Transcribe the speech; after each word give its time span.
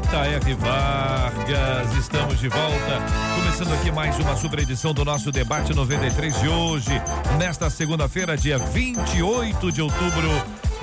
J.R. 0.00 0.54
Vargas. 0.54 1.94
Estamos 1.98 2.40
de 2.40 2.48
volta. 2.48 3.02
Começando 3.36 3.74
aqui 3.74 3.92
mais 3.92 4.18
uma 4.18 4.34
super 4.34 4.60
edição 4.60 4.94
do 4.94 5.04
nosso 5.04 5.30
debate 5.30 5.74
93 5.74 6.40
de 6.40 6.48
hoje, 6.48 6.90
nesta 7.38 7.68
segunda-feira, 7.68 8.34
dia 8.34 8.56
28 8.56 9.70
de 9.70 9.82
outubro 9.82 10.30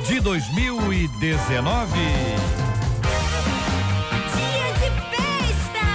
de 0.06 0.20
2019. 0.20 1.92
Dia 4.36 4.74
de 4.74 4.92
festa! 5.10 5.86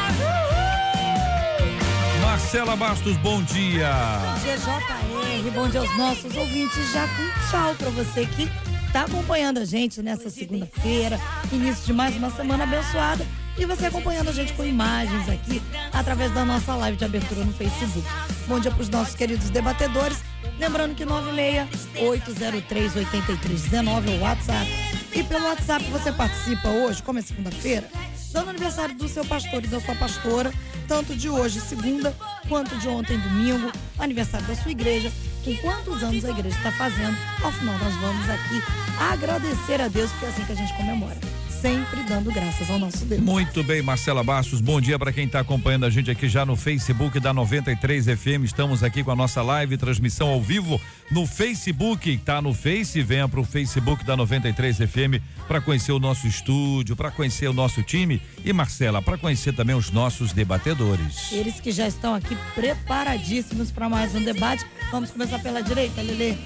Uhul! 2.18 2.20
Marcela 2.20 2.74
Bastos, 2.74 3.16
bom 3.18 3.40
dia. 3.44 3.92
Bom 3.92 4.40
dia, 4.40 4.56
JR. 4.58 5.50
Bom 5.54 5.68
dia 5.68 5.78
aos 5.78 5.96
nossos 5.96 6.34
ouvintes. 6.34 6.92
Já 6.92 7.06
com 7.06 7.48
tchau 7.48 7.76
pra 7.76 7.90
você 7.90 8.26
que 8.26 8.50
tá 8.94 9.02
acompanhando 9.02 9.58
a 9.58 9.64
gente 9.64 10.00
nessa 10.00 10.30
segunda-feira, 10.30 11.18
início 11.50 11.84
de 11.84 11.92
mais 11.92 12.14
uma 12.14 12.30
semana 12.30 12.62
abençoada. 12.62 13.26
E 13.58 13.64
você 13.64 13.86
acompanhando 13.86 14.28
a 14.28 14.32
gente 14.32 14.52
com 14.52 14.64
imagens 14.64 15.28
aqui 15.28 15.60
através 15.92 16.32
da 16.32 16.44
nossa 16.44 16.76
live 16.76 16.96
de 16.96 17.04
abertura 17.04 17.44
no 17.44 17.52
Facebook. 17.52 18.06
Bom 18.46 18.60
dia 18.60 18.70
pros 18.70 18.88
nossos 18.88 19.16
queridos 19.16 19.50
debatedores. 19.50 20.18
Lembrando 20.60 20.94
que 20.94 21.04
96-803-8319 21.06 24.06
é 24.06 24.10
o 24.16 24.20
WhatsApp. 24.20 24.70
E 25.12 25.24
pelo 25.24 25.44
WhatsApp 25.44 25.84
você 25.90 26.12
participa 26.12 26.68
hoje, 26.68 27.02
como 27.02 27.18
é 27.18 27.22
segunda-feira, 27.22 27.90
dando 28.32 28.50
aniversário 28.50 28.94
do 28.94 29.08
seu 29.08 29.24
pastor 29.24 29.64
e 29.64 29.66
da 29.66 29.80
sua 29.80 29.96
pastora, 29.96 30.52
tanto 30.86 31.16
de 31.16 31.28
hoje, 31.28 31.60
segunda, 31.60 32.14
quanto 32.48 32.78
de 32.78 32.86
ontem, 32.86 33.18
domingo, 33.18 33.72
aniversário 33.98 34.46
da 34.46 34.54
sua 34.54 34.70
igreja, 34.70 35.10
com 35.44 35.54
quantos 35.58 36.02
anos 36.02 36.24
a 36.24 36.30
igreja 36.30 36.56
está 36.56 36.72
fazendo. 36.72 37.16
Ao 37.42 37.52
final, 37.52 37.78
nós 37.78 37.94
vamos 37.96 38.28
aqui 38.28 38.62
agradecer 38.98 39.80
a 39.80 39.88
Deus, 39.88 40.10
porque 40.12 40.24
é 40.24 40.28
assim 40.28 40.44
que 40.44 40.52
a 40.52 40.56
gente 40.56 40.74
comemora. 40.74 41.43
Sempre 41.64 42.02
dando 42.02 42.30
graças 42.30 42.68
ao 42.68 42.78
nosso 42.78 43.06
Deus. 43.06 43.22
Muito 43.22 43.64
bem, 43.64 43.80
Marcela 43.80 44.22
Bastos. 44.22 44.60
Bom 44.60 44.82
dia 44.82 44.98
para 44.98 45.10
quem 45.10 45.24
está 45.24 45.40
acompanhando 45.40 45.86
a 45.86 45.90
gente 45.90 46.10
aqui 46.10 46.28
já 46.28 46.44
no 46.44 46.56
Facebook 46.56 47.18
da 47.18 47.32
93 47.32 48.04
FM. 48.04 48.44
Estamos 48.44 48.82
aqui 48.82 49.02
com 49.02 49.10
a 49.10 49.16
nossa 49.16 49.40
live, 49.40 49.78
transmissão 49.78 50.28
ao 50.28 50.42
vivo 50.42 50.78
no 51.10 51.26
Facebook. 51.26 52.12
Está 52.12 52.42
no 52.42 52.52
Face, 52.52 53.00
venha 53.00 53.26
para 53.26 53.40
o 53.40 53.44
Facebook 53.44 54.04
da 54.04 54.14
93 54.14 54.76
FM 54.76 55.22
para 55.48 55.58
conhecer 55.58 55.92
o 55.92 55.98
nosso 55.98 56.26
estúdio, 56.26 56.94
para 56.94 57.10
conhecer 57.10 57.48
o 57.48 57.54
nosso 57.54 57.82
time 57.82 58.20
e 58.44 58.52
Marcela, 58.52 59.00
para 59.00 59.16
conhecer 59.16 59.54
também 59.54 59.74
os 59.74 59.90
nossos 59.90 60.34
debatedores. 60.34 61.32
Eles 61.32 61.60
que 61.60 61.72
já 61.72 61.88
estão 61.88 62.14
aqui 62.14 62.36
preparadíssimos 62.54 63.70
para 63.70 63.88
mais 63.88 64.14
um 64.14 64.22
debate. 64.22 64.66
Vamos 64.90 65.10
começar 65.10 65.38
pela 65.38 65.62
direita, 65.62 66.02
Lelê. 66.02 66.36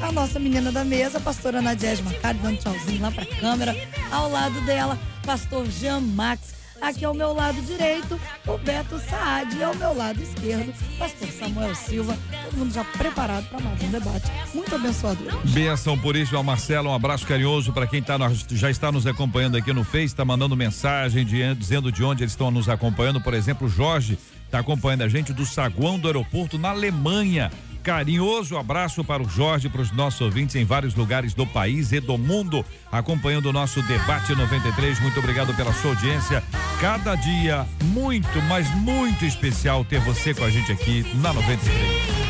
A 0.00 0.12
nossa 0.12 0.38
menina 0.38 0.70
da 0.70 0.84
mesa, 0.84 1.18
a 1.18 1.20
pastora 1.20 1.60
Nadiege 1.60 2.02
Macari, 2.02 2.38
dando 2.38 2.58
tchauzinho 2.58 3.02
lá 3.02 3.10
para 3.10 3.24
a 3.24 3.26
câmera. 3.26 3.76
Ao 4.10 4.30
lado 4.30 4.60
dela, 4.62 4.98
pastor 5.24 5.66
Jean 5.68 6.00
Max. 6.00 6.56
Aqui 6.80 7.04
ao 7.04 7.12
meu 7.12 7.32
lado 7.32 7.60
direito, 7.62 8.20
o 8.46 8.56
Beto 8.56 9.00
Saad. 9.00 9.56
E 9.56 9.62
ao 9.64 9.74
meu 9.74 9.92
lado 9.96 10.22
esquerdo, 10.22 10.72
pastor 10.96 11.28
Samuel 11.30 11.74
Silva. 11.74 12.16
Todo 12.44 12.56
mundo 12.56 12.72
já 12.72 12.84
preparado 12.84 13.48
para 13.48 13.58
mais 13.58 13.82
um 13.82 13.90
debate. 13.90 14.30
Muito 14.54 14.72
abençoador. 14.76 15.36
Benção 15.46 15.98
por 15.98 16.14
isso, 16.14 16.36
ao 16.36 16.44
Marcelo. 16.44 16.90
Um 16.90 16.94
abraço 16.94 17.26
carinhoso 17.26 17.72
para 17.72 17.84
quem 17.88 18.00
tá, 18.00 18.16
já 18.52 18.70
está 18.70 18.92
nos 18.92 19.08
acompanhando 19.08 19.56
aqui 19.56 19.72
no 19.72 19.82
Face, 19.82 20.04
está 20.04 20.24
mandando 20.24 20.54
mensagem 20.56 21.26
de- 21.26 21.52
dizendo 21.56 21.90
de 21.90 22.04
onde 22.04 22.22
eles 22.22 22.32
estão 22.32 22.48
nos 22.52 22.68
acompanhando. 22.68 23.20
Por 23.20 23.34
exemplo, 23.34 23.68
Jorge 23.68 24.16
está 24.46 24.60
acompanhando 24.60 25.02
a 25.02 25.08
gente 25.08 25.32
do 25.32 25.44
saguão 25.44 25.98
do 25.98 26.06
aeroporto 26.06 26.56
na 26.58 26.68
Alemanha. 26.70 27.50
Carinhoso 27.88 28.58
abraço 28.58 29.02
para 29.02 29.22
o 29.22 29.28
Jorge, 29.30 29.70
para 29.70 29.80
os 29.80 29.90
nossos 29.92 30.20
ouvintes 30.20 30.54
em 30.56 30.62
vários 30.62 30.94
lugares 30.94 31.32
do 31.32 31.46
país 31.46 31.90
e 31.90 32.00
do 32.00 32.18
mundo, 32.18 32.62
acompanhando 32.92 33.46
o 33.46 33.52
nosso 33.52 33.80
debate 33.80 34.34
93. 34.34 35.00
Muito 35.00 35.18
obrigado 35.18 35.54
pela 35.54 35.72
sua 35.72 35.92
audiência. 35.92 36.44
Cada 36.82 37.14
dia 37.14 37.66
muito, 37.84 38.42
mas 38.42 38.68
muito 38.74 39.24
especial 39.24 39.86
ter 39.86 40.00
você 40.00 40.34
com 40.34 40.44
a 40.44 40.50
gente 40.50 40.70
aqui 40.70 41.02
na 41.14 41.32
93. 41.32 42.28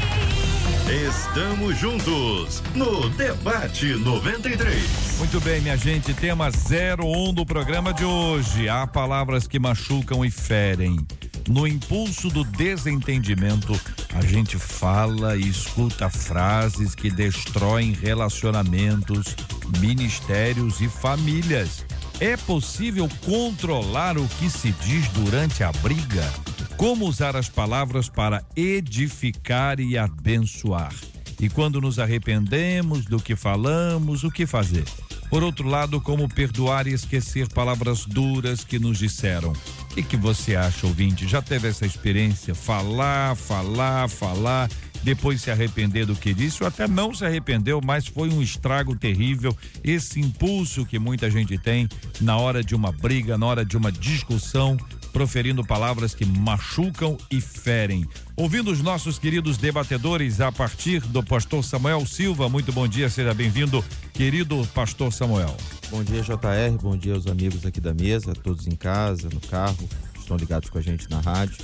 Estamos 1.08 1.76
juntos 1.76 2.62
no 2.76 3.08
Debate 3.10 3.94
93. 3.96 5.18
Muito 5.18 5.40
bem, 5.40 5.60
minha 5.60 5.76
gente, 5.76 6.14
tema 6.14 6.50
01 6.50 7.34
do 7.34 7.44
programa 7.44 7.92
de 7.92 8.04
hoje. 8.04 8.68
Há 8.68 8.86
palavras 8.86 9.48
que 9.48 9.58
machucam 9.58 10.24
e 10.24 10.30
ferem. 10.30 11.04
No 11.48 11.66
impulso 11.66 12.28
do 12.28 12.44
desentendimento, 12.44 13.72
a 14.14 14.20
gente 14.20 14.58
fala 14.58 15.34
e 15.34 15.48
escuta 15.48 16.10
frases 16.10 16.94
que 16.94 17.10
destroem 17.10 17.92
relacionamentos, 17.92 19.34
ministérios 19.78 20.82
e 20.82 20.88
famílias. 20.88 21.86
É 22.20 22.36
possível 22.36 23.08
controlar 23.24 24.18
o 24.18 24.28
que 24.28 24.50
se 24.50 24.72
diz 24.72 25.08
durante 25.08 25.64
a 25.64 25.72
briga? 25.72 26.30
Como 26.76 27.06
usar 27.06 27.34
as 27.34 27.48
palavras 27.48 28.10
para 28.10 28.44
edificar 28.54 29.80
e 29.80 29.96
abençoar? 29.96 30.92
E 31.40 31.48
quando 31.48 31.80
nos 31.80 31.98
arrependemos 31.98 33.06
do 33.06 33.18
que 33.18 33.34
falamos, 33.34 34.22
o 34.22 34.30
que 34.30 34.44
fazer? 34.46 34.84
Por 35.30 35.42
outro 35.42 35.66
lado, 35.66 35.98
como 36.00 36.28
perdoar 36.28 36.86
e 36.86 36.92
esquecer 36.92 37.48
palavras 37.48 38.04
duras 38.04 38.64
que 38.64 38.78
nos 38.78 38.98
disseram? 38.98 39.54
Que, 39.98 40.02
que 40.04 40.16
você 40.16 40.54
acha, 40.54 40.86
ouvinte? 40.86 41.26
Já 41.26 41.42
teve 41.42 41.66
essa 41.66 41.84
experiência? 41.84 42.54
Falar, 42.54 43.34
falar, 43.34 44.08
falar, 44.08 44.70
depois 45.02 45.42
se 45.42 45.50
arrepender 45.50 46.06
do 46.06 46.14
que 46.14 46.32
disse, 46.32 46.62
ou 46.62 46.68
até 46.68 46.86
não 46.86 47.12
se 47.12 47.24
arrependeu, 47.24 47.80
mas 47.84 48.06
foi 48.06 48.28
um 48.28 48.40
estrago 48.40 48.94
terrível. 48.94 49.56
Esse 49.82 50.20
impulso 50.20 50.86
que 50.86 51.00
muita 51.00 51.28
gente 51.28 51.58
tem 51.58 51.88
na 52.20 52.36
hora 52.36 52.62
de 52.62 52.76
uma 52.76 52.92
briga, 52.92 53.36
na 53.36 53.46
hora 53.46 53.64
de 53.64 53.76
uma 53.76 53.90
discussão, 53.90 54.76
proferindo 55.18 55.64
palavras 55.64 56.14
que 56.14 56.24
machucam 56.24 57.18
e 57.28 57.40
ferem. 57.40 58.06
Ouvindo 58.36 58.70
os 58.70 58.80
nossos 58.80 59.18
queridos 59.18 59.58
debatedores 59.58 60.40
a 60.40 60.52
partir 60.52 61.00
do 61.00 61.24
pastor 61.24 61.64
Samuel 61.64 62.06
Silva. 62.06 62.48
Muito 62.48 62.72
bom 62.72 62.86
dia, 62.86 63.10
seja 63.10 63.34
bem-vindo, 63.34 63.84
querido 64.12 64.64
pastor 64.72 65.12
Samuel. 65.12 65.56
Bom 65.90 66.04
dia, 66.04 66.22
JR. 66.22 66.78
Bom 66.80 66.96
dia 66.96 67.14
aos 67.14 67.26
amigos 67.26 67.66
aqui 67.66 67.80
da 67.80 67.92
mesa, 67.92 68.32
todos 68.32 68.68
em 68.68 68.76
casa, 68.76 69.28
no 69.28 69.40
carro, 69.40 69.88
estão 70.16 70.36
ligados 70.36 70.70
com 70.70 70.78
a 70.78 70.82
gente 70.82 71.10
na 71.10 71.18
rádio. 71.18 71.58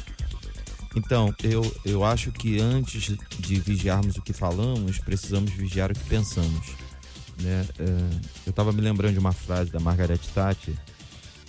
Então, 0.96 1.32
eu, 1.44 1.76
eu 1.84 2.04
acho 2.04 2.32
que 2.32 2.60
antes 2.60 3.16
de 3.38 3.60
vigiarmos 3.60 4.16
o 4.16 4.22
que 4.22 4.32
falamos, 4.32 4.98
precisamos 4.98 5.52
vigiar 5.52 5.92
o 5.92 5.94
que 5.94 6.04
pensamos. 6.06 6.72
Né? 7.40 7.64
É, 7.78 7.84
eu 8.46 8.50
estava 8.50 8.72
me 8.72 8.80
lembrando 8.80 9.12
de 9.12 9.20
uma 9.20 9.32
frase 9.32 9.70
da 9.70 9.78
Margaret 9.78 10.18
Thatcher, 10.34 10.74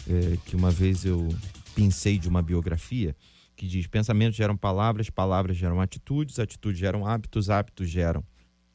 é, 0.08 0.38
que 0.46 0.56
uma 0.56 0.70
vez 0.70 1.04
eu 1.04 1.28
pincei 1.76 2.18
de 2.18 2.30
uma 2.30 2.42
biografia, 2.42 3.16
que 3.56 3.68
diz: 3.68 3.86
pensamentos 3.86 4.36
geram 4.36 4.56
palavras, 4.56 5.10
palavras 5.10 5.58
geram 5.58 5.82
atitudes, 5.82 6.40
atitudes 6.40 6.80
geram 6.80 7.06
hábitos, 7.06 7.50
hábitos 7.50 7.90
geram 7.90 8.24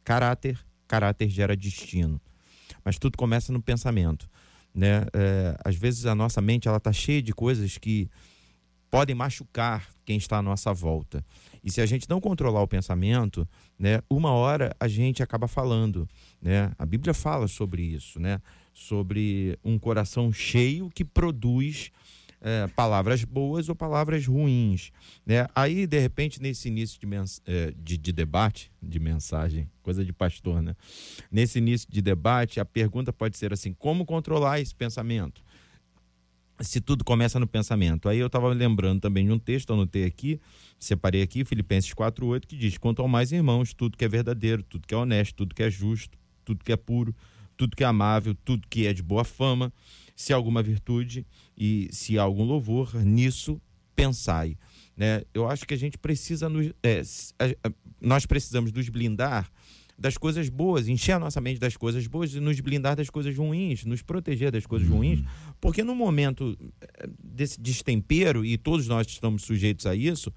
caráter, 0.05 0.59
caráter 0.87 1.29
gera 1.29 1.57
destino. 1.57 2.21
Mas 2.85 2.99
tudo 2.99 3.17
começa 3.17 3.53
no 3.53 3.63
pensamento, 3.63 4.29
né? 4.75 5.07
É, 5.13 5.57
às 5.65 5.75
vezes 5.75 6.07
a 6.07 6.15
nossa 6.15 6.41
mente 6.41 6.69
ela 6.69 6.79
tá 6.79 6.93
cheia 6.93 7.23
de 7.23 7.33
coisas 7.33 7.79
que 7.79 8.09
podem 8.91 9.15
machucar 9.15 9.89
quem 10.05 10.17
está 10.17 10.39
à 10.39 10.43
nossa 10.43 10.73
volta. 10.73 11.25
E 11.63 11.71
se 11.71 11.81
a 11.81 11.87
gente 11.87 12.09
não 12.09 12.21
controlar 12.21 12.61
o 12.63 12.67
pensamento, 12.67 13.49
né, 13.79 14.01
uma 14.11 14.33
hora 14.33 14.75
a 14.81 14.89
gente 14.89 15.23
acaba 15.23 15.47
falando, 15.47 16.09
né? 16.43 16.73
A 16.79 16.85
Bíblia 16.85 17.15
fala 17.15 17.47
sobre 17.47 17.83
isso, 17.83 18.19
né? 18.19 18.41
Sobre 18.75 19.57
um 19.63 19.79
coração 19.79 20.33
cheio 20.33 20.91
que 20.91 21.05
produz 21.05 21.93
é, 22.41 22.67
palavras 22.69 23.25
boas 23.25 23.69
ou 23.69 23.75
palavras 23.75 24.27
ruins, 24.27 24.91
né? 25.27 25.47
Aí 25.55 25.87
de 25.87 25.99
repente 25.99 26.41
nesse 26.41 26.69
início 26.69 26.99
de, 26.99 27.07
é, 27.47 27.73
de, 27.77 27.99
de 27.99 28.13
debate, 28.13 28.73
de 28.83 28.99
mensagem, 28.99 29.69
coisa 29.83 30.05
de 30.05 30.13
pastor, 30.13 30.63
né? 30.63 30.75
Nesse 31.31 31.59
início 31.59 31.89
de 31.91 32.01
debate, 32.01 32.59
a 32.59 32.65
pergunta 32.65 33.13
pode 33.13 33.37
ser 33.37 33.53
assim: 33.53 33.73
como 33.73 34.07
controlar 34.07 34.61
esse 34.61 34.75
pensamento? 34.75 35.43
se 36.63 36.81
tudo 36.81 37.05
começa 37.05 37.41
no 37.41 37.47
pensamento. 37.47 38.09
Aí 38.09 38.19
eu 38.19 38.27
estava 38.27 38.49
lembrando 38.49 39.01
também 39.01 39.27
de 39.27 39.33
um 39.33 39.39
texto, 39.39 39.73
anotei 39.73 40.05
aqui, 40.05 40.41
separei 40.79 41.23
aqui, 41.23 41.45
Filipenses 41.45 41.93
4,8, 41.95 42.47
que 42.47 42.57
diz: 42.57 42.79
Quanto 42.79 43.03
ao 43.03 43.09
mais 43.09 43.33
irmãos, 43.33 43.73
tudo 43.73 43.97
que 43.97 44.05
é 44.05 44.09
verdadeiro, 44.09 44.63
tudo 44.63 44.87
que 44.87 44.95
é 44.95 44.97
honesto, 44.97 45.37
tudo 45.37 45.55
que 45.55 45.63
é 45.63 45.71
justo, 45.71 46.19
tudo 46.45 46.65
que 46.65 46.73
é 46.73 46.77
puro, 46.77 47.15
tudo 47.57 47.77
que 47.77 47.85
é 47.85 47.87
amável, 47.87 48.35
tudo 48.45 48.67
que 48.69 48.87
é 48.87 48.93
de 48.93 49.03
boa 49.03 49.25
fama, 49.25 49.73
se 50.15 50.33
alguma 50.33 50.63
virtude 50.63 51.27
e 51.61 51.91
se 51.93 52.19
há 52.19 52.23
algum 52.23 52.43
louvor, 52.43 52.95
nisso 53.05 53.61
pensai. 53.95 54.57
Né? 54.97 55.23
Eu 55.35 55.47
acho 55.47 55.67
que 55.67 55.75
a 55.75 55.77
gente 55.77 55.99
precisa, 55.99 56.49
nos, 56.49 56.73
é, 56.83 57.03
nós 58.01 58.25
precisamos 58.25 58.73
nos 58.73 58.89
blindar 58.89 59.51
das 59.99 60.17
coisas 60.17 60.49
boas, 60.49 60.89
encher 60.89 61.13
a 61.13 61.19
nossa 61.19 61.39
mente 61.39 61.61
das 61.61 61.77
coisas 61.77 62.07
boas 62.07 62.35
e 62.35 62.41
nos 62.41 62.59
blindar 62.61 62.97
das 62.97 63.11
coisas 63.11 63.37
ruins, 63.37 63.85
nos 63.85 64.01
proteger 64.01 64.51
das 64.51 64.65
coisas 64.65 64.89
uhum. 64.89 64.97
ruins, 64.97 65.23
porque 65.61 65.85
no 65.85 65.95
momento 65.95 66.57
eh, 66.81 67.11
desse 67.23 67.61
destempero, 67.61 68.43
e 68.43 68.57
todos 68.57 68.89
nós 68.89 69.07
estamos 69.07 69.43
sujeitos 69.43 69.85
a 69.85 69.95
isso, 69.95 70.33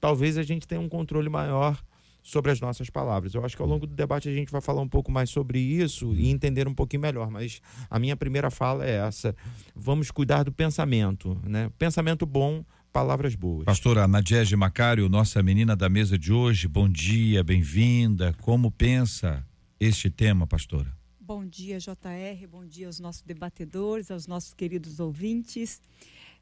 talvez 0.00 0.38
a 0.38 0.42
gente 0.42 0.66
tenha 0.66 0.80
um 0.80 0.88
controle 0.88 1.28
maior 1.28 1.78
sobre 2.24 2.50
as 2.50 2.58
nossas 2.58 2.88
palavras. 2.88 3.34
Eu 3.34 3.44
acho 3.44 3.54
que 3.54 3.60
ao 3.60 3.68
longo 3.68 3.86
do 3.86 3.94
debate 3.94 4.30
a 4.30 4.32
gente 4.32 4.50
vai 4.50 4.62
falar 4.62 4.80
um 4.80 4.88
pouco 4.88 5.12
mais 5.12 5.28
sobre 5.28 5.60
isso 5.60 6.14
e 6.14 6.30
entender 6.30 6.66
um 6.66 6.74
pouquinho 6.74 7.02
melhor, 7.02 7.30
mas 7.30 7.60
a 7.90 7.98
minha 7.98 8.16
primeira 8.16 8.50
fala 8.50 8.84
é 8.84 9.06
essa: 9.06 9.36
vamos 9.76 10.10
cuidar 10.10 10.42
do 10.42 10.50
pensamento, 10.50 11.38
né? 11.44 11.70
Pensamento 11.78 12.24
bom 12.24 12.64
palavras 12.90 13.34
boas. 13.34 13.66
Pastora 13.66 14.08
Nadiege 14.08 14.56
Macário, 14.56 15.08
nossa 15.08 15.42
menina 15.42 15.76
da 15.76 15.88
mesa 15.88 16.16
de 16.16 16.32
hoje, 16.32 16.66
bom 16.66 16.88
dia, 16.88 17.44
bem-vinda. 17.44 18.34
Como 18.40 18.70
pensa 18.70 19.46
este 19.78 20.08
tema, 20.08 20.46
pastora? 20.46 20.90
Bom 21.20 21.44
dia, 21.44 21.78
JR, 21.78 22.46
bom 22.50 22.64
dia 22.64 22.86
aos 22.86 23.00
nossos 23.00 23.22
debatedores, 23.22 24.10
aos 24.10 24.26
nossos 24.26 24.54
queridos 24.54 24.98
ouvintes. 24.98 25.82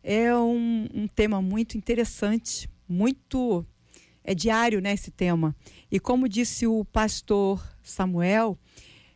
É 0.03 0.37
um, 0.37 0.87
um 0.95 1.09
tema 1.09 1.43
muito 1.43 1.77
interessante, 1.77 2.69
muito. 2.89 3.65
É 4.25 4.35
diário, 4.35 4.81
né, 4.81 4.93
esse 4.93 5.11
tema. 5.11 5.55
E 5.91 5.99
como 5.99 6.29
disse 6.29 6.67
o 6.67 6.85
pastor 6.85 7.63
Samuel, 7.83 8.59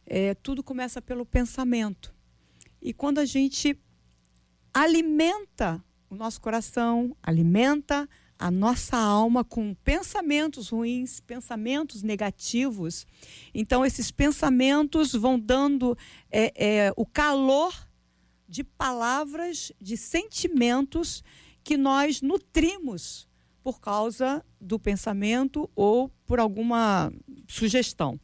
é, 0.04 0.34
tudo 0.34 0.62
começa 0.62 1.00
pelo 1.00 1.24
pensamento. 1.24 2.14
E 2.80 2.92
quando 2.92 3.18
a 3.18 3.24
gente 3.24 3.78
alimenta 4.72 5.82
o 6.08 6.14
nosso 6.14 6.40
coração, 6.40 7.16
alimenta 7.22 8.08
a 8.38 8.50
nossa 8.50 8.96
alma 8.96 9.42
com 9.42 9.74
pensamentos 9.74 10.68
ruins, 10.68 11.20
pensamentos 11.20 12.02
negativos. 12.02 13.06
Então, 13.54 13.84
esses 13.84 14.10
pensamentos 14.10 15.12
vão 15.12 15.38
dando 15.38 15.96
é, 16.30 16.52
é, 16.56 16.92
o 16.96 17.06
calor 17.06 17.74
de 18.48 18.62
palavras, 18.62 19.72
de 19.80 19.96
sentimentos 19.96 21.24
que 21.64 21.76
nós 21.76 22.20
nutrimos 22.20 23.25
por 23.66 23.80
causa 23.80 24.46
do 24.60 24.78
pensamento 24.78 25.68
ou 25.74 26.08
por 26.24 26.38
alguma 26.38 27.12
sugestão. 27.48 28.16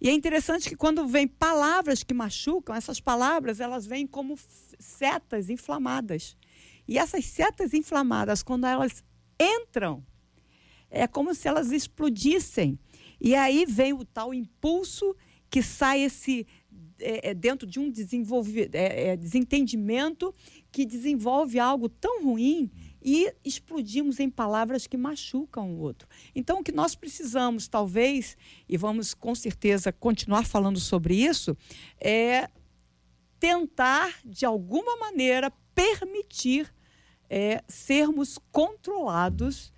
E 0.00 0.08
é 0.08 0.12
interessante 0.12 0.68
que 0.68 0.76
quando 0.76 1.04
vem 1.08 1.26
palavras 1.26 2.04
que 2.04 2.14
machucam, 2.14 2.76
essas 2.76 3.00
palavras 3.00 3.58
elas 3.58 3.84
vêm 3.86 4.06
como 4.06 4.38
setas 4.78 5.50
inflamadas. 5.50 6.36
E 6.86 6.96
essas 6.96 7.24
setas 7.24 7.74
inflamadas, 7.74 8.40
quando 8.40 8.68
elas 8.68 9.02
entram, 9.36 10.06
é 10.88 11.08
como 11.08 11.34
se 11.34 11.48
elas 11.48 11.72
explodissem. 11.72 12.78
E 13.20 13.34
aí 13.34 13.66
vem 13.66 13.92
o 13.92 14.04
tal 14.04 14.32
impulso 14.32 15.16
que 15.50 15.60
sai 15.60 16.02
esse 16.02 16.46
é, 17.00 17.30
é 17.30 17.34
dentro 17.34 17.66
de 17.66 17.80
um 17.80 17.92
é, 18.72 19.08
é, 19.08 19.16
desentendimento 19.16 20.32
que 20.74 20.84
desenvolve 20.84 21.60
algo 21.60 21.88
tão 21.88 22.24
ruim 22.24 22.68
e 23.00 23.32
explodimos 23.44 24.18
em 24.18 24.28
palavras 24.28 24.88
que 24.88 24.96
machucam 24.96 25.70
o 25.70 25.78
outro. 25.78 26.08
Então, 26.34 26.58
o 26.58 26.64
que 26.64 26.72
nós 26.72 26.96
precisamos, 26.96 27.68
talvez, 27.68 28.36
e 28.68 28.76
vamos 28.76 29.14
com 29.14 29.36
certeza 29.36 29.92
continuar 29.92 30.44
falando 30.44 30.80
sobre 30.80 31.14
isso, 31.14 31.56
é 32.00 32.50
tentar, 33.38 34.18
de 34.24 34.44
alguma 34.44 34.96
maneira, 34.96 35.52
permitir 35.76 36.74
é, 37.30 37.62
sermos 37.68 38.36
controlados, 38.50 39.72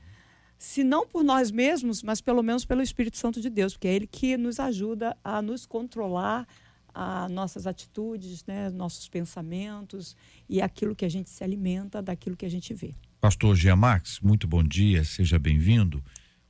se 0.56 0.82
não 0.82 1.06
por 1.06 1.22
nós 1.22 1.50
mesmos, 1.50 2.02
mas 2.02 2.22
pelo 2.22 2.42
menos 2.42 2.64
pelo 2.64 2.81
Espírito 2.81 3.19
Santo 3.19 3.38
de 3.38 3.50
Deus, 3.50 3.75
porque 3.75 3.88
é 3.88 3.94
Ele 3.94 4.06
que 4.06 4.38
nos 4.38 4.58
ajuda 4.58 5.14
a 5.22 5.42
nos 5.42 5.66
controlar 5.66 6.49
a 6.96 7.28
nossas 7.28 7.66
atitudes, 7.66 8.43
né, 8.46 8.70
nossos 8.70 9.06
pensamentos 9.06 10.16
e 10.48 10.62
aquilo 10.62 10.96
que 10.96 11.04
a 11.04 11.08
gente 11.10 11.28
se 11.28 11.44
alimenta 11.44 12.00
daquilo 12.00 12.34
que 12.34 12.46
a 12.46 12.48
gente 12.48 12.72
vê. 12.72 12.94
Pastor 13.20 13.54
Gia 13.54 13.76
Max, 13.76 14.19
muito 14.20 14.48
bom 14.48 14.64
dia, 14.64 15.04
seja 15.04 15.38
bem-vindo. 15.38 16.02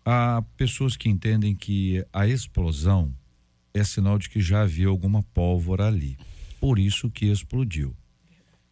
Há 0.04 0.44
pessoas 0.56 0.96
que 0.96 1.08
entendem 1.08 1.52
que 1.52 2.06
a 2.12 2.28
explosão 2.28 3.12
é 3.74 3.82
sinal 3.82 4.18
de 4.18 4.30
que 4.30 4.40
já 4.40 4.62
havia 4.62 4.86
alguma 4.86 5.20
pólvora 5.20 5.88
ali, 5.88 6.16
por 6.60 6.78
isso 6.78 7.10
que 7.10 7.26
explodiu. 7.26 7.96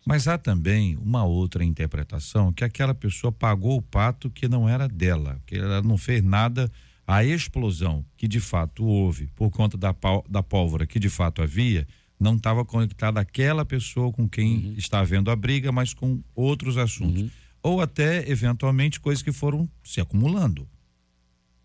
Mas 0.07 0.29
há 0.29 0.39
também 0.39 0.97
uma 0.99 1.25
outra 1.25 1.65
interpretação 1.65 2.53
que 2.53 2.63
aquela 2.63 2.95
pessoa 2.95 3.33
pagou 3.33 3.79
o 3.79 3.83
pato 3.83 4.31
que 4.31 4.47
não 4.47 4.69
era 4.69 4.87
dela, 4.87 5.41
que 5.45 5.57
ela 5.57 5.83
não 5.83 5.99
fez 5.99 6.23
nada. 6.23 6.71
A 7.07 7.25
explosão 7.25 8.05
que 8.17 8.27
de 8.27 8.41
fato 8.41 8.85
houve 8.85 9.27
por 9.35 9.51
conta 9.51 9.77
da, 9.77 9.95
da 10.29 10.43
pólvora 10.43 10.87
que 10.87 10.99
de 10.99 11.11
fato 11.11 11.43
havia, 11.43 11.87
não 12.19 12.37
estava 12.37 12.65
conectada 12.65 13.21
àquela 13.21 13.65
pessoa 13.65 14.13
com 14.13 14.29
quem 14.29 14.57
uhum. 14.57 14.75
está 14.77 15.01
havendo 15.01 15.31
a 15.31 15.37
briga, 15.37 15.71
mas 15.71 15.93
com 15.93 16.23
outros 16.35 16.79
assuntos. 16.79 17.23
Uhum. 17.23 17.31
Ou 17.63 17.81
até, 17.81 18.29
eventualmente, 18.31 19.01
coisas 19.01 19.23
que 19.23 19.33
foram 19.33 19.69
se 19.83 20.01
acumulando. 20.01 20.69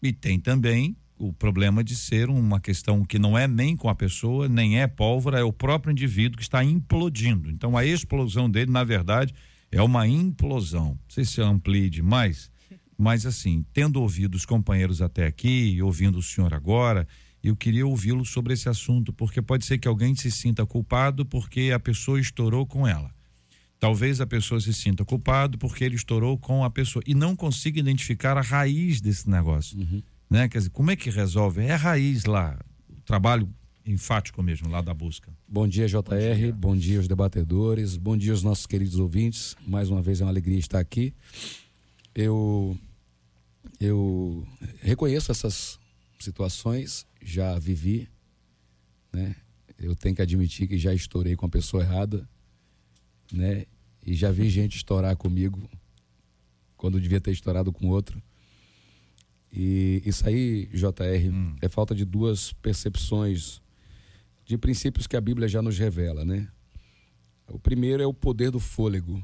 E 0.02 0.14
tem 0.14 0.40
também 0.40 0.96
o 1.18 1.34
problema 1.34 1.84
de 1.84 1.96
ser 1.96 2.30
uma 2.30 2.60
questão 2.62 3.04
que 3.04 3.20
não 3.20 3.38
é 3.38 3.48
nem 3.48 3.76
com 3.76 3.90
a 3.90 3.96
pessoa, 3.96 4.48
nem 4.48 4.80
é 4.80 4.88
pólvora, 4.88 5.40
é 5.40 5.44
o 5.44 5.52
próprio 5.52 5.92
indivíduo 5.92 6.38
que 6.38 6.44
está 6.44 6.64
implodindo. 6.64 7.52
Então 7.52 7.78
a 7.78 7.86
explosão 7.86 8.50
dele, 8.50 8.72
na 8.72 8.86
verdade, 8.86 9.34
é 9.70 9.82
uma 9.82 10.08
implosão. 10.08 10.92
Não 10.92 11.00
sei 11.10 11.26
se 11.26 11.42
amplie 11.42 11.90
demais, 11.90 12.50
mas 13.00 13.26
assim, 13.26 13.66
tendo 13.74 14.02
ouvido 14.02 14.36
os 14.36 14.46
companheiros 14.46 15.02
até 15.02 15.26
aqui, 15.26 15.82
ouvindo 15.82 16.20
o 16.20 16.24
senhor 16.24 16.54
agora, 16.54 17.08
eu 17.42 17.56
queria 17.56 17.88
ouvi-lo 17.88 18.26
sobre 18.26 18.54
esse 18.54 18.68
assunto, 18.68 19.14
porque 19.14 19.42
pode 19.42 19.66
ser 19.66 19.78
que 19.78 19.88
alguém 19.88 20.14
se 20.14 20.30
sinta 20.30 20.66
culpado 20.66 21.26
porque 21.26 21.72
a 21.74 21.80
pessoa 21.80 22.20
estourou 22.20 22.66
com 22.66 22.86
ela. 22.86 23.10
Talvez 23.80 24.20
a 24.20 24.28
pessoa 24.28 24.60
se 24.60 24.74
sinta 24.74 25.06
culpado 25.06 25.58
porque 25.58 25.86
ele 25.86 25.96
estourou 25.96 26.38
com 26.38 26.66
a 26.66 26.70
pessoa 26.70 27.02
e 27.08 27.16
não 27.16 27.34
consiga 27.36 27.80
identificar 27.80 28.38
a 28.38 28.42
raiz 28.42 29.00
desse 29.00 29.30
negócio. 29.30 29.80
Uhum 29.80 30.04
né? 30.30 30.48
Quer 30.48 30.60
dizer, 30.60 30.70
como 30.70 30.92
é 30.92 30.96
que 30.96 31.10
resolve? 31.10 31.64
É 31.64 31.72
a 31.72 31.78
raiz 31.78 32.26
lá, 32.26 32.58
o 32.90 33.02
trabalho 33.02 33.50
enfático 33.86 34.44
mesmo 34.44 34.70
lá 34.70 34.82
da 34.82 34.94
busca. 34.94 35.32
Bom 35.48 35.68
dia, 35.68 35.88
JR, 35.88 35.98
bom 35.98 36.06
dia, 36.06 36.54
bom 36.54 36.78
dia 36.78 36.98
aos 36.98 37.08
debatedores, 37.08 37.98
bom 37.98 38.16
dia 38.16 38.32
aos 38.32 38.44
nossos 38.44 38.68
queridos 38.68 39.00
ouvintes. 39.00 39.56
Mais 39.66 39.90
uma 39.90 40.02
vez 40.02 40.22
é 40.22 40.26
uma 40.26 40.30
alegria 40.30 40.60
estar 40.60 40.80
aqui. 40.80 41.14
Eu 42.14 42.78
eu 43.80 44.46
reconheço 44.82 45.32
essas 45.32 45.80
situações, 46.20 47.08
já 47.22 47.58
vivi, 47.58 48.10
né? 49.12 49.36
Eu 49.78 49.96
tenho 49.96 50.16
que 50.16 50.22
admitir 50.22 50.68
que 50.68 50.78
já 50.78 50.94
estourei 50.94 51.36
com 51.36 51.46
a 51.46 51.50
pessoa 51.50 51.84
errada, 51.84 52.28
né? 53.32 53.66
E 54.06 54.14
já 54.14 54.32
vi 54.32 54.50
gente 54.50 54.76
estourar 54.76 55.16
comigo 55.16 55.70
quando 56.76 57.00
devia 57.00 57.22
ter 57.22 57.32
estourado 57.32 57.72
com 57.72 57.88
outro. 57.88 58.22
E 59.52 60.02
isso 60.06 60.28
aí, 60.28 60.68
JR, 60.68 61.32
hum. 61.32 61.56
é 61.62 61.70
falta 61.70 61.96
de 61.96 62.06
duas 62.06 62.54
percepções 62.54 63.62
de 64.46 64.58
princípios 64.58 65.08
que 65.08 65.16
a 65.16 65.22
Bíblia 65.22 65.48
já 65.48 65.62
nos 65.62 65.78
revela, 65.78 66.26
né? 66.26 66.48
O 67.48 67.60
primeiro 67.60 68.04
é 68.04 68.06
o 68.06 68.14
poder 68.14 68.52
do 68.52 68.60
fôlego. 68.60 69.24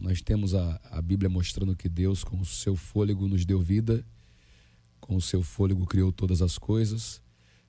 Nós 0.00 0.20
temos 0.20 0.54
a, 0.54 0.80
a 0.90 1.02
Bíblia 1.02 1.28
mostrando 1.28 1.76
que 1.76 1.88
Deus, 1.88 2.24
com 2.24 2.40
o 2.40 2.44
seu 2.44 2.74
fôlego, 2.74 3.28
nos 3.28 3.44
deu 3.44 3.60
vida, 3.60 4.04
com 5.00 5.14
o 5.16 5.20
seu 5.20 5.42
fôlego, 5.42 5.86
criou 5.86 6.10
todas 6.10 6.42
as 6.42 6.58
coisas. 6.58 7.22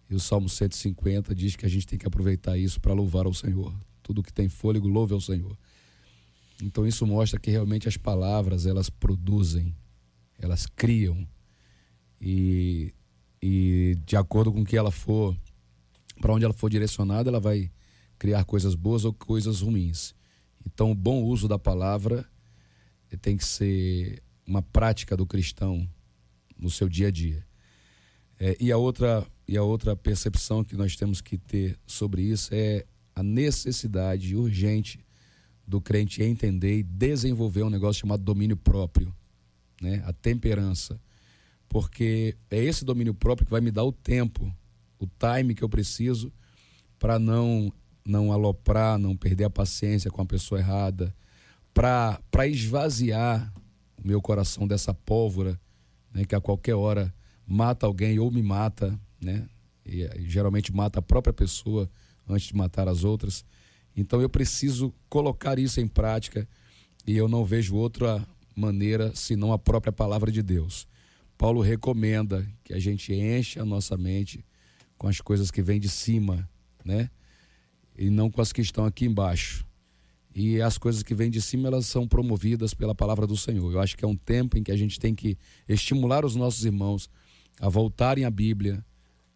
E 0.10 0.16
o 0.16 0.20
Salmo 0.20 0.50
150 0.50 1.36
diz 1.36 1.56
que 1.56 1.66
a 1.66 1.70
gente 1.70 1.86
tem 1.86 2.00
que 2.00 2.08
aproveitar 2.08 2.58
isso 2.58 2.80
para 2.80 2.94
louvar 2.94 3.26
ao 3.26 3.34
Senhor. 3.34 3.74
Tudo 4.02 4.24
que 4.24 4.34
tem 4.34 4.50
fôlego, 4.50 4.88
louve 4.88 5.14
ao 5.14 5.22
Senhor. 5.22 5.58
Então 6.62 6.88
isso 6.88 7.06
mostra 7.06 7.40
que 7.40 7.52
realmente 7.52 7.88
as 7.88 7.98
palavras, 7.98 8.66
elas 8.66 8.90
produzem 8.90 9.76
elas 10.42 10.66
criam 10.66 11.26
e, 12.20 12.94
e 13.42 13.98
de 14.06 14.18
acordo 14.18 14.52
com 14.52 14.66
que 14.66 14.76
ela 14.76 14.92
for, 14.92 15.38
para 16.20 16.34
onde 16.34 16.44
ela 16.44 16.54
for 16.54 16.70
direcionada, 16.70 17.30
ela 17.30 17.40
vai 17.40 17.72
criar 18.18 18.44
coisas 18.44 18.76
boas 18.76 19.06
ou 19.06 19.14
coisas 19.14 19.62
ruins. 19.62 20.14
Então, 20.65 20.91
o 20.91 20.96
bom 20.96 21.24
uso 21.24 21.48
da 21.48 21.60
palavra 21.60 22.25
tem 23.22 23.36
que 23.36 23.46
ser 23.46 24.22
uma 24.46 24.62
prática 24.62 25.18
do 25.18 25.25
cristão 25.25 25.88
no 26.58 26.70
seu 26.70 26.88
dia 26.88 27.08
a 27.08 27.12
dia. 27.12 27.46
É, 28.39 28.58
e, 28.60 28.72
a 28.72 28.77
outra, 28.77 29.25
e 29.48 29.58
a 29.58 29.63
outra 29.63 29.96
percepção 29.96 30.63
que 30.63 30.75
nós 30.75 30.96
temos 30.96 31.22
que 31.22 31.38
ter 31.38 31.77
sobre 31.86 32.24
isso 32.24 32.50
é 32.53 32.86
a 33.13 33.22
necessidade 33.22 34.36
urgente 34.36 35.06
do 35.68 35.82
crente 35.82 36.24
entender 36.24 36.80
e 36.80 36.84
desenvolver 36.84 37.63
um 37.63 37.70
negócio 37.70 38.01
chamado 38.01 38.24
domínio 38.24 38.58
próprio 38.58 39.13
né? 39.82 40.03
a 40.06 40.13
temperança. 40.13 41.01
Porque 41.68 42.38
é 42.50 42.63
esse 42.63 42.86
domínio 42.86 43.13
próprio 43.13 43.46
que 43.46 43.51
vai 43.51 43.62
me 43.62 43.72
dar 43.72 43.84
o 43.84 43.91
tempo, 43.91 44.53
o 45.00 45.08
time 45.08 45.56
que 45.56 45.63
eu 45.63 45.70
preciso 45.70 46.32
para 47.00 47.18
não 47.18 47.74
não 48.12 48.34
aloprar, 48.34 49.00
não 49.00 49.15
perder 49.15 49.46
a 49.46 49.50
paciência 49.50 50.12
com 50.12 50.22
a 50.22 50.25
pessoa 50.25 50.60
errada, 50.60 51.15
para 51.74 52.48
esvaziar 52.48 53.51
o 53.98 54.06
meu 54.06 54.22
coração 54.22 54.68
dessa 54.68 54.94
pólvora, 54.94 55.60
né, 56.13 56.25
que 56.25 56.36
a 56.36 56.41
qualquer 56.41 56.75
hora 56.75 57.13
mata 57.48 57.86
alguém 57.86 58.20
ou 58.20 58.30
me 58.30 58.44
mata, 58.44 59.00
né? 59.22 59.48
E, 59.86 60.01
e 60.03 60.30
geralmente 60.30 60.74
mata 60.74 61.00
a 61.00 61.01
própria 61.01 61.34
pessoa 61.34 61.89
antes 62.27 62.48
de 62.48 62.56
matar 62.56 62.88
as 62.88 63.03
outras. 63.03 63.46
Então 63.96 64.22
eu 64.22 64.30
preciso 64.30 64.94
colocar 65.10 65.58
isso 65.58 65.80
em 65.80 65.88
prática 65.88 66.48
e 67.08 67.15
eu 67.15 67.27
não 67.27 67.46
vejo 67.46 67.75
outra 67.75 68.25
maneira 68.56 69.15
senão 69.15 69.53
a 69.53 69.58
própria 69.58 69.91
palavra 69.91 70.32
de 70.32 70.44
Deus. 70.44 70.88
Paulo 71.38 71.62
recomenda 71.62 72.46
que 72.63 72.74
a 72.74 72.80
gente 72.80 73.13
enche 73.13 73.60
a 73.60 73.65
nossa 73.65 73.98
mente 73.98 74.46
com 74.98 75.08
as 75.08 75.20
coisas 75.20 75.50
que 75.50 75.62
vêm 75.62 75.80
de 75.80 75.89
cima, 75.89 76.48
né? 76.86 77.10
E 77.98 78.10
não 78.10 78.29
com 78.29 78.41
as 78.41 78.51
que 78.51 78.62
estão 78.62 78.86
aqui 78.86 79.05
embaixo. 79.05 79.65
E 80.33 80.62
as 80.62 80.77
coisas 80.77 81.03
que 81.03 81.13
vêm 81.13 81.29
de 81.29 81.41
cima, 81.41 81.67
elas 81.67 81.86
são 81.86 82.07
promovidas 82.07 82.74
pela 82.74 82.95
palavra 82.95 83.27
do 83.27 83.36
Senhor. 83.36 83.71
Eu 83.71 83.79
acho 83.79 83.98
que 83.98 84.05
é 84.05 84.07
um 84.07 84.15
tempo 84.15 84.57
em 84.57 84.63
que 84.63 84.71
a 84.71 84.77
gente 84.77 85.00
tem 85.00 85.13
que 85.13 85.38
estimular 85.67 86.25
os 86.25 86.36
nossos 86.36 86.63
irmãos 86.63 87.10
a 87.60 87.67
voltarem 87.67 88.24
à 88.24 88.31
Bíblia, 88.31 88.83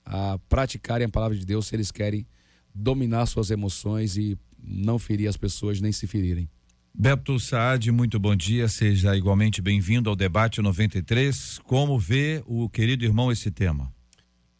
a 0.05 0.39
praticarem 0.49 1.05
a 1.05 1.09
palavra 1.09 1.37
de 1.37 1.45
Deus 1.45 1.67
se 1.67 1.75
eles 1.75 1.91
querem 1.91 2.25
dominar 2.73 3.25
suas 3.25 3.51
emoções 3.51 4.17
e 4.17 4.37
não 4.61 4.97
ferir 4.97 5.27
as 5.27 5.37
pessoas 5.37 5.81
nem 5.81 5.91
se 5.91 6.07
ferirem. 6.07 6.49
Beto 6.97 7.37
Saad, 7.39 7.91
muito 7.91 8.17
bom 8.17 8.35
dia, 8.35 8.69
seja 8.69 9.17
igualmente 9.17 9.61
bem-vindo 9.61 10.09
ao 10.09 10.15
debate 10.15 10.61
93. 10.61 11.59
Como 11.59 11.99
vê 11.99 12.41
o 12.45 12.69
querido 12.69 13.03
irmão 13.03 13.31
esse 13.31 13.51
tema? 13.51 13.93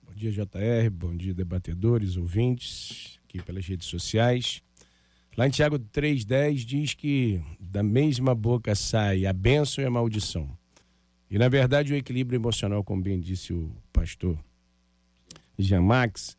Bom 0.05 0.13
dia, 0.13 0.31
JR, 0.31 0.89
bom 0.91 1.15
dia, 1.15 1.33
debatedores, 1.33 2.17
ouvintes, 2.17 3.14
aqui 3.25 3.41
pelas 3.41 3.65
redes 3.65 3.88
sociais. 3.88 4.62
Lá 5.36 5.48
em 5.48 5.50
Tiago 5.50 5.77
3,10 5.77 6.53
diz 6.63 6.94
que 6.94 7.41
da 7.60 7.84
mesma 7.84 8.34
boca 8.34 8.74
sai 8.75 9.25
a 9.25 9.34
bênção 9.34 9.84
e 9.84 9.88
a 9.88 9.91
maldição. 9.91 10.50
E 11.29 11.38
na 11.38 11.50
verdade 11.50 11.91
o 11.91 11.96
equilíbrio 11.96 12.38
emocional, 12.38 12.84
como 12.84 13.01
bem 13.01 13.20
disse 13.20 13.51
o 13.51 13.75
pastor 13.91 14.38
Jean 15.58 15.82
Max, 15.82 16.38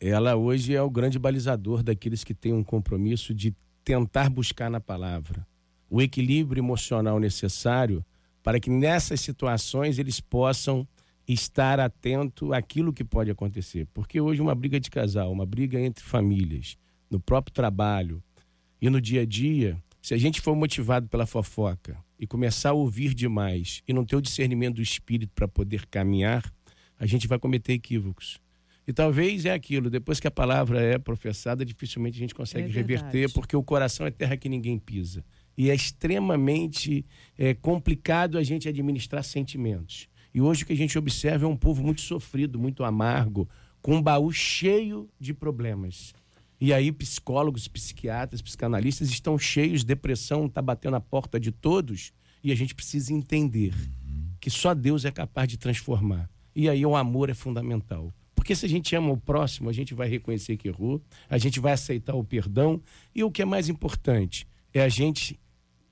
ela 0.00 0.34
hoje 0.34 0.74
é 0.74 0.82
o 0.82 0.90
grande 0.90 1.18
balizador 1.18 1.82
daqueles 1.82 2.24
que 2.24 2.34
têm 2.34 2.52
um 2.52 2.64
compromisso 2.64 3.32
de 3.32 3.54
tentar 3.84 4.30
buscar 4.30 4.70
na 4.70 4.80
palavra 4.80 5.46
o 5.90 6.00
equilíbrio 6.00 6.60
emocional 6.60 7.20
necessário 7.20 8.04
para 8.42 8.58
que 8.58 8.70
nessas 8.70 9.20
situações 9.20 9.98
eles 9.98 10.18
possam 10.18 10.88
estar 11.26 11.80
atento 11.80 12.52
àquilo 12.52 12.92
que 12.92 13.04
pode 13.04 13.30
acontecer. 13.30 13.86
Porque 13.94 14.20
hoje 14.20 14.42
uma 14.42 14.54
briga 14.54 14.78
de 14.78 14.90
casal, 14.90 15.32
uma 15.32 15.46
briga 15.46 15.80
entre 15.80 16.04
famílias, 16.04 16.76
no 17.10 17.18
próprio 17.18 17.54
trabalho 17.54 18.22
e 18.80 18.90
no 18.90 19.00
dia 19.00 19.22
a 19.22 19.26
dia, 19.26 19.82
se 20.02 20.12
a 20.12 20.18
gente 20.18 20.40
for 20.40 20.54
motivado 20.54 21.08
pela 21.08 21.24
fofoca 21.24 21.96
e 22.18 22.26
começar 22.26 22.70
a 22.70 22.74
ouvir 22.74 23.14
demais 23.14 23.82
e 23.88 23.92
não 23.92 24.04
ter 24.04 24.16
o 24.16 24.20
discernimento 24.20 24.76
do 24.76 24.82
espírito 24.82 25.32
para 25.34 25.48
poder 25.48 25.86
caminhar, 25.86 26.44
a 26.98 27.06
gente 27.06 27.26
vai 27.26 27.38
cometer 27.38 27.72
equívocos. 27.72 28.38
E 28.86 28.92
talvez 28.92 29.46
é 29.46 29.52
aquilo, 29.52 29.88
depois 29.88 30.20
que 30.20 30.26
a 30.26 30.30
palavra 30.30 30.80
é 30.80 30.98
professada, 30.98 31.64
dificilmente 31.64 32.18
a 32.18 32.20
gente 32.20 32.34
consegue 32.34 32.68
é 32.68 32.72
reverter, 32.72 33.32
porque 33.32 33.56
o 33.56 33.62
coração 33.62 34.06
é 34.06 34.10
terra 34.10 34.36
que 34.36 34.48
ninguém 34.48 34.78
pisa. 34.78 35.24
E 35.56 35.70
é 35.70 35.74
extremamente 35.74 37.06
é, 37.38 37.54
complicado 37.54 38.36
a 38.36 38.42
gente 38.42 38.68
administrar 38.68 39.24
sentimentos. 39.24 40.08
E 40.34 40.40
hoje 40.40 40.64
o 40.64 40.66
que 40.66 40.72
a 40.72 40.76
gente 40.76 40.98
observa 40.98 41.44
é 41.44 41.48
um 41.48 41.56
povo 41.56 41.80
muito 41.80 42.00
sofrido, 42.00 42.58
muito 42.58 42.82
amargo, 42.82 43.48
com 43.80 43.94
um 43.94 44.02
baú 44.02 44.32
cheio 44.32 45.08
de 45.20 45.32
problemas. 45.32 46.12
E 46.60 46.72
aí 46.72 46.90
psicólogos, 46.90 47.68
psiquiatras, 47.68 48.42
psicanalistas 48.42 49.08
estão 49.10 49.38
cheios, 49.38 49.84
depressão 49.84 50.46
está 50.46 50.60
batendo 50.60 50.96
a 50.96 51.00
porta 51.00 51.38
de 51.38 51.52
todos, 51.52 52.12
e 52.42 52.50
a 52.50 52.54
gente 52.54 52.74
precisa 52.74 53.12
entender 53.12 53.74
que 54.40 54.50
só 54.50 54.74
Deus 54.74 55.04
é 55.04 55.10
capaz 55.12 55.48
de 55.48 55.56
transformar. 55.56 56.28
E 56.54 56.68
aí 56.68 56.84
o 56.84 56.96
amor 56.96 57.30
é 57.30 57.34
fundamental. 57.34 58.12
Porque 58.34 58.56
se 58.56 58.66
a 58.66 58.68
gente 58.68 58.94
ama 58.94 59.10
o 59.10 59.16
próximo, 59.16 59.70
a 59.70 59.72
gente 59.72 59.94
vai 59.94 60.08
reconhecer 60.08 60.56
que 60.56 60.68
errou, 60.68 61.00
a 61.30 61.38
gente 61.38 61.60
vai 61.60 61.72
aceitar 61.72 62.14
o 62.14 62.24
perdão 62.24 62.82
e 63.14 63.24
o 63.24 63.30
que 63.30 63.40
é 63.40 63.44
mais 63.44 63.68
importante 63.68 64.46
é 64.72 64.82
a 64.82 64.88
gente 64.88 65.38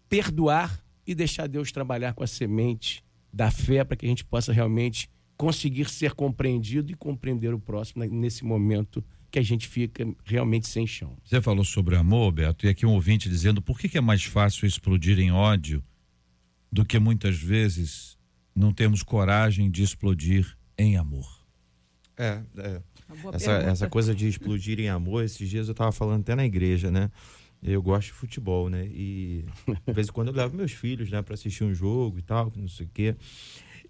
perdoar 0.09 0.85
e 1.07 1.15
deixar 1.15 1.47
Deus 1.47 1.73
trabalhar 1.73 2.13
com 2.13 2.23
a 2.23 2.27
semente 2.27 3.03
da 3.33 3.51
fé 3.51 3.85
para 3.85 3.97
que 3.97 4.07
a 4.07 4.09
gente 4.09 4.25
possa 4.25 4.53
realmente 4.53 5.09
conseguir 5.37 5.89
ser 5.89 6.13
compreendido 6.13 6.93
e 6.93 6.95
compreender 6.95 7.53
o 7.53 7.59
próximo 7.59 8.05
nesse 8.05 8.45
momento 8.45 9.05
que 9.31 9.39
a 9.39 9.43
gente 9.43 9.67
fica 9.67 10.07
realmente 10.25 10.69
sem 10.69 10.87
chão. 10.87 11.17
Você 11.25 11.41
falou 11.41 11.65
sobre 11.65 11.97
amor, 11.97 12.31
Beto, 12.33 12.67
e 12.67 12.69
aqui 12.69 12.85
um 12.85 12.93
ouvinte 12.93 13.29
dizendo 13.29 13.63
por 13.63 13.79
que, 13.79 13.89
que 13.89 13.97
é 13.97 14.01
mais 14.01 14.23
fácil 14.23 14.67
explodir 14.67 15.19
em 15.19 15.33
ódio 15.33 15.83
do 16.71 16.85
que 16.85 16.99
muitas 16.99 17.37
vezes 17.39 18.19
não 18.55 18.73
temos 18.73 19.03
coragem 19.03 19.71
de 19.71 19.83
explodir 19.83 20.57
em 20.77 20.97
amor. 20.97 21.27
É, 22.17 22.43
é. 22.59 22.83
Essa, 23.33 23.53
essa 23.53 23.89
coisa 23.89 24.15
de 24.15 24.29
explodir 24.29 24.79
em 24.81 24.89
amor, 24.89 25.25
esses 25.25 25.49
dias 25.49 25.69
eu 25.69 25.75
tava 25.75 25.93
falando 25.93 26.21
até 26.21 26.35
na 26.35 26.45
igreja, 26.45 26.91
né? 26.91 27.11
Eu 27.63 27.81
gosto 27.81 28.09
de 28.09 28.13
futebol, 28.13 28.69
né? 28.69 28.87
E 28.87 29.45
de 29.87 29.93
vez 29.93 30.09
em 30.09 30.13
quando 30.13 30.29
eu 30.29 30.35
levo 30.35 30.57
meus 30.57 30.73
filhos, 30.73 31.11
né, 31.11 31.23
para 31.23 31.35
assistir 31.35 31.63
um 31.63 31.73
jogo 31.73 32.19
e 32.19 32.23
tal, 32.23 32.53
não 32.57 32.67
sei 32.67 32.87
o 32.87 32.91
quê. 32.93 33.17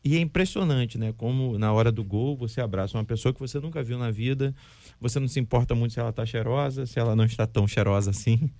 E 0.04 0.16
é 0.16 0.20
impressionante, 0.20 0.98
né? 0.98 1.14
Como 1.16 1.56
na 1.58 1.72
hora 1.72 1.90
do 1.90 2.02
gol 2.04 2.36
você 2.36 2.60
abraça 2.60 2.98
uma 2.98 3.04
pessoa 3.04 3.32
que 3.32 3.40
você 3.40 3.60
nunca 3.60 3.82
viu 3.82 3.98
na 3.98 4.10
vida, 4.10 4.54
você 5.00 5.18
não 5.18 5.28
se 5.28 5.40
importa 5.40 5.74
muito 5.74 5.94
se 5.94 6.00
ela 6.00 6.12
tá 6.12 6.26
cheirosa, 6.26 6.84
se 6.86 6.98
ela 6.98 7.14
não 7.14 7.24
está 7.24 7.46
tão 7.46 7.66
cheirosa 7.66 8.10
assim, 8.10 8.50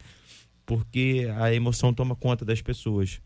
porque 0.65 1.29
a 1.37 1.53
emoção 1.53 1.93
toma 1.93 2.15
conta 2.15 2.45
das 2.45 2.63
pessoas. 2.63 3.21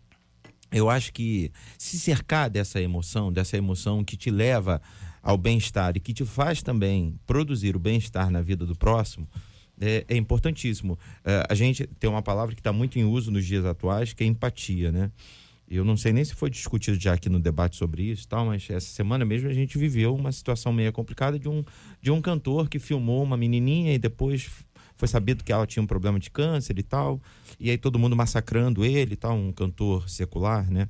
Eu 0.72 0.90
acho 0.90 1.12
que 1.12 1.52
se 1.78 1.98
cercar 1.98 2.50
dessa 2.50 2.80
emoção, 2.80 3.32
dessa 3.32 3.56
emoção 3.56 4.02
que 4.02 4.16
te 4.16 4.30
leva 4.30 4.80
ao 5.22 5.36
bem-estar 5.36 5.96
e 5.96 6.00
que 6.00 6.12
te 6.12 6.24
faz 6.24 6.62
também 6.62 7.20
produzir 7.26 7.76
o 7.76 7.78
bem-estar 7.78 8.30
na 8.30 8.40
vida 8.42 8.64
do 8.66 8.74
próximo, 8.74 9.28
é, 9.80 10.04
é 10.08 10.16
importantíssimo. 10.16 10.98
É, 11.24 11.44
a 11.48 11.54
gente 11.54 11.86
tem 11.98 12.08
uma 12.08 12.22
palavra 12.22 12.54
que 12.54 12.60
está 12.60 12.72
muito 12.72 12.98
em 12.98 13.04
uso 13.04 13.30
nos 13.30 13.44
dias 13.44 13.64
atuais, 13.64 14.12
que 14.12 14.24
é 14.24 14.26
empatia, 14.26 14.90
né? 14.90 15.10
Eu 15.68 15.84
não 15.84 15.96
sei 15.96 16.12
nem 16.12 16.24
se 16.24 16.32
foi 16.32 16.48
discutido 16.48 16.98
já 16.98 17.14
aqui 17.14 17.28
no 17.28 17.40
debate 17.40 17.76
sobre 17.76 18.04
isso, 18.04 18.28
tal, 18.28 18.46
mas 18.46 18.70
essa 18.70 18.86
semana 18.86 19.24
mesmo 19.24 19.48
a 19.48 19.52
gente 19.52 19.76
viveu 19.76 20.14
uma 20.14 20.30
situação 20.30 20.72
meio 20.72 20.92
complicada 20.92 21.38
de 21.38 21.48
um, 21.48 21.64
de 22.00 22.10
um 22.10 22.20
cantor 22.20 22.68
que 22.68 22.78
filmou 22.78 23.22
uma 23.22 23.36
menininha 23.36 23.92
e 23.92 23.98
depois 23.98 24.48
foi 24.96 25.08
sabido 25.08 25.42
que 25.42 25.52
ela 25.52 25.66
tinha 25.66 25.82
um 25.82 25.86
problema 25.86 26.20
de 26.20 26.30
câncer 26.30 26.78
e 26.78 26.82
tal, 26.84 27.20
e 27.58 27.68
aí 27.68 27.76
todo 27.76 27.98
mundo 27.98 28.14
massacrando 28.14 28.84
ele 28.84 29.16
tal, 29.16 29.36
um 29.36 29.52
cantor 29.52 30.08
secular, 30.08 30.70
né? 30.70 30.88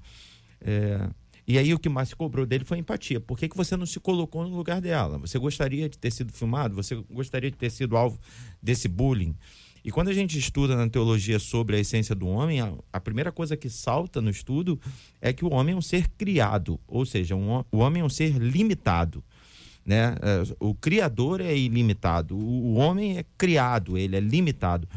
É, 0.60 1.08
e 1.46 1.58
aí 1.58 1.72
o 1.72 1.78
que 1.78 1.88
mais 1.88 2.08
se 2.08 2.16
cobrou 2.16 2.44
dele 2.44 2.64
foi 2.64 2.78
empatia. 2.78 3.20
Por 3.20 3.38
que, 3.38 3.48
que 3.48 3.56
você 3.56 3.76
não 3.76 3.86
se 3.86 4.00
colocou 4.00 4.42
no 4.48 4.56
lugar 4.56 4.80
dela? 4.80 5.18
Você 5.18 5.38
gostaria 5.38 5.88
de 5.88 5.96
ter 5.96 6.10
sido 6.10 6.32
filmado? 6.32 6.74
Você 6.74 6.96
gostaria 7.10 7.50
de 7.50 7.56
ter 7.56 7.70
sido 7.70 7.96
alvo 7.96 8.18
desse 8.60 8.88
bullying? 8.88 9.36
E 9.84 9.90
quando 9.92 10.08
a 10.08 10.12
gente 10.12 10.36
estuda 10.36 10.74
na 10.74 10.88
teologia 10.88 11.38
sobre 11.38 11.76
a 11.76 11.78
essência 11.78 12.12
do 12.12 12.26
homem, 12.26 12.60
a, 12.60 12.74
a, 12.92 13.00
primeira 13.00 13.30
coisa 13.30 13.56
que 13.56 13.70
salta 13.70 14.20
no 14.20 14.28
estudo 14.28 14.80
é 15.20 15.32
que 15.32 15.44
o 15.44 15.52
homem 15.52 15.76
é 15.76 15.78
um 15.78 15.80
ser 15.80 16.08
criado, 16.18 16.80
ou 16.88 17.06
seja, 17.06 17.36
um, 17.36 17.62
o 17.70 17.78
homem 17.78 18.02
é 18.02 18.04
um 18.04 18.08
ser 18.08 18.32
limitado. 18.32 19.22
Né? 19.86 20.16
É, 20.20 20.42
o 20.58 20.74
criador 20.74 21.40
é 21.40 21.56
ilimitado, 21.56 22.36
o, 22.36 22.74
homem 22.74 23.18
é 23.18 23.24
criado, 23.38 23.96
ele 23.96 24.16
é 24.16 24.20
limitado. 24.20 24.88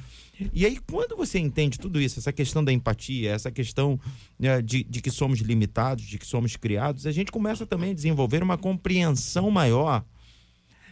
E 0.51 0.65
aí, 0.65 0.79
quando 0.89 1.15
você 1.15 1.37
entende 1.37 1.77
tudo 1.77 2.01
isso, 2.01 2.17
essa 2.17 2.33
questão 2.33 2.63
da 2.63 2.73
empatia, 2.73 3.31
essa 3.31 3.51
questão 3.51 3.99
né, 4.39 4.59
de, 4.63 4.83
de 4.83 4.99
que 4.99 5.11
somos 5.11 5.41
limitados, 5.41 6.03
de 6.03 6.17
que 6.17 6.25
somos 6.25 6.55
criados, 6.55 7.05
a 7.05 7.11
gente 7.11 7.31
começa 7.31 7.67
também 7.67 7.91
a 7.91 7.93
desenvolver 7.93 8.41
uma 8.41 8.57
compreensão 8.57 9.51
maior 9.51 10.03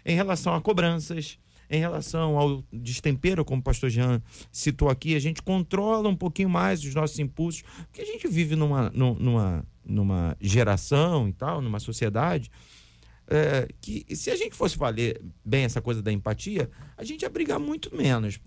em 0.05 0.15
relação 0.15 0.53
a 0.53 0.61
cobranças, 0.61 1.39
em 1.67 1.79
relação 1.79 2.37
ao 2.37 2.63
destempero, 2.71 3.43
como 3.43 3.61
o 3.61 3.63
pastor 3.63 3.89
Jean 3.89 4.21
citou 4.51 4.89
aqui, 4.89 5.15
a 5.15 5.19
gente 5.19 5.41
controla 5.41 6.07
um 6.07 6.15
pouquinho 6.15 6.49
mais 6.49 6.83
os 6.83 6.93
nossos 6.93 7.17
impulsos, 7.17 7.63
porque 7.87 8.01
a 8.01 8.05
gente 8.05 8.27
vive 8.27 8.55
numa, 8.55 8.91
numa, 8.91 9.65
numa 9.83 10.37
geração 10.39 11.27
e 11.27 11.33
tal, 11.33 11.61
numa 11.61 11.79
sociedade 11.79 12.51
é, 13.29 13.67
que 13.81 14.05
se 14.15 14.31
a 14.31 14.35
gente 14.35 14.55
fosse 14.55 14.77
valer 14.77 15.21
bem 15.43 15.65
essa 15.65 15.81
coisa 15.81 16.01
da 16.01 16.11
empatia, 16.11 16.69
a 16.97 17.03
gente 17.03 17.23
ia 17.23 17.29
brigar 17.29 17.59
muito 17.59 17.93
menos. 17.95 18.39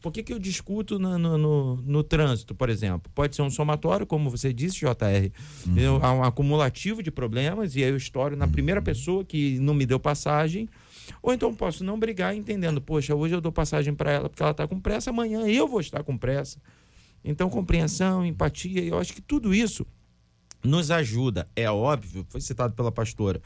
Por 0.00 0.10
que, 0.10 0.22
que 0.22 0.32
eu 0.32 0.38
discuto 0.38 0.98
no, 0.98 1.18
no, 1.18 1.38
no, 1.38 1.76
no 1.76 2.02
trânsito, 2.02 2.54
por 2.54 2.70
exemplo? 2.70 3.10
Pode 3.14 3.36
ser 3.36 3.42
um 3.42 3.50
somatório, 3.50 4.06
como 4.06 4.30
você 4.30 4.52
disse, 4.52 4.78
JR, 4.78 5.30
uhum. 5.66 6.18
um 6.18 6.24
acumulativo 6.24 7.02
de 7.02 7.10
problemas, 7.10 7.76
e 7.76 7.84
aí 7.84 7.90
eu 7.90 7.96
estouro 7.96 8.36
na 8.36 8.48
primeira 8.48 8.80
uhum. 8.80 8.84
pessoa 8.84 9.24
que 9.24 9.58
não 9.60 9.74
me 9.74 9.84
deu 9.84 10.00
passagem. 10.00 10.68
Ou 11.22 11.32
então 11.32 11.54
posso 11.54 11.84
não 11.84 11.98
brigar 11.98 12.34
entendendo, 12.34 12.80
poxa, 12.80 13.14
hoje 13.14 13.34
eu 13.34 13.40
dou 13.40 13.52
passagem 13.52 13.94
para 13.94 14.10
ela 14.10 14.28
porque 14.28 14.42
ela 14.42 14.50
está 14.50 14.66
com 14.66 14.80
pressa, 14.80 15.10
amanhã 15.10 15.46
eu 15.46 15.68
vou 15.68 15.80
estar 15.80 16.02
com 16.02 16.16
pressa. 16.16 16.58
Então, 17.24 17.50
compreensão, 17.50 18.24
empatia, 18.24 18.82
eu 18.82 18.98
acho 18.98 19.12
que 19.12 19.20
tudo 19.20 19.52
isso 19.52 19.86
nos 20.64 20.90
ajuda, 20.90 21.46
é 21.54 21.70
óbvio, 21.70 22.26
foi 22.28 22.40
citado 22.40 22.74
pela 22.74 22.90
pastora, 22.90 23.40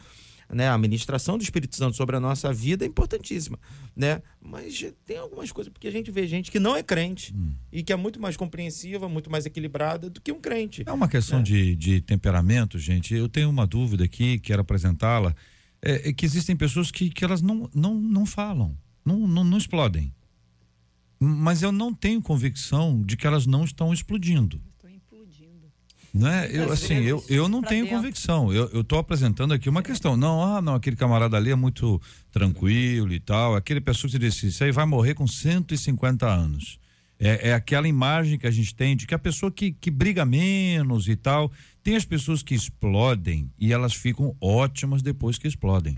né? 0.52 0.68
A 0.68 0.74
administração 0.74 1.38
do 1.38 1.42
Espírito 1.42 1.76
Santo 1.76 1.96
sobre 1.96 2.16
a 2.16 2.20
nossa 2.20 2.52
vida 2.52 2.84
é 2.84 2.88
importantíssima, 2.88 3.58
né? 3.94 4.20
Mas 4.40 4.84
tem 5.04 5.18
algumas 5.18 5.52
coisas 5.52 5.72
porque 5.72 5.88
a 5.88 5.90
gente 5.90 6.10
vê 6.10 6.26
gente 6.26 6.50
que 6.50 6.58
não 6.58 6.76
é 6.76 6.82
crente 6.82 7.34
hum. 7.34 7.52
e 7.72 7.82
que 7.82 7.92
é 7.92 7.96
muito 7.96 8.20
mais 8.20 8.36
compreensiva, 8.36 9.08
muito 9.08 9.30
mais 9.30 9.46
equilibrada 9.46 10.10
do 10.10 10.20
que 10.20 10.32
um 10.32 10.40
crente. 10.40 10.82
É 10.86 10.92
uma 10.92 11.08
questão 11.08 11.38
né? 11.38 11.44
de, 11.44 11.76
de 11.76 12.00
temperamento, 12.00 12.78
gente. 12.78 13.14
Eu 13.14 13.28
tenho 13.28 13.48
uma 13.48 13.66
dúvida 13.66 14.04
aqui, 14.04 14.38
quero 14.38 14.62
apresentá-la. 14.62 15.34
É, 15.82 16.08
é 16.08 16.12
que 16.12 16.26
existem 16.26 16.56
pessoas 16.56 16.90
que, 16.90 17.10
que 17.10 17.24
elas 17.24 17.40
não, 17.40 17.68
não, 17.74 17.94
não 17.94 18.26
falam, 18.26 18.76
não, 19.04 19.26
não, 19.26 19.44
não 19.44 19.58
explodem. 19.58 20.12
Mas 21.18 21.62
eu 21.62 21.70
não 21.70 21.92
tenho 21.92 22.20
convicção 22.22 23.02
de 23.02 23.16
que 23.16 23.26
elas 23.26 23.46
não 23.46 23.64
estão 23.64 23.92
explodindo. 23.92 24.60
Né? 26.12 26.48
Eu, 26.52 26.72
assim, 26.72 26.94
eu, 27.02 27.24
eu 27.28 27.48
não 27.48 27.62
tenho 27.62 27.84
dentro. 27.84 27.98
convicção. 27.98 28.52
Eu 28.52 28.80
estou 28.80 28.98
apresentando 28.98 29.54
aqui 29.54 29.68
uma 29.68 29.82
questão. 29.82 30.16
Não, 30.16 30.42
ah, 30.42 30.60
não, 30.60 30.74
aquele 30.74 30.96
camarada 30.96 31.36
ali 31.36 31.50
é 31.50 31.54
muito 31.54 32.00
tranquilo 32.32 33.12
e 33.12 33.20
tal. 33.20 33.54
Aquele 33.54 33.80
pessoa 33.80 34.10
que 34.10 34.18
disse, 34.18 34.48
isso 34.48 34.64
aí 34.64 34.72
vai 34.72 34.84
morrer 34.84 35.14
com 35.14 35.26
150 35.26 36.26
anos. 36.26 36.78
É, 37.18 37.50
é 37.50 37.54
aquela 37.54 37.86
imagem 37.86 38.38
que 38.38 38.46
a 38.46 38.50
gente 38.50 38.74
tem 38.74 38.96
de 38.96 39.06
que 39.06 39.14
a 39.14 39.18
pessoa 39.18 39.52
que, 39.52 39.72
que 39.72 39.90
briga 39.90 40.24
menos 40.24 41.06
e 41.06 41.14
tal. 41.14 41.52
Tem 41.82 41.94
as 41.94 42.04
pessoas 42.04 42.42
que 42.42 42.54
explodem 42.54 43.50
e 43.58 43.72
elas 43.72 43.94
ficam 43.94 44.34
ótimas 44.40 45.02
depois 45.02 45.38
que 45.38 45.46
explodem. 45.46 45.96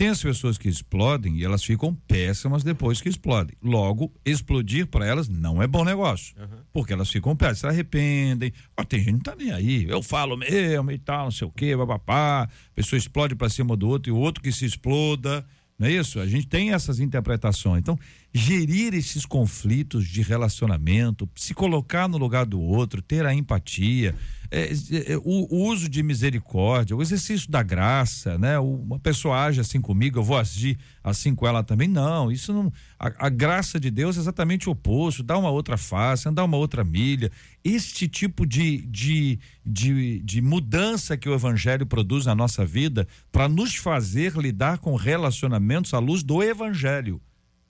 Tem 0.00 0.08
as 0.08 0.22
pessoas 0.22 0.56
que 0.56 0.66
explodem 0.66 1.36
e 1.36 1.44
elas 1.44 1.62
ficam 1.62 1.94
péssimas 1.94 2.64
depois 2.64 3.02
que 3.02 3.10
explodem. 3.10 3.54
Logo, 3.62 4.10
explodir 4.24 4.86
para 4.86 5.04
elas 5.04 5.28
não 5.28 5.62
é 5.62 5.66
bom 5.66 5.84
negócio. 5.84 6.34
Uhum. 6.40 6.56
Porque 6.72 6.94
elas 6.94 7.10
ficam 7.10 7.36
péssimas, 7.36 7.58
se 7.58 7.66
arrependem. 7.66 8.50
Ó, 8.74 8.82
tem 8.82 9.00
gente 9.00 9.06
que 9.08 9.12
não 9.12 9.20
tá 9.20 9.36
nem 9.36 9.52
aí. 9.52 9.84
Eu 9.86 10.02
falo 10.02 10.38
mesmo 10.38 10.90
e 10.90 10.96
tal, 10.96 11.24
não 11.24 11.30
sei 11.30 11.46
o 11.46 11.50
quê, 11.50 11.76
papapá. 11.76 12.44
A 12.44 12.48
pessoa 12.74 12.96
explode 12.96 13.34
para 13.34 13.50
cima 13.50 13.76
do 13.76 13.90
outro 13.90 14.10
e 14.10 14.12
o 14.14 14.16
outro 14.16 14.42
que 14.42 14.50
se 14.50 14.64
exploda. 14.64 15.44
Não 15.78 15.86
é 15.86 15.92
isso? 15.92 16.18
A 16.18 16.26
gente 16.26 16.46
tem 16.46 16.72
essas 16.72 16.98
interpretações. 16.98 17.80
Então, 17.80 17.98
gerir 18.32 18.94
esses 18.94 19.26
conflitos 19.26 20.06
de 20.06 20.22
relacionamento, 20.22 21.28
se 21.34 21.52
colocar 21.52 22.08
no 22.08 22.18
lugar 22.18 22.46
do 22.46 22.60
outro, 22.60 23.02
ter 23.02 23.26
a 23.26 23.34
empatia 23.34 24.14
é, 24.52 24.72
é, 25.12 25.16
o, 25.18 25.46
o, 25.48 25.68
uso 25.68 25.88
de 25.88 26.02
misericórdia, 26.02 26.96
o 26.96 27.00
exercício 27.00 27.48
da 27.48 27.62
graça, 27.62 28.36
né? 28.36 28.58
Uma 28.58 28.98
pessoa 28.98 29.44
age 29.44 29.60
assim 29.60 29.80
comigo, 29.80 30.18
eu 30.18 30.24
vou 30.24 30.36
agir 30.36 30.76
assim 31.04 31.34
com 31.36 31.46
ela 31.46 31.62
também. 31.62 31.86
Não, 31.86 32.32
isso 32.32 32.52
não. 32.52 32.72
A, 32.98 33.26
a 33.26 33.28
graça 33.28 33.78
de 33.78 33.92
Deus 33.92 34.16
é 34.16 34.20
exatamente 34.20 34.68
o 34.68 34.72
oposto, 34.72 35.22
dá 35.22 35.38
uma 35.38 35.50
outra 35.50 35.76
face, 35.76 36.28
andar 36.28 36.42
uma 36.42 36.56
outra 36.56 36.82
milha. 36.82 37.30
Este 37.62 38.08
tipo 38.08 38.44
de, 38.44 38.78
de, 38.86 39.38
de, 39.64 40.20
de 40.20 40.42
mudança 40.42 41.16
que 41.16 41.28
o 41.28 41.34
Evangelho 41.34 41.86
produz 41.86 42.26
na 42.26 42.34
nossa 42.34 42.66
vida 42.66 43.06
para 43.30 43.48
nos 43.48 43.76
fazer 43.76 44.36
lidar 44.36 44.78
com 44.78 44.96
relacionamentos 44.96 45.94
à 45.94 46.00
luz 46.00 46.24
do 46.24 46.42
Evangelho. 46.42 47.20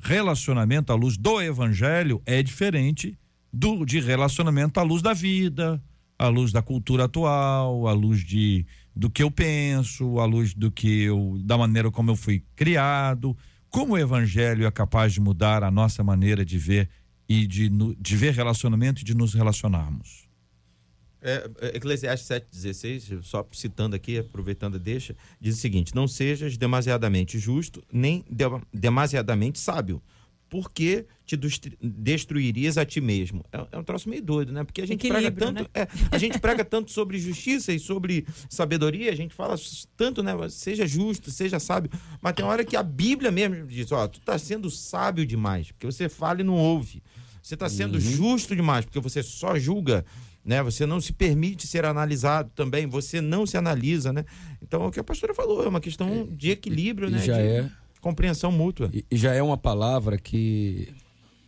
Relacionamento 0.02 0.92
à 0.92 0.96
luz 0.96 1.16
do 1.16 1.40
Evangelho 1.40 2.22
é 2.24 2.42
diferente 2.42 3.18
do 3.52 3.84
de 3.84 4.00
relacionamento 4.00 4.80
à 4.80 4.82
luz 4.82 5.02
da 5.02 5.12
vida, 5.12 5.82
à 6.18 6.28
luz 6.28 6.52
da 6.52 6.62
cultura 6.62 7.04
atual, 7.04 7.86
à 7.86 7.92
luz 7.92 8.24
de 8.24 8.66
do 8.96 9.10
que 9.10 9.22
eu 9.22 9.30
penso, 9.30 10.18
à 10.18 10.24
luz 10.24 10.54
do 10.54 10.70
que 10.70 11.02
eu 11.02 11.38
da 11.44 11.56
maneira 11.56 11.90
como 11.90 12.10
eu 12.10 12.16
fui 12.16 12.42
criado, 12.56 13.36
como 13.68 13.94
o 13.94 13.98
evangelho 13.98 14.66
é 14.66 14.70
capaz 14.70 15.12
de 15.12 15.20
mudar 15.20 15.62
a 15.62 15.70
nossa 15.70 16.02
maneira 16.02 16.44
de 16.44 16.58
ver 16.58 16.88
e 17.28 17.46
de, 17.46 17.68
de 17.68 18.16
ver 18.16 18.34
relacionamento 18.34 19.02
e 19.02 19.04
de 19.04 19.14
nos 19.14 19.34
relacionarmos. 19.34 20.19
É, 21.22 21.50
é 21.60 21.76
Eclesiastes 21.76 22.28
7,16, 22.28 23.22
só 23.22 23.46
citando 23.52 23.94
aqui, 23.94 24.18
aproveitando 24.18 24.76
a 24.76 24.78
deixa, 24.78 25.16
diz 25.40 25.56
o 25.56 25.60
seguinte: 25.60 25.94
Não 25.94 26.08
sejas 26.08 26.56
demasiadamente 26.56 27.38
justo, 27.38 27.82
nem 27.92 28.24
de, 28.30 28.44
demasiadamente 28.72 29.58
sábio, 29.58 30.02
porque 30.50 31.06
te 31.24 31.38
destruirias 31.80 32.76
a 32.76 32.84
ti 32.84 33.00
mesmo. 33.00 33.44
É, 33.52 33.66
é, 33.70 33.78
um 33.78 33.84
troço 33.84 34.08
meio 34.08 34.22
doido, 34.22 34.52
né? 34.52 34.64
Porque 34.64 34.82
a 34.82 34.86
gente 34.86 35.06
prega 35.06 35.30
tanto, 35.30 35.62
né? 35.62 35.68
é, 35.72 35.86
a 36.10 36.18
gente 36.18 36.38
prega 36.40 36.64
tanto 36.64 36.90
sobre 36.90 37.18
justiça 37.18 37.72
e 37.72 37.78
sobre 37.78 38.26
sabedoria, 38.48 39.12
a 39.12 39.14
gente 39.14 39.32
fala 39.32 39.54
tanto, 39.96 40.22
né? 40.24 40.32
Seja 40.48 40.86
justo, 40.86 41.30
seja 41.30 41.60
sábio, 41.60 41.90
mas 42.20 42.34
tem 42.34 42.44
hora 42.44 42.64
que 42.64 42.76
a 42.76 42.82
Bíblia 42.82 43.30
mesmo 43.30 43.64
diz, 43.66 43.92
ó, 43.92 44.08
tu 44.08 44.20
tá 44.20 44.36
sendo 44.38 44.68
sábio 44.68 45.24
demais, 45.24 45.70
porque 45.70 45.86
você 45.86 46.08
fala 46.08 46.40
e 46.40 46.44
não 46.44 46.56
ouve. 46.56 47.00
Você 47.42 47.54
está 47.54 47.68
sendo 47.68 47.94
uhum. 47.94 48.00
justo 48.00 48.54
demais, 48.54 48.84
porque 48.84 49.00
você 49.00 49.22
só 49.22 49.58
julga, 49.58 50.04
né? 50.50 50.64
Você 50.64 50.84
não 50.84 51.00
se 51.00 51.12
permite 51.12 51.64
ser 51.64 51.84
analisado 51.84 52.50
também, 52.56 52.84
você 52.84 53.20
não 53.20 53.46
se 53.46 53.56
analisa, 53.56 54.12
né? 54.12 54.24
Então, 54.60 54.82
é 54.82 54.86
o 54.88 54.90
que 54.90 54.98
a 54.98 55.04
pastora 55.04 55.32
falou, 55.32 55.62
é 55.64 55.68
uma 55.68 55.80
questão 55.80 56.26
de 56.28 56.50
equilíbrio, 56.50 57.08
e 57.08 57.12
né? 57.12 57.18
Já 57.20 57.36
de... 57.36 57.42
é 57.42 57.70
compreensão 58.00 58.50
mútua. 58.50 58.90
E, 58.92 59.04
e 59.08 59.16
já 59.16 59.32
é 59.32 59.40
uma 59.40 59.56
palavra 59.56 60.18
que 60.18 60.92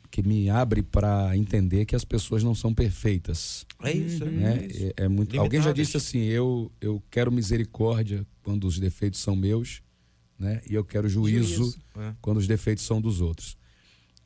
que 0.09 0.23
me 0.23 0.51
abre 0.51 0.83
para 0.83 1.35
entender 1.35 1.87
que 1.87 1.97
as 1.97 2.05
pessoas 2.05 2.45
não 2.45 2.55
são 2.55 2.75
perfeitas. 2.75 3.65
É 3.83 3.93
isso, 3.93 4.27
né? 4.27 4.59
é, 4.61 4.67
isso. 4.67 4.85
é, 4.85 5.05
é 5.05 5.09
muito. 5.09 5.41
Alguém 5.41 5.61
já 5.61 5.73
disse 5.73 5.97
assim: 5.97 6.21
eu 6.21 6.71
eu 6.81 7.03
quero 7.11 7.33
misericórdia 7.33 8.25
quando 8.45 8.69
os 8.69 8.79
defeitos 8.79 9.19
são 9.19 9.35
meus, 9.35 9.83
né? 10.39 10.61
E 10.71 10.75
eu 10.75 10.85
quero 10.85 11.09
juízo, 11.09 11.55
juízo. 11.55 11.81
É. 11.99 12.15
quando 12.21 12.37
os 12.37 12.47
defeitos 12.47 12.85
são 12.85 13.01
dos 13.01 13.21
outros. 13.21 13.57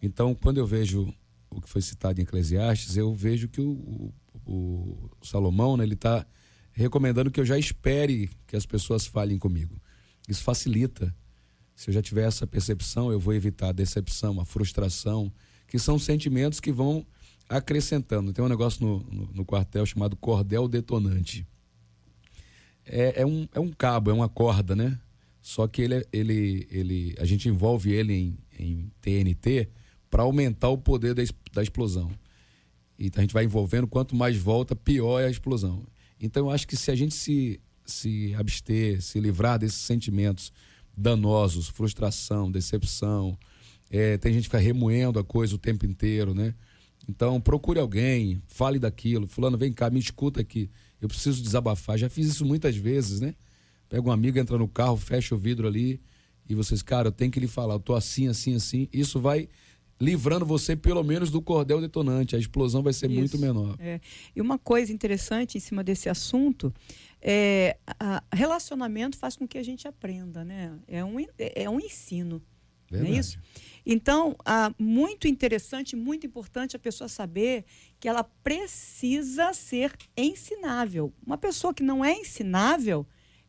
Então, 0.03 0.35
quando 0.35 0.59
eu 0.59 0.67
vejo 0.67 1.11
o 1.51 1.63
que 1.63 1.69
foi 1.69 1.81
citado 1.81 2.21
em 2.21 2.25
Eclesiastes, 2.25 2.97
eu 2.97 3.15
vejo 3.15 3.49
que 3.49 3.63
o, 3.63 3.71
o, 3.71 4.13
o 4.47 5.11
Salomão, 5.23 5.77
né, 5.77 5.85
ele 5.85 5.95
está 5.95 6.27
recomendando 6.73 7.31
que 7.31 7.41
eu 7.41 7.45
já 7.45 7.59
espere 7.59 8.31
que 8.47 8.57
as 8.57 8.65
pessoas 8.65 9.07
falem 9.07 9.39
comigo. 9.39 9.81
Isso 10.29 10.43
facilita 10.43 11.15
se 11.77 11.91
eu 11.91 11.95
já 11.95 12.01
tiver 12.01 12.27
essa 12.27 12.47
percepção, 12.47 13.13
eu 13.13 13.21
vou 13.21 13.35
evitar 13.35 13.69
a 13.69 13.73
decepção, 13.73 14.41
a 14.41 14.47
frustração, 14.47 15.31
que 15.69 15.79
são 15.79 15.99
sentimentos 15.99 16.59
que 16.59 16.73
vão 16.73 17.07
acrescentando. 17.47 18.33
Tem 18.33 18.43
um 18.43 18.49
negócio 18.49 18.85
no, 18.85 18.99
no, 19.01 19.27
no 19.35 19.45
quartel 19.45 19.85
chamado 19.85 20.17
cordel 20.17 20.67
detonante. 20.67 21.47
É, 22.87 23.21
é, 23.21 23.27
um, 23.27 23.47
é 23.53 23.61
um 23.61 23.71
cabo, 23.71 24.11
é 24.11 24.15
uma 24.15 24.29
corda, 24.29 24.75
né? 24.75 24.99
Só 25.43 25.69
que 25.69 25.83
ele, 25.83 26.07
ele, 26.13 26.67
ele, 26.71 27.15
a 27.19 27.27
gente 27.27 27.47
envolve 27.49 27.93
ele 27.93 28.15
em, 28.15 28.39
em 28.59 28.91
TNT 29.03 29.69
para 30.09 30.23
aumentar 30.23 30.71
o 30.71 30.79
poder 30.79 31.15
da, 31.15 31.23
da 31.53 31.63
explosão. 31.63 32.11
Então 32.99 33.21
a 33.21 33.25
gente 33.25 33.35
vai 33.35 33.45
envolvendo, 33.45 33.87
quanto 33.87 34.15
mais 34.15 34.37
volta, 34.37 34.75
pior 34.75 35.21
é 35.21 35.27
a 35.27 35.31
explosão. 35.31 35.85
Então 36.21 36.47
eu 36.47 36.51
acho 36.51 36.67
que 36.67 36.77
se 36.77 36.91
a 36.91 36.95
gente 36.95 37.15
se, 37.15 37.61
se 37.85 38.35
abster, 38.35 39.03
se 39.03 39.21
livrar 39.21 39.59
desses 39.59 39.81
sentimentos 39.81 40.53
danosos, 40.97 41.69
frustração, 41.69 42.51
decepção. 42.51 43.39
É, 43.91 44.17
tem 44.17 44.33
gente 44.33 44.45
que 44.45 44.49
fica 44.49 44.59
remoendo 44.59 45.19
a 45.19 45.25
coisa 45.25 45.55
o 45.55 45.59
tempo 45.59 45.85
inteiro, 45.85 46.35
né? 46.35 46.55
Então, 47.09 47.41
procure 47.41 47.79
alguém, 47.79 48.43
fale 48.49 48.79
daquilo. 48.79 49.27
Fulano, 49.27 49.57
vem 49.57 49.73
cá, 49.73 49.91
me 49.91 50.01
escuta 50.01 50.41
aqui. 50.41 50.69
Eu 51.01 51.07
preciso 51.07 51.43
desabafar. 51.43 51.97
Já 51.97 52.09
fiz 52.09 52.27
isso 52.27 52.45
muitas 52.45 52.77
vezes, 52.77 53.21
né? 53.21 53.35
Pega 53.89 54.09
um 54.09 54.11
amigo, 54.11 54.39
entra 54.39 54.59
no 54.59 54.67
carro, 54.67 54.97
fecha 54.97 55.35
o 55.35 55.39
vidro 55.39 55.69
ali 55.69 56.01
e 56.49 56.55
vocês, 56.55 56.83
cara, 56.83 57.09
eu 57.09 57.13
tenho 57.13 57.31
que 57.31 57.41
lhe 57.41 57.49
falar, 57.49 57.75
eu 57.75 57.81
tô 57.81 57.95
assim, 57.95 58.29
assim, 58.29 58.55
assim. 58.55 58.89
Isso 58.93 59.21
vai 59.21 59.49
livrando 60.01 60.45
você 60.45 60.77
pelo 60.77 61.03
menos 61.03 61.31
do 61.31 61.41
cordel 61.41 61.81
detonante. 61.81 62.37
A 62.37 62.39
explosão 62.39 62.83
vai 62.83 62.93
ser 62.93 63.11
Isso. 63.11 63.19
muito 63.19 63.39
menor. 63.39 63.77
É. 63.79 64.01
E 64.35 64.41
uma 64.41 64.59
coisa 64.59 64.93
interessante 64.93 65.57
em 65.57 65.61
cima 65.61 65.83
desse 65.83 66.09
assunto 66.09 66.73
é, 67.21 67.77
relacionamento 68.33 69.17
faz 69.17 69.37
com 69.37 69.49
que 69.49 69.59
a 69.59 69.63
gente 69.63 69.89
aprenda, 69.89 70.45
né? 70.45 70.79
É 70.87 71.05
um, 71.05 71.17
é 71.39 71.69
um 71.69 71.81
ensino. 71.81 72.43
Verdade. 72.89 73.11
Não 73.11 73.17
é 73.17 73.21
isso? 73.21 73.39
Então, 73.85 74.37
ah, 74.45 74.73
muito 74.79 75.27
interessante, 75.27 75.97
muito 75.97 76.27
importante 76.27 76.77
a 76.77 76.79
pessoa 76.79 77.09
saber 77.09 77.65
que 77.99 78.09
ela 78.09 78.23
precisa 78.23 79.53
ser 79.53 79.93
ensinável. 80.17 81.13
Uma 81.25 81.39
pessoa 81.39 81.75
que 81.75 81.83
não 81.83 82.05
é 82.05 82.13
ensinável, 82.13 83.07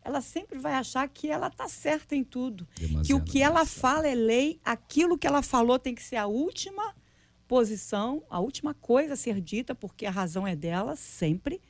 ela 0.07 0.21
sempre 0.21 0.57
vai 0.57 0.71
achar 0.71 1.05
que 1.09 1.29
ela 1.29 1.47
está 1.47 1.67
certa 1.67 2.15
em 2.15 2.23
tudo. 2.23 2.65
Demasiado 2.79 3.05
que 3.05 3.13
o 3.13 3.21
que 3.21 3.41
ela 3.41 3.65
fala 3.65 4.07
é 4.07 4.15
lei, 4.15 4.57
aquilo 4.63 5.17
que 5.17 5.27
ela 5.27 5.41
falou 5.41 5.77
tem 5.77 5.93
que 5.93 6.01
ser 6.01 6.15
a 6.15 6.27
última 6.27 6.95
posição, 7.45 8.23
a 8.29 8.39
última 8.39 8.73
coisa 8.73 9.13
a 9.13 9.17
ser 9.17 9.41
dita, 9.41 9.75
porque 9.75 10.05
a 10.05 10.11
razão 10.11 10.47
é 10.47 10.55
dela, 10.55 10.95
sempre. 10.95 11.61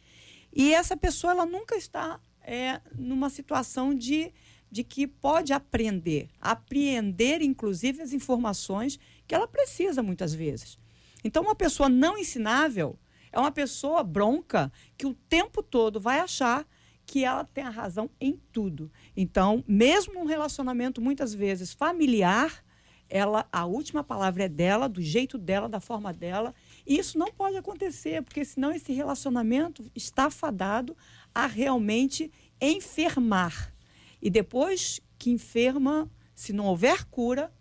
E 0.54 0.72
essa 0.72 0.96
pessoa 0.96 1.34
ela 1.34 1.48
nunca 1.48 1.76
está 1.76 2.20
é, 2.42 2.80
numa 2.96 3.32
situação 3.32 3.92
de, 3.92 4.32
de 4.72 4.84
que 4.84 5.08
pode 5.08 5.52
aprender, 5.52 6.30
apreender, 6.40 7.42
inclusive, 7.42 8.04
as 8.04 8.14
informações 8.14 9.00
que 9.28 9.34
ela 9.34 9.48
precisa 9.48 10.04
muitas 10.04 10.32
vezes. 10.32 10.78
Então, 11.24 11.42
uma 11.42 11.56
pessoa 11.56 11.90
não 11.90 12.16
ensinável 12.16 13.00
é 13.32 13.40
uma 13.40 13.52
pessoa 13.52 14.04
bronca 14.04 14.72
que 14.96 15.08
o 15.08 15.16
tempo 15.28 15.64
todo 15.64 16.00
vai 16.00 16.20
achar 16.20 16.68
que 17.08 17.24
ela 17.24 17.46
tem 17.46 17.64
a 17.64 17.70
razão 17.70 18.10
em 18.20 18.38
tudo. 18.52 18.92
Então, 19.16 19.64
mesmo 19.66 20.14
num 20.14 20.26
relacionamento 20.26 21.02
muitas 21.02 21.34
vezes 21.34 21.74
familiar, 21.74 22.64
ela 23.10 23.48
a 23.50 23.66
última 23.66 24.04
palavra 24.04 24.44
é 24.44 24.50
dela, 24.50 24.90
do 24.90 25.02
jeito 25.02 25.38
dela, 25.38 25.70
da 25.70 25.80
forma 25.80 26.12
dela, 26.12 26.54
e 26.86 27.00
isso 27.00 27.18
não 27.18 27.32
pode 27.32 27.56
acontecer, 27.56 28.22
porque 28.22 28.44
senão 28.44 28.74
esse 28.74 28.92
relacionamento 28.92 29.90
está 29.96 30.30
fadado 30.30 30.96
a 31.34 31.48
realmente 31.48 32.30
enfermar. 32.60 33.74
E 34.22 34.30
depois 34.30 35.00
que 35.18 35.30
enferma, 35.30 36.12
se 36.36 36.52
não 36.52 36.66
houver 36.66 37.06
cura, 37.06 37.54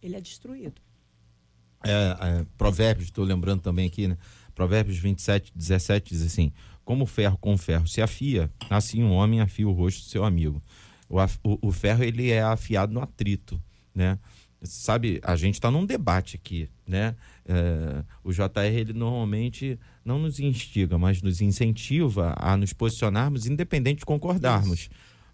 ele 0.00 0.14
é 0.14 0.20
destruído. 0.20 0.80
É, 1.82 1.90
é, 1.90 2.46
provérbios, 2.56 3.08
estou 3.08 3.24
lembrando 3.24 3.60
também 3.60 3.88
aqui, 3.88 4.06
né? 4.06 4.16
Provérbios 4.54 4.98
27, 4.98 5.52
17 5.54 6.14
diz 6.14 6.22
assim: 6.24 6.52
Como 6.84 7.04
o 7.04 7.06
ferro 7.06 7.38
com 7.38 7.54
o 7.54 7.58
ferro 7.58 7.86
se 7.86 8.02
afia, 8.02 8.50
assim 8.68 9.02
um 9.02 9.12
homem 9.12 9.40
afia 9.40 9.66
o 9.66 9.72
rosto 9.72 10.02
do 10.02 10.10
seu 10.10 10.24
amigo. 10.24 10.62
O, 11.08 11.18
o, 11.42 11.68
o 11.68 11.72
ferro 11.72 12.04
ele 12.04 12.30
é 12.30 12.42
afiado 12.42 12.92
no 12.92 13.00
atrito, 13.00 13.60
né? 13.94 14.18
Sabe, 14.62 15.20
a 15.22 15.36
gente 15.36 15.54
está 15.54 15.70
num 15.70 15.84
debate 15.84 16.36
aqui, 16.36 16.70
né? 16.86 17.14
É, 17.46 18.02
o 18.22 18.32
JR 18.32 18.72
ele 18.72 18.94
normalmente 18.94 19.78
não 20.04 20.18
nos 20.18 20.40
instiga, 20.40 20.96
mas 20.96 21.20
nos 21.20 21.40
incentiva 21.42 22.34
a 22.36 22.56
nos 22.56 22.72
posicionarmos 22.72 23.46
independente 23.46 24.00
de 24.00 24.06
concordarmos. 24.06 24.80
Isso. 24.80 24.90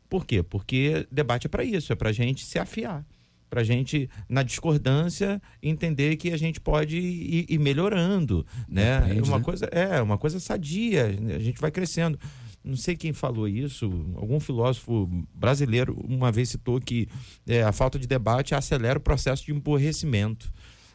Por 0.08 0.26
quê? 0.26 0.42
Porque 0.42 1.06
debate 1.12 1.46
é 1.46 1.48
para 1.48 1.62
isso, 1.62 1.92
é 1.92 1.96
para 1.96 2.08
a 2.10 2.12
gente 2.12 2.44
se 2.44 2.58
afiar 2.58 3.04
para 3.50 3.62
a 3.62 3.64
gente, 3.64 4.08
na 4.28 4.44
discordância, 4.44 5.42
entender 5.60 6.16
que 6.16 6.30
a 6.30 6.36
gente 6.36 6.60
pode 6.60 6.96
ir, 6.96 7.46
ir 7.48 7.58
melhorando, 7.58 8.46
né? 8.68 9.00
Depende, 9.00 9.28
uma 9.28 9.38
né? 9.38 9.44
coisa 9.44 9.64
é 9.66 10.00
uma 10.00 10.16
coisa 10.16 10.38
sadia, 10.38 11.06
a 11.06 11.38
gente 11.40 11.60
vai 11.60 11.72
crescendo. 11.72 12.18
Não 12.62 12.76
sei 12.76 12.94
quem 12.94 13.12
falou 13.12 13.48
isso, 13.48 13.86
algum 14.16 14.38
filósofo 14.38 15.08
brasileiro 15.34 15.98
uma 16.06 16.30
vez 16.30 16.50
citou 16.50 16.80
que 16.80 17.08
é, 17.46 17.62
a 17.62 17.72
falta 17.72 17.98
de 17.98 18.06
debate 18.06 18.54
acelera 18.54 18.98
o 18.98 19.02
processo 19.02 19.44
de 19.44 19.52
emborrecimento. 19.52 20.52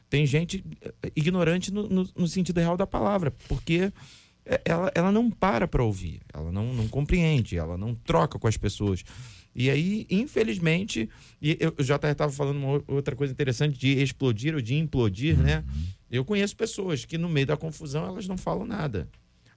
Tem 0.07 0.25
gente 0.25 0.63
eh, 0.81 1.11
ignorante 1.15 1.73
no, 1.73 1.89
no, 1.89 2.07
no 2.15 2.27
sentido 2.27 2.59
real 2.59 2.77
da 2.77 2.85
palavra, 2.85 3.31
porque 3.49 3.91
é, 4.45 4.61
ela, 4.63 4.91
ela 4.93 5.11
não 5.11 5.31
para 5.31 5.67
para 5.67 5.83
ouvir, 5.83 6.21
ela 6.31 6.51
não, 6.51 6.71
não 6.71 6.87
compreende, 6.87 7.57
ela 7.57 7.75
não 7.77 7.95
troca 7.95 8.37
com 8.37 8.47
as 8.47 8.55
pessoas. 8.55 9.03
E 9.55 9.69
aí, 9.69 10.05
infelizmente, 10.09 11.09
e 11.41 11.57
eu 11.59 11.73
já 11.79 11.95
estava 11.95 12.31
falando 12.31 12.57
uma 12.57 12.83
outra 12.87 13.15
coisa 13.15 13.31
interessante 13.31 13.79
de 13.79 14.01
explodir 14.01 14.53
ou 14.53 14.61
de 14.61 14.75
implodir, 14.75 15.37
né? 15.37 15.63
uhum. 15.65 15.83
Eu 16.11 16.25
conheço 16.25 16.55
pessoas 16.55 17.05
que 17.05 17.17
no 17.17 17.29
meio 17.29 17.47
da 17.47 17.55
confusão 17.55 18.05
elas 18.05 18.27
não 18.27 18.37
falam 18.37 18.65
nada. 18.65 19.07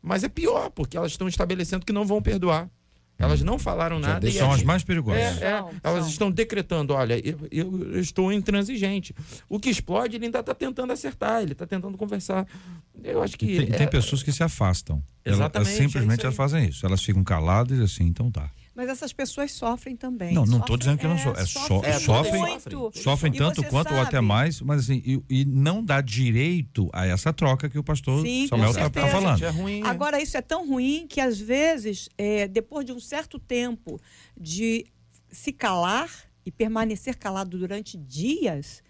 Mas 0.00 0.22
é 0.22 0.28
pior, 0.28 0.70
porque 0.70 0.96
elas 0.96 1.10
estão 1.10 1.26
estabelecendo 1.26 1.84
que 1.84 1.92
não 1.92 2.06
vão 2.06 2.22
perdoar. 2.22 2.70
Elas 3.18 3.42
não 3.42 3.58
falaram 3.58 4.00
Já 4.00 4.08
nada. 4.08 4.30
São 4.30 4.52
as 4.52 4.62
mais 4.62 4.84
perigosas. 4.84 5.42
É, 5.42 5.46
é, 5.46 5.64
elas 5.82 6.06
estão 6.06 6.30
decretando: 6.30 6.94
olha, 6.94 7.18
eu, 7.18 7.36
eu, 7.50 8.00
estou 8.00 8.32
intransigente. 8.32 9.12
O 9.48 9.58
que 9.58 9.68
explode, 9.68 10.14
ele 10.14 10.26
ainda 10.26 10.38
está 10.38 10.54
tentando 10.54 10.92
acertar, 10.92 11.42
ele 11.42 11.50
está 11.50 11.66
tentando 11.66 11.98
conversar. 11.98 12.46
Eu 13.02 13.20
acho 13.20 13.36
que. 13.36 13.46
E 13.46 13.56
tem, 13.56 13.74
é... 13.74 13.78
tem 13.78 13.88
pessoas 13.88 14.22
que 14.22 14.30
se 14.30 14.44
afastam. 14.44 15.02
Exatamente. 15.24 15.68
Elas, 15.68 15.78
simplesmente 15.78 16.20
é 16.20 16.24
elas 16.26 16.36
fazem 16.36 16.68
isso. 16.68 16.86
Elas 16.86 17.02
ficam 17.02 17.24
caladas 17.24 17.80
e 17.80 17.82
assim, 17.82 18.04
então 18.04 18.30
tá. 18.30 18.48
Mas 18.78 18.88
essas 18.88 19.12
pessoas 19.12 19.50
sofrem 19.50 19.96
também. 19.96 20.32
Não, 20.32 20.46
não 20.46 20.60
estou 20.60 20.76
dizendo 20.76 20.98
que 20.98 21.06
não 21.08 21.18
sofrem. 21.18 21.42
É, 21.42 21.46
sofrem, 21.46 21.90
é, 21.90 21.98
sofrem, 21.98 22.40
muito. 22.40 22.92
sofrem 22.94 23.32
tanto 23.32 23.60
quanto 23.64 23.88
sabe. 23.88 24.00
ou 24.00 24.06
até 24.06 24.20
mais, 24.20 24.60
mas 24.60 24.82
assim, 24.84 25.02
e, 25.04 25.20
e, 25.28 25.44
não 25.44 25.84
dá 25.84 26.00
direito 26.00 26.88
a 26.92 27.04
essa 27.04 27.32
troca 27.32 27.68
que 27.68 27.76
o 27.76 27.82
pastor 27.82 28.24
Sim, 28.24 28.46
Samuel 28.46 28.70
está 28.70 28.88
tá 28.88 29.08
falando. 29.08 29.42
É 29.42 29.48
ruim, 29.48 29.82
Agora, 29.82 30.22
isso 30.22 30.36
é 30.36 30.40
tão 30.40 30.64
ruim 30.64 31.08
que 31.08 31.20
às 31.20 31.40
vezes, 31.40 32.08
é, 32.16 32.46
depois 32.46 32.86
de 32.86 32.92
um 32.92 33.00
certo 33.00 33.36
tempo 33.40 34.00
de 34.40 34.86
se 35.28 35.52
calar 35.52 36.08
e 36.46 36.52
permanecer 36.52 37.16
calado 37.16 37.58
durante 37.58 37.98
dias, 37.98 38.80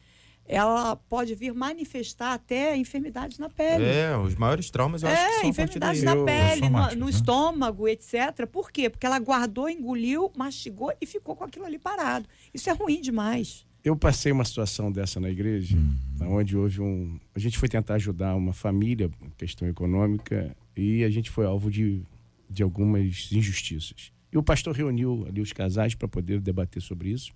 ela 0.49 0.97
pode 0.97 1.35
vir 1.35 1.53
manifestar 1.53 2.33
até 2.33 2.75
enfermidades 2.77 3.39
na 3.39 3.51
pele. 3.51 3.85
É, 3.85 4.17
os 4.17 4.35
maiores 4.35 4.71
traumas 4.71 5.03
eu 5.03 5.09
é, 5.09 5.13
acho 5.13 5.35
que 5.35 5.41
são 5.41 5.51
enfermidades 5.51 6.03
na 6.03 6.17
pele, 6.25 6.69
no, 6.71 6.95
no 6.97 7.05
né? 7.05 7.11
estômago, 7.11 7.87
etc. 7.87 8.47
Por 8.51 8.73
quê? 8.73 8.89
Porque 8.89 9.05
ela 9.05 9.19
guardou, 9.19 9.69
engoliu, 9.69 10.33
mastigou 10.35 10.93
e 11.01 11.07
ficou 11.07 11.37
com 11.37 11.45
aquilo 11.45 11.67
ali 11.67 11.79
parado. 11.79 12.27
Isso 12.53 12.71
é 12.71 12.73
ruim 12.73 13.01
demais. 13.01 13.67
Eu 13.85 13.95
passei 13.95 14.33
uma 14.33 14.45
situação 14.45 14.91
dessa 14.91 15.21
na 15.21 15.31
igreja, 15.31 15.77
hum. 15.77 16.37
onde 16.37 16.57
houve 16.57 16.81
um. 16.81 17.21
A 17.35 17.39
gente 17.39 17.59
foi 17.59 17.69
tentar 17.69 17.95
ajudar 17.95 18.35
uma 18.35 18.53
família, 18.53 19.11
questão 19.37 19.69
econômica, 19.69 20.57
e 20.77 21.05
a 21.05 21.11
gente 21.11 21.31
foi 21.31 21.47
alvo 21.47 21.71
de, 21.71 22.03
de 22.51 22.63
algumas 22.63 23.31
injustiças. 23.31 24.13
E 24.33 24.37
o 24.37 24.43
pastor 24.43 24.75
reuniu 24.75 25.25
ali 25.29 25.41
os 25.41 25.53
casais 25.53 25.95
para 25.95 26.09
poder 26.09 26.41
debater 26.41 26.83
sobre 26.83 27.11
isso. 27.11 27.33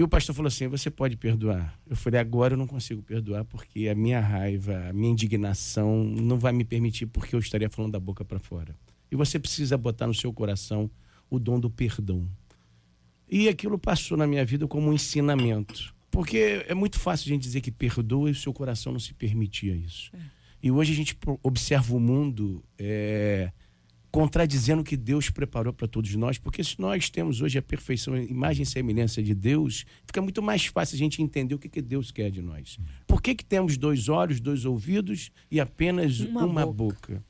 E 0.00 0.02
o 0.02 0.08
pastor 0.08 0.34
falou 0.34 0.48
assim: 0.48 0.66
Você 0.66 0.90
pode 0.90 1.14
perdoar? 1.14 1.78
Eu 1.86 1.94
falei: 1.94 2.18
Agora 2.18 2.54
eu 2.54 2.56
não 2.56 2.66
consigo 2.66 3.02
perdoar 3.02 3.44
porque 3.44 3.86
a 3.86 3.94
minha 3.94 4.18
raiva, 4.18 4.88
a 4.88 4.94
minha 4.94 5.12
indignação 5.12 6.02
não 6.02 6.38
vai 6.38 6.54
me 6.54 6.64
permitir 6.64 7.04
porque 7.04 7.34
eu 7.34 7.38
estaria 7.38 7.68
falando 7.68 7.92
da 7.92 8.00
boca 8.00 8.24
para 8.24 8.38
fora. 8.38 8.74
E 9.12 9.14
você 9.14 9.38
precisa 9.38 9.76
botar 9.76 10.06
no 10.06 10.14
seu 10.14 10.32
coração 10.32 10.90
o 11.28 11.38
dom 11.38 11.60
do 11.60 11.68
perdão. 11.68 12.26
E 13.28 13.46
aquilo 13.46 13.78
passou 13.78 14.16
na 14.16 14.26
minha 14.26 14.42
vida 14.42 14.66
como 14.66 14.88
um 14.88 14.94
ensinamento. 14.94 15.94
Porque 16.10 16.64
é 16.66 16.72
muito 16.72 16.98
fácil 16.98 17.26
a 17.26 17.34
gente 17.34 17.42
dizer 17.42 17.60
que 17.60 17.70
perdoa 17.70 18.30
e 18.30 18.32
o 18.32 18.34
seu 18.34 18.54
coração 18.54 18.94
não 18.94 19.00
se 19.00 19.12
permitia 19.12 19.74
isso. 19.74 20.10
É. 20.14 20.18
E 20.62 20.70
hoje 20.70 20.94
a 20.94 20.96
gente 20.96 21.14
observa 21.42 21.94
o 21.94 22.00
mundo 22.00 22.64
é, 22.78 23.52
contradizendo 24.10 24.82
o 24.82 24.84
que 24.84 24.96
Deus 24.96 25.30
preparou 25.30 25.72
para 25.72 25.86
todos 25.86 26.14
nós, 26.16 26.36
porque 26.36 26.64
se 26.64 26.80
nós 26.80 27.08
temos 27.08 27.40
hoje 27.40 27.58
a 27.58 27.62
perfeição, 27.62 28.14
a 28.14 28.20
imagem 28.20 28.64
e 28.64 28.66
semelhança 28.66 29.22
de 29.22 29.34
Deus, 29.34 29.84
fica 30.04 30.20
muito 30.20 30.42
mais 30.42 30.66
fácil 30.66 30.96
a 30.96 30.98
gente 30.98 31.22
entender 31.22 31.54
o 31.54 31.58
que, 31.58 31.68
que 31.68 31.80
Deus 31.80 32.10
quer 32.10 32.30
de 32.30 32.42
nós. 32.42 32.78
Por 33.06 33.22
que, 33.22 33.34
que 33.34 33.44
temos 33.44 33.76
dois 33.76 34.08
olhos, 34.08 34.40
dois 34.40 34.64
ouvidos 34.64 35.30
e 35.50 35.60
apenas 35.60 36.20
uma, 36.20 36.44
uma 36.44 36.66
boca. 36.66 37.14
boca? 37.14 37.24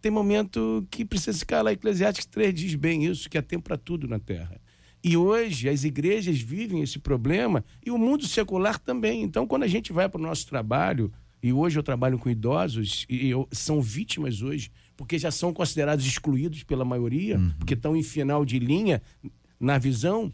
Tem 0.00 0.12
momento 0.12 0.86
que 0.90 1.04
precisa 1.04 1.32
se 1.32 1.44
calar. 1.44 1.72
Eclesiastes 1.72 2.26
3 2.26 2.54
diz 2.54 2.74
bem 2.74 3.06
isso, 3.06 3.28
que 3.28 3.38
há 3.38 3.42
tempo 3.42 3.64
para 3.64 3.78
tudo 3.78 4.06
na 4.06 4.18
terra. 4.18 4.60
E 5.02 5.16
hoje 5.16 5.68
as 5.68 5.84
igrejas 5.84 6.38
vivem 6.40 6.82
esse 6.82 6.98
problema 6.98 7.64
e 7.84 7.90
o 7.90 7.98
mundo 7.98 8.26
secular 8.26 8.78
também. 8.78 9.22
Então, 9.22 9.46
quando 9.46 9.62
a 9.62 9.68
gente 9.68 9.92
vai 9.92 10.08
para 10.08 10.20
o 10.20 10.22
nosso 10.22 10.46
trabalho, 10.46 11.12
e 11.42 11.52
hoje 11.52 11.78
eu 11.78 11.82
trabalho 11.82 12.18
com 12.18 12.28
idosos, 12.28 13.06
e 13.08 13.28
eu, 13.28 13.48
são 13.52 13.80
vítimas 13.80 14.42
hoje 14.42 14.70
porque 14.96 15.18
já 15.18 15.30
são 15.30 15.52
considerados 15.52 16.06
excluídos 16.06 16.62
pela 16.62 16.84
maioria, 16.84 17.36
uhum. 17.36 17.52
porque 17.58 17.74
estão 17.74 17.96
em 17.96 18.02
final 18.02 18.44
de 18.44 18.58
linha 18.58 19.02
na 19.58 19.78
visão, 19.78 20.32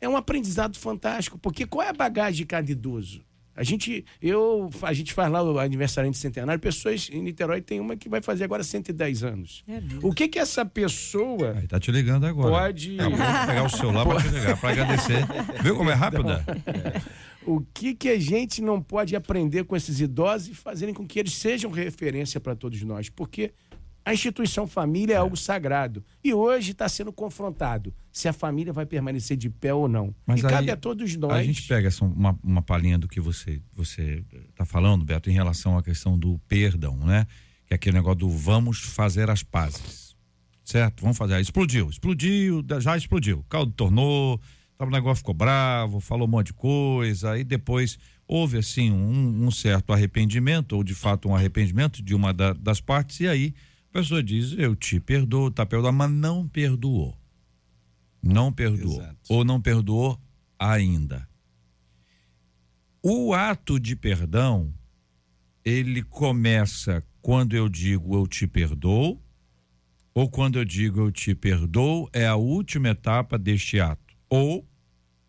é 0.00 0.08
um 0.08 0.16
aprendizado 0.16 0.78
fantástico, 0.78 1.38
porque 1.38 1.66
qual 1.66 1.86
é 1.86 1.90
a 1.90 1.92
bagagem 1.92 2.38
de 2.38 2.46
cada 2.46 2.70
idoso? 2.70 3.24
A 3.54 3.62
gente, 3.62 4.04
eu, 4.20 4.70
a 4.80 4.94
gente 4.94 5.12
faz 5.12 5.30
lá 5.30 5.42
o 5.42 5.58
aniversário 5.58 6.10
de 6.10 6.16
centenário, 6.16 6.58
pessoas 6.58 7.10
em 7.12 7.22
Niterói 7.22 7.60
tem 7.60 7.80
uma 7.80 7.94
que 7.94 8.08
vai 8.08 8.22
fazer 8.22 8.44
agora 8.44 8.64
110 8.64 9.24
anos. 9.24 9.62
É 9.68 9.78
o 10.02 10.10
que 10.10 10.26
que 10.26 10.38
essa 10.38 10.64
pessoa. 10.64 11.58
Aí 11.58 11.66
tá 11.66 11.78
te 11.78 11.92
ligando 11.92 12.24
agora. 12.24 12.50
Pode. 12.50 12.98
É, 12.98 13.02
vou 13.02 13.12
pegar 13.12 13.64
o 13.64 13.68
celular 13.68 14.06
para 14.06 14.22
te 14.22 14.28
ligar, 14.34 14.58
para 14.58 14.70
agradecer. 14.70 15.26
Viu 15.62 15.76
como 15.76 15.90
é 15.90 15.94
rápida? 15.94 16.42
É. 16.66 17.02
O 17.44 17.60
que 17.74 17.94
que 17.94 18.08
a 18.08 18.18
gente 18.18 18.62
não 18.62 18.80
pode 18.80 19.14
aprender 19.14 19.64
com 19.64 19.76
esses 19.76 20.00
idosos 20.00 20.48
e 20.48 20.54
fazerem 20.54 20.94
com 20.94 21.06
que 21.06 21.18
eles 21.18 21.34
sejam 21.34 21.70
referência 21.70 22.40
para 22.40 22.56
todos 22.56 22.80
nós? 22.82 23.10
Porque 23.10 23.52
a 24.04 24.12
instituição 24.12 24.66
família 24.66 25.14
é, 25.14 25.16
é 25.16 25.18
algo 25.18 25.36
sagrado. 25.36 26.04
E 26.22 26.34
hoje 26.34 26.72
está 26.72 26.88
sendo 26.88 27.12
confrontado 27.12 27.94
se 28.10 28.28
a 28.28 28.32
família 28.32 28.72
vai 28.72 28.84
permanecer 28.84 29.36
de 29.36 29.48
pé 29.48 29.72
ou 29.72 29.88
não. 29.88 30.14
Mas 30.26 30.42
e 30.42 30.46
aí, 30.46 30.52
cabe 30.52 30.70
a 30.70 30.76
todos 30.76 31.14
nós. 31.16 31.32
A 31.32 31.42
gente 31.42 31.66
pega 31.66 31.88
uma, 32.02 32.38
uma 32.42 32.62
palhinha 32.62 32.98
do 32.98 33.08
que 33.08 33.20
você 33.20 33.60
você 33.72 34.24
está 34.50 34.64
falando, 34.64 35.04
Beto, 35.04 35.30
em 35.30 35.32
relação 35.32 35.78
à 35.78 35.82
questão 35.82 36.18
do 36.18 36.38
perdão, 36.48 36.96
né? 36.96 37.26
Que 37.66 37.74
é 37.74 37.76
aquele 37.76 37.96
negócio 37.96 38.18
do 38.18 38.28
vamos 38.28 38.80
fazer 38.80 39.30
as 39.30 39.42
pazes. 39.42 40.16
Certo? 40.64 41.02
Vamos 41.02 41.16
fazer. 41.16 41.40
Explodiu, 41.40 41.88
explodiu, 41.88 42.64
já 42.80 42.96
explodiu. 42.96 43.44
Caldo 43.48 43.72
tornou, 43.72 44.40
o 44.78 44.90
negócio 44.90 45.18
ficou 45.18 45.34
bravo, 45.34 46.00
falou 46.00 46.26
um 46.26 46.30
monte 46.30 46.46
de 46.48 46.54
coisa, 46.54 47.32
aí 47.32 47.44
depois 47.44 47.98
houve 48.26 48.58
assim 48.58 48.90
um, 48.90 49.46
um 49.46 49.50
certo 49.50 49.92
arrependimento, 49.92 50.72
ou 50.74 50.84
de 50.84 50.94
fato 50.94 51.28
um 51.28 51.36
arrependimento 51.36 52.02
de 52.02 52.14
uma 52.14 52.32
da, 52.32 52.52
das 52.52 52.80
partes, 52.80 53.20
e 53.20 53.28
aí 53.28 53.54
a 53.92 53.98
pessoa 53.98 54.22
diz, 54.22 54.54
eu 54.56 54.74
te 54.74 54.98
perdoo, 54.98 55.50
tá 55.50 55.66
perdoando, 55.66 55.98
mas 55.98 56.10
não 56.10 56.48
perdoou. 56.48 57.14
Não 58.22 58.50
perdoou. 58.50 59.02
Exato. 59.02 59.18
Ou 59.28 59.44
não 59.44 59.60
perdoou 59.60 60.18
ainda. 60.58 61.28
O 63.02 63.34
ato 63.34 63.78
de 63.78 63.94
perdão, 63.94 64.72
ele 65.62 66.02
começa 66.02 67.04
quando 67.20 67.54
eu 67.54 67.68
digo 67.68 68.16
eu 68.16 68.26
te 68.26 68.46
perdoo, 68.46 69.22
ou 70.14 70.28
quando 70.30 70.58
eu 70.58 70.64
digo 70.64 71.00
eu 71.00 71.12
te 71.12 71.34
perdoo, 71.34 72.08
é 72.14 72.26
a 72.26 72.36
última 72.36 72.88
etapa 72.88 73.38
deste 73.38 73.78
ato. 73.78 74.14
Ou 74.30 74.66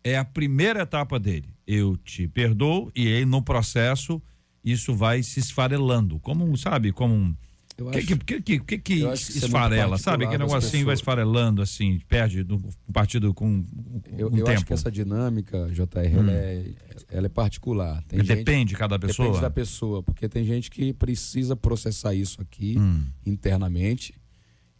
é 0.02 0.16
a 0.16 0.24
primeira 0.24 0.84
etapa 0.84 1.20
dele. 1.20 1.54
Eu 1.66 1.98
te 1.98 2.26
perdoo, 2.28 2.90
e 2.96 3.08
aí 3.08 3.26
no 3.26 3.42
processo 3.42 4.22
isso 4.64 4.94
vai 4.94 5.22
se 5.22 5.38
esfarelando. 5.38 6.18
Como, 6.18 6.56
sabe, 6.56 6.92
como 6.92 7.12
um 7.12 7.36
o 7.80 7.90
que, 7.90 8.16
que, 8.16 8.40
que, 8.40 8.60
que, 8.60 8.78
que 8.78 9.06
é 9.06 9.12
esfarela, 9.12 9.98
sabe? 9.98 10.28
Que 10.28 10.38
negocinho 10.38 10.86
vai 10.86 10.94
esfarelando, 10.94 11.60
assim, 11.60 12.00
perde 12.08 12.44
do 12.44 12.62
partido 12.92 13.34
com, 13.34 13.64
com 13.64 14.16
eu, 14.16 14.28
um 14.28 14.36
eu 14.36 14.44
tempo. 14.44 14.50
acho 14.50 14.66
que 14.66 14.72
essa 14.72 14.90
dinâmica, 14.90 15.68
JR, 15.70 15.84
hum. 15.98 16.20
ela, 16.20 16.32
é, 16.32 16.64
ela 17.10 17.26
é 17.26 17.28
particular. 17.28 18.02
Tem 18.04 18.20
depende 18.22 18.58
gente, 18.58 18.68
de 18.68 18.76
cada 18.76 18.98
pessoa? 18.98 19.28
Depende 19.28 19.42
da 19.42 19.50
pessoa, 19.50 20.02
porque 20.02 20.28
tem 20.28 20.44
gente 20.44 20.70
que 20.70 20.92
precisa 20.92 21.56
processar 21.56 22.14
isso 22.14 22.40
aqui 22.40 22.76
hum. 22.78 23.06
internamente 23.26 24.14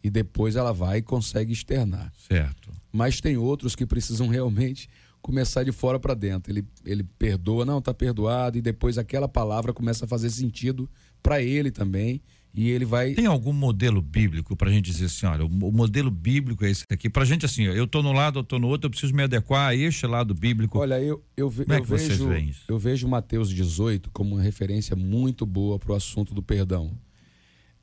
e 0.02 0.10
depois 0.10 0.54
ela 0.54 0.72
vai 0.72 0.98
e 0.98 1.02
consegue 1.02 1.52
externar. 1.52 2.12
Certo. 2.28 2.70
mas 2.92 3.20
tem 3.20 3.36
outros 3.36 3.74
que 3.74 3.86
precisam 3.86 4.28
realmente 4.28 4.88
começar 5.20 5.64
de 5.64 5.72
fora 5.72 5.98
para 5.98 6.12
dentro. 6.12 6.52
Ele, 6.52 6.64
ele 6.84 7.02
perdoa, 7.02 7.64
não, 7.64 7.80
tá 7.80 7.94
perdoado, 7.94 8.58
e 8.58 8.60
depois 8.60 8.98
aquela 8.98 9.26
palavra 9.26 9.72
começa 9.72 10.04
a 10.04 10.08
fazer 10.08 10.28
sentido 10.28 10.88
para 11.22 11.40
ele 11.40 11.70
também. 11.70 12.20
E 12.54 12.70
ele 12.70 12.84
vai. 12.84 13.14
Tem 13.14 13.26
algum 13.26 13.52
modelo 13.52 14.00
bíblico 14.00 14.54
para 14.54 14.70
a 14.70 14.72
gente 14.72 14.84
dizer 14.84 15.06
assim, 15.06 15.26
olha, 15.26 15.44
o, 15.44 15.72
modelo 15.72 16.08
bíblico 16.08 16.64
é 16.64 16.70
esse 16.70 16.84
aqui. 16.88 17.10
Para 17.10 17.24
a 17.24 17.26
gente, 17.26 17.44
assim, 17.44 17.64
eu 17.64 17.86
tô 17.86 18.00
no 18.00 18.12
lado, 18.12 18.38
eu 18.38 18.44
tô 18.44 18.60
no 18.60 18.68
outro, 18.68 18.86
eu 18.86 18.90
preciso 18.90 19.12
me 19.12 19.24
adequar 19.24 19.70
a 19.70 19.74
este 19.74 20.06
lado 20.06 20.32
bíblico. 20.32 20.78
Olha, 20.78 21.00
eu, 21.02 21.20
eu, 21.36 21.50
ve, 21.50 21.64
Como 21.64 21.74
é 21.74 21.80
eu 21.80 21.84
vejo, 21.84 22.28
veem 22.28 22.50
isso? 22.50 22.62
eu 22.68 22.78
vejo 22.78 23.08
Mateus 23.08 23.50
18 23.50 24.08
como 24.12 24.36
uma 24.36 24.42
referência 24.42 24.94
muito 24.94 25.44
boa 25.44 25.80
para 25.80 25.92
o 25.92 25.94
assunto 25.96 26.32
do 26.32 26.42
perdão. 26.42 26.96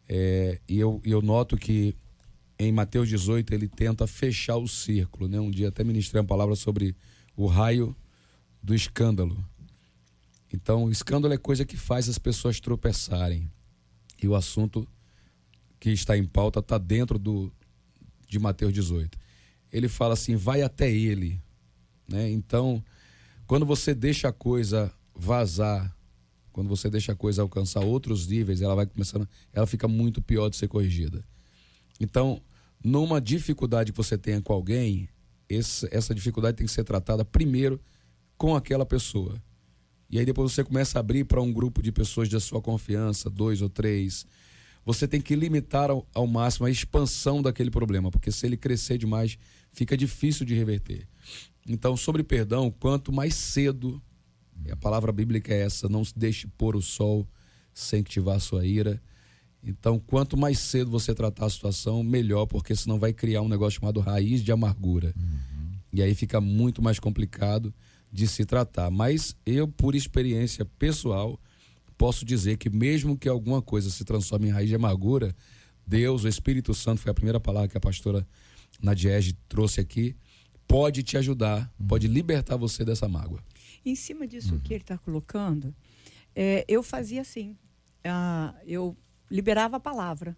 É, 0.08 0.62
e 0.70 0.80
eu, 0.80 1.02
eu 1.04 1.22
noto 1.22 1.58
que 1.58 1.94
em 2.58 2.72
Mateus 2.72 3.10
18 3.10 3.54
ele 3.54 3.68
tenta 3.68 4.08
fechar 4.08 4.56
o 4.56 4.70
círculo. 4.70 5.28
Né? 5.28 5.38
Um 5.38 5.52
dia 5.52 5.68
até 5.68 5.84
ministrei 5.84 6.22
uma 6.22 6.28
palavra 6.28 6.56
sobre 6.56 6.96
o 7.36 7.46
raio 7.46 7.94
do 8.64 8.74
escândalo. 8.74 9.38
Então, 10.54 10.90
escândalo 10.90 11.34
é 11.34 11.38
coisa 11.38 11.66
que 11.66 11.76
faz 11.76 12.08
as 12.08 12.18
pessoas 12.18 12.60
tropeçarem. 12.62 13.50
E 14.22 14.28
o 14.28 14.36
assunto 14.36 14.88
que 15.80 15.90
está 15.90 16.18
em 16.18 16.26
pauta 16.26 16.60
está 16.60 16.78
dentro 16.78 17.18
do, 17.18 17.52
de 18.28 18.38
Mateus 18.40 18.72
18. 18.72 19.18
Ele 19.72 19.88
fala 19.88 20.14
assim: 20.14 20.36
vai 20.36 20.62
até 20.62 20.92
ele. 20.92 21.42
Né? 22.08 22.30
Então, 22.30 22.84
quando 23.48 23.66
você 23.66 23.94
deixa 23.94 24.30
a 24.30 24.34
coisa 24.34 24.94
vazar, 25.16 25.96
quando 26.52 26.68
você 26.68 26.90
deixa 26.90 27.14
a 27.14 27.16
coisa 27.16 27.42
alcançar 27.42 27.82
outros 27.82 28.28
níveis, 28.28 28.62
ela 28.62 28.76
vai 28.76 28.86
começando, 28.86 29.28
ela 29.52 29.66
fica 29.66 29.88
muito 29.88 30.22
pior 30.22 30.50
de 30.50 30.56
ser 30.56 30.68
corrigida. 30.68 31.24
Então, 32.00 32.42
numa 32.84 33.22
dificuldade 33.22 33.92
que 33.92 33.98
você 33.98 34.18
tenha 34.18 34.42
com 34.42 34.54
alguém, 34.54 35.10
esse, 35.48 35.88
essa 35.92 36.14
dificuldade 36.14 36.58
tem 36.58 36.66
que 36.66 36.72
ser 36.72 36.84
tratada 36.84 37.24
primeiro 37.24 37.80
com 38.38 38.56
aquela 38.56 38.86
pessoa. 38.86 39.42
E 40.12 40.20
aí 40.20 40.26
depois 40.26 40.52
você 40.52 40.62
começa 40.62 41.00
a 41.00 41.00
abrir 41.00 41.24
para 41.24 41.42
um 41.42 41.54
grupo 41.54 41.82
de 41.82 41.90
pessoas 41.90 42.28
da 42.28 42.40
sua 42.40 42.62
confiança, 42.62 43.30
dois 43.30 43.62
ou 43.62 43.70
três. 43.70 44.26
Você 44.86 45.08
tem 45.08 45.22
que 45.22 45.34
limitar 45.36 45.90
ao, 45.90 46.06
ao 46.14 46.28
máximo 46.28 46.66
a 46.66 46.70
expansão 46.70 47.42
daquele 47.42 47.72
problema, 47.72 48.12
porque 48.12 48.30
se 48.30 48.46
ele 48.46 48.58
crescer 48.58 48.98
demais, 48.98 49.38
fica 49.72 49.96
difícil 49.96 50.46
de 50.46 50.54
reverter. 50.54 51.08
Então, 51.66 51.96
sobre 51.96 52.24
perdão, 52.24 52.70
quanto 52.70 53.14
mais 53.14 53.36
cedo, 53.36 54.02
e 54.66 54.72
a 54.72 54.76
palavra 54.76 55.14
bíblica 55.14 55.54
é 55.54 55.62
essa, 55.62 55.88
não 55.88 56.04
se 56.04 56.18
deixe 56.18 56.46
pôr 56.46 56.76
o 56.76 56.82
sol 56.82 57.26
sem 57.74 58.02
ativar 58.02 58.36
a 58.36 58.40
sua 58.40 58.66
ira. 58.66 59.02
Então, 59.64 59.98
quanto 59.98 60.36
mais 60.36 60.60
cedo 60.60 60.92
você 60.92 61.16
tratar 61.16 61.46
a 61.46 61.50
situação, 61.50 62.04
melhor, 62.04 62.48
porque 62.48 62.76
senão 62.76 63.00
vai 63.00 63.14
criar 63.14 63.44
um 63.44 63.48
negócio 63.48 63.80
chamado 63.80 64.02
raiz 64.02 64.44
de 64.44 64.52
amargura. 64.52 65.14
E 65.94 66.02
aí 66.02 66.14
fica 66.16 66.42
muito 66.42 66.82
mais 66.82 67.00
complicado 67.00 67.74
de 68.12 68.28
se 68.28 68.46
tratar. 68.46 68.92
Mas 68.92 69.36
eu, 69.46 69.68
por 69.68 69.96
experiência 69.96 70.66
pessoal, 70.66 71.40
posso 71.98 72.26
dizer 72.26 72.58
que 72.58 72.70
mesmo 72.70 73.18
que 73.18 73.30
alguma 73.30 73.62
coisa 73.62 73.90
se 73.90 74.04
transforme 74.04 74.48
em 74.48 74.52
raiz 74.52 74.68
de 74.68 74.76
amargura, 74.76 75.36
Deus, 75.86 76.24
o 76.24 76.28
Espírito 76.28 76.74
Santo, 76.74 77.02
foi 77.02 77.12
a 77.12 77.16
primeira 77.16 77.40
palavra 77.40 77.70
que 77.70 77.78
a 77.78 77.82
pastora 77.82 78.28
Nadiege 78.82 79.34
trouxe 79.48 79.80
aqui, 79.80 80.16
pode 80.68 81.04
te 81.04 81.18
ajudar, 81.18 81.72
pode 81.88 82.08
libertar 82.08 82.58
você 82.58 82.84
dessa 82.84 83.08
mágoa. 83.08 83.44
Em 83.86 83.96
cima 83.96 84.28
disso 84.28 84.60
que 84.64 84.74
ele 84.74 84.84
está 84.84 84.98
colocando, 84.98 85.74
é, 86.36 86.66
eu 86.68 86.84
fazia 86.84 87.22
assim. 87.22 87.58
Ah, 88.04 88.56
eu 88.66 88.96
liberava 89.30 89.78
a 89.78 89.80
palavra. 89.80 90.36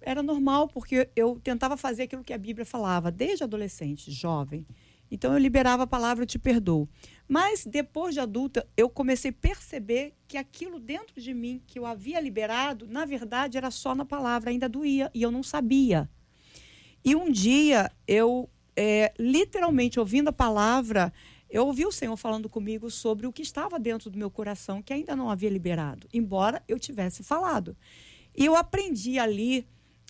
Era 0.00 0.22
normal, 0.22 0.68
porque 0.68 1.10
eu 1.14 1.38
tentava 1.42 1.76
fazer 1.76 2.04
aquilo 2.04 2.24
que 2.24 2.32
a 2.32 2.38
Bíblia 2.38 2.64
falava, 2.64 3.10
desde 3.10 3.44
adolescente, 3.44 4.10
jovem. 4.10 4.66
Então 5.10 5.32
eu 5.32 5.38
liberava 5.38 5.82
a 5.82 5.86
palavra, 5.86 6.22
eu 6.22 6.26
te 6.26 6.38
perdoo. 6.38 6.88
Mas 7.26 7.64
depois 7.66 8.14
de 8.14 8.20
adulta, 8.20 8.66
eu 8.76 8.88
comecei 8.88 9.30
a 9.30 9.34
perceber 9.34 10.14
que 10.26 10.36
aquilo 10.36 10.78
dentro 10.78 11.20
de 11.20 11.32
mim 11.34 11.62
que 11.66 11.78
eu 11.78 11.86
havia 11.86 12.20
liberado, 12.20 12.86
na 12.88 13.04
verdade, 13.04 13.56
era 13.56 13.70
só 13.70 13.94
na 13.94 14.04
palavra, 14.04 14.50
ainda 14.50 14.68
doía, 14.68 15.10
e 15.14 15.22
eu 15.22 15.30
não 15.30 15.42
sabia. 15.42 16.08
E 17.04 17.16
um 17.16 17.30
dia, 17.30 17.90
eu, 18.06 18.48
é, 18.76 19.12
literalmente, 19.18 19.98
ouvindo 19.98 20.28
a 20.28 20.32
palavra, 20.32 21.12
eu 21.48 21.66
ouvi 21.66 21.84
o 21.84 21.92
Senhor 21.92 22.16
falando 22.16 22.48
comigo 22.48 22.90
sobre 22.90 23.26
o 23.26 23.32
que 23.32 23.42
estava 23.42 23.78
dentro 23.78 24.10
do 24.10 24.18
meu 24.18 24.30
coração, 24.30 24.82
que 24.82 24.92
ainda 24.92 25.16
não 25.16 25.30
havia 25.30 25.50
liberado, 25.50 26.06
embora 26.12 26.62
eu 26.68 26.78
tivesse 26.78 27.24
falado. 27.24 27.76
E 28.36 28.44
eu 28.44 28.54
aprendi 28.54 29.18
ali, 29.18 29.66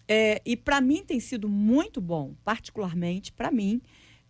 é, 0.07 0.43
e 0.45 0.57
para 0.57 0.81
mim 0.81 1.03
tem 1.05 1.21
sido 1.21 1.49
muito 1.49 2.01
bom, 2.01 2.35
particularmente 2.45 3.33
para 3.33 3.51
mim, 3.51 3.81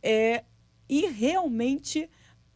é, 0.02 0.44
ir 0.90 1.10
realmente 1.12 2.10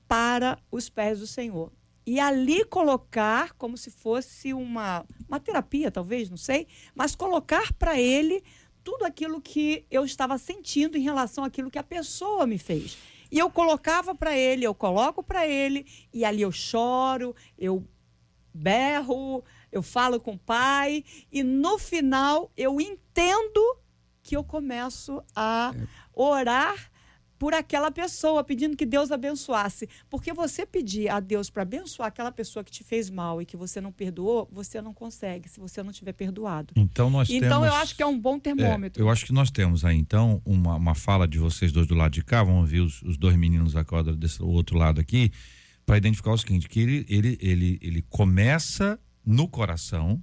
para 0.09 0.59
os 0.71 0.91
pés 0.91 1.21
do 1.21 1.27
Senhor. 1.27 1.73
E 2.07 2.21
ali 2.21 2.65
colocar, 2.67 3.55
como 3.55 3.79
se 3.79 3.91
fosse 3.91 4.53
uma, 4.53 5.07
uma 5.27 5.41
terapia, 5.41 5.91
talvez, 5.91 6.29
não 6.29 6.37
sei, 6.37 6.67
mas 6.95 7.15
colocar 7.15 7.73
para 7.73 7.99
Ele 7.99 8.43
tudo 8.83 9.07
aquilo 9.07 9.41
que 9.41 9.87
eu 9.91 10.05
estava 10.05 10.37
sentindo 10.37 10.99
em 10.99 11.01
relação 11.01 11.43
àquilo 11.43 11.71
que 11.71 11.79
a 11.79 11.83
pessoa 11.83 12.47
me 12.47 12.59
fez. 12.59 12.99
E 13.31 13.39
eu 13.39 13.51
colocava 13.51 14.15
para 14.15 14.37
ele, 14.37 14.65
eu 14.65 14.75
coloco 14.75 15.23
para 15.23 15.45
ele, 15.45 15.87
e 16.13 16.25
ali 16.25 16.43
eu 16.43 16.53
choro, 16.53 17.35
eu 17.59 17.85
berro, 18.53 19.43
eu 19.73 19.83
falo 19.83 20.21
com 20.21 20.35
o 20.35 20.39
pai, 20.39 21.03
e 21.33 21.43
no 21.43 21.79
final 21.79 22.53
eu 22.57 22.81
entendo 22.81 23.79
que 24.23 24.37
eu 24.37 24.45
começo 24.45 25.21
a 25.35 25.75
orar 26.13 26.93
por 27.45 27.53
aquela 27.53 27.91
pessoa, 27.91 28.43
pedindo 28.43 28.75
que 28.75 28.87
Deus 28.87 29.11
abençoasse. 29.13 29.87
Porque 30.09 30.33
você 30.33 30.65
pedir 30.65 31.11
a 31.11 31.21
Deus 31.21 31.51
para 31.51 31.61
abençoar 31.61 32.09
aquela 32.09 32.33
pessoa 32.33 32.65
que 32.65 32.73
te 32.73 32.83
fez 32.83 33.11
mal 33.11 33.43
e 33.43 33.45
que 33.45 33.55
você 33.55 33.83
não 33.83 33.93
perdoou, 33.93 34.49
você 34.51 34.81
não 34.81 34.95
consegue 34.95 35.47
se 35.47 35.61
você 35.61 35.83
não 35.83 35.93
tiver 35.93 36.15
perdoado. 36.15 36.73
Então 36.75 37.11
nós 37.11 37.29
Então 37.29 37.61
temos. 37.61 37.67
eu 37.67 37.75
acho 37.75 37.95
que 37.95 38.03
é 38.03 38.07
um 38.07 38.19
bom 38.19 38.39
termômetro. 38.39 39.03
É, 39.03 39.05
eu 39.05 39.11
acho 39.11 39.27
que 39.27 39.33
nós 39.35 39.51
temos 39.51 39.85
aí, 39.85 39.99
então, 39.99 40.41
uma, 40.43 40.77
uma 40.77 40.95
fala 40.95 41.29
de 41.29 41.39
vocês 41.39 41.71
dois 41.71 41.87
do 41.87 41.95
lado 41.95 42.13
de 42.13 42.25
cá, 42.25 42.43
vamos 42.43 42.63
ouvir 42.63 42.81
os, 42.81 43.03
os 43.03 43.19
dois 43.19 43.37
meninos 43.37 43.77
agora 43.77 44.17
desse 44.17 44.43
outro 44.43 44.79
lado 44.79 44.99
aqui, 44.99 45.31
para 45.85 45.99
identificar 45.99 46.33
o 46.33 46.39
seguinte: 46.39 46.67
que 46.67 46.81
ele, 46.81 47.05
ele, 47.11 47.39
ele, 47.43 47.79
ele 47.83 48.03
começa 48.09 48.99
no 49.23 49.47
coração 49.47 50.19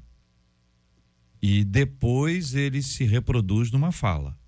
e 1.39 1.63
depois 1.63 2.55
ele 2.55 2.81
se 2.81 3.03
reproduz 3.03 3.69
numa 3.69 3.91
fala. 3.91 4.40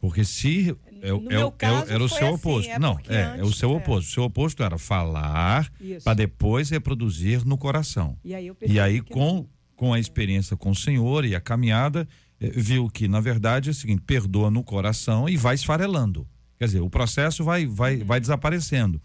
Porque 0.00 0.24
se. 0.24 0.76
É, 1.02 1.08
é- 1.10 1.18
meu 1.18 1.48
é- 1.48 1.52
caso, 1.56 1.92
era 1.92 2.02
o 2.02 2.08
seu 2.08 2.26
assim, 2.26 2.34
oposto. 2.34 2.70
é 2.70 2.78
Não, 2.78 2.98
é, 3.08 3.20
é 3.38 3.42
o 3.42 3.46
antes- 3.46 3.58
seu 3.58 3.70
é. 3.72 3.76
oposto. 3.76 4.08
O 4.08 4.12
seu 4.12 4.22
oposto 4.24 4.62
era 4.62 4.78
falar 4.78 5.70
para 6.04 6.14
depois 6.14 6.70
reproduzir 6.70 7.44
no 7.44 7.56
coração. 7.58 8.16
E 8.24 8.34
aí, 8.34 8.50
E 8.66 8.78
aí, 8.80 9.00
com, 9.00 9.46
com 9.76 9.92
a 9.92 9.98
experiência 9.98 10.56
com 10.56 10.70
o 10.70 10.74
Senhor 10.74 11.24
e 11.24 11.34
a 11.34 11.40
caminhada, 11.40 12.06
eh, 12.40 12.50
viu 12.54 12.88
que, 12.88 13.06
na 13.08 13.20
verdade, 13.20 13.68
é 13.68 13.72
o 13.72 13.74
seguinte: 13.74 14.02
perdoa 14.02 14.50
no 14.50 14.62
coração 14.64 15.28
e 15.28 15.36
vai 15.36 15.54
esfarelando. 15.54 16.26
Quer 16.58 16.64
dizer, 16.66 16.80
o 16.80 16.90
processo 16.90 17.44
vai, 17.44 17.66
vai, 17.66 17.96
Uhum. 17.96 18.04
vai 18.04 18.20
desaparecendo. 18.20 19.00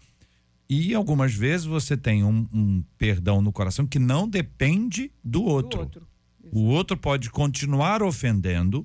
E 0.68 0.94
algumas 0.94 1.34
vezes 1.34 1.66
você 1.66 1.96
tem 1.96 2.24
um, 2.24 2.46
um 2.52 2.82
perdão 2.98 3.40
no 3.42 3.52
coração 3.52 3.86
que 3.86 3.98
não 3.98 4.28
depende 4.28 5.12
do 5.22 5.40
do 5.40 5.44
outro. 5.44 5.80
outro. 5.80 6.06
O 6.52 6.62
outro 6.66 6.96
pode 6.96 7.30
continuar 7.30 8.02
ofendendo, 8.02 8.84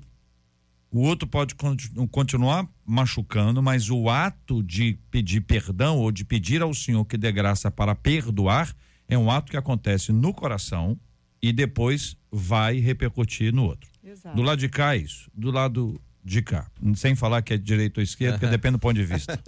o 0.90 1.00
outro 1.00 1.26
pode 1.28 1.54
continu- 1.54 2.08
continuar 2.08 2.68
machucando, 2.84 3.62
mas 3.62 3.88
o 3.90 4.08
ato 4.10 4.62
de 4.62 4.98
pedir 5.10 5.40
perdão 5.42 5.98
ou 5.98 6.10
de 6.10 6.24
pedir 6.24 6.62
ao 6.62 6.74
Senhor 6.74 7.04
que 7.04 7.16
dê 7.16 7.30
graça 7.30 7.70
para 7.70 7.94
perdoar 7.94 8.74
é 9.08 9.16
um 9.16 9.30
ato 9.30 9.50
que 9.50 9.56
acontece 9.56 10.12
no 10.12 10.32
coração 10.34 10.98
e 11.42 11.52
depois 11.52 12.16
vai 12.30 12.78
repercutir 12.78 13.52
no 13.54 13.64
outro. 13.64 13.88
Exato. 14.04 14.34
Do 14.36 14.42
lado 14.42 14.58
de 14.58 14.68
cá 14.68 14.94
é 14.94 14.98
isso, 14.98 15.30
do 15.34 15.50
lado 15.50 16.00
de 16.24 16.42
cá. 16.42 16.70
Sem 16.96 17.14
falar 17.14 17.42
que 17.42 17.54
é 17.54 17.56
direito 17.58 17.98
ou 17.98 18.02
esquerda, 18.04 18.38
porque 18.38 18.50
depende 18.50 18.72
do 18.72 18.78
ponto 18.78 18.94
de 18.94 19.04
vista. 19.04 19.38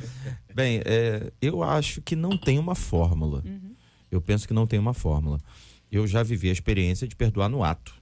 Bem, 0.54 0.80
é, 0.84 1.32
eu 1.40 1.62
acho 1.62 2.00
que 2.02 2.14
não 2.14 2.36
tem 2.36 2.58
uma 2.58 2.74
fórmula. 2.74 3.42
Eu 4.10 4.20
penso 4.20 4.46
que 4.46 4.54
não 4.54 4.66
tem 4.66 4.78
uma 4.78 4.94
fórmula. 4.94 5.38
Eu 5.90 6.06
já 6.06 6.22
vivi 6.22 6.48
a 6.48 6.52
experiência 6.52 7.06
de 7.08 7.16
perdoar 7.16 7.48
no 7.48 7.64
ato, 7.64 7.94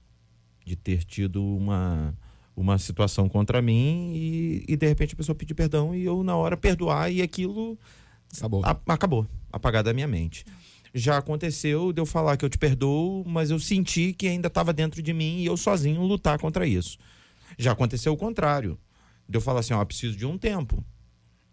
de 0.65 0.75
ter 0.75 1.03
tido 1.03 1.43
uma, 1.43 2.15
uma 2.61 2.77
situação 2.77 3.27
contra 3.29 3.61
mim 3.61 4.11
e, 4.15 4.65
e 4.67 4.75
de 4.77 4.87
repente 4.87 5.13
a 5.13 5.17
pessoa 5.17 5.35
pedir 5.35 5.53
perdão 5.53 5.95
e 5.95 6.03
eu 6.03 6.23
na 6.23 6.35
hora 6.35 6.57
perdoar 6.57 7.11
e 7.11 7.21
aquilo 7.21 7.77
Acabou. 8.37 8.61
a- 8.65 8.79
acabou, 8.87 9.27
apagar 9.51 9.83
da 9.83 9.93
minha 9.93 10.07
mente. 10.07 10.45
Já 10.93 11.17
aconteceu 11.17 11.93
de 11.93 12.01
eu 12.01 12.05
falar 12.05 12.35
que 12.35 12.43
eu 12.43 12.49
te 12.49 12.57
perdoo, 12.57 13.23
mas 13.27 13.51
eu 13.51 13.59
senti 13.59 14.11
que 14.13 14.27
ainda 14.27 14.47
estava 14.47 14.73
dentro 14.73 15.01
de 15.01 15.13
mim 15.13 15.37
e 15.39 15.45
eu 15.45 15.55
sozinho 15.55 16.01
lutar 16.01 16.39
contra 16.39 16.65
isso. 16.65 16.97
Já 17.57 17.71
aconteceu 17.73 18.11
o 18.13 18.17
contrário. 18.17 18.77
De 19.27 19.37
eu 19.37 19.41
falar 19.41 19.59
assim, 19.59 19.73
ó, 19.75 19.85
preciso 19.85 20.17
de 20.17 20.25
um 20.25 20.39
tempo, 20.39 20.83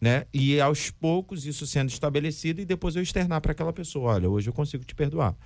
né? 0.01 0.25
E 0.33 0.59
aos 0.59 0.91
poucos 0.91 1.45
isso 1.45 1.67
sendo 1.67 1.91
estabelecido 1.91 2.63
e 2.63 2.65
depois 2.65 2.97
eu 2.97 3.03
externar 3.03 3.39
para 3.43 3.53
aquela 3.53 3.71
pessoa, 3.73 4.15
olha, 4.15 4.31
hoje 4.31 4.49
eu 4.49 4.55
consigo 4.55 4.83
te 4.83 4.95
perdoar. 4.95 5.37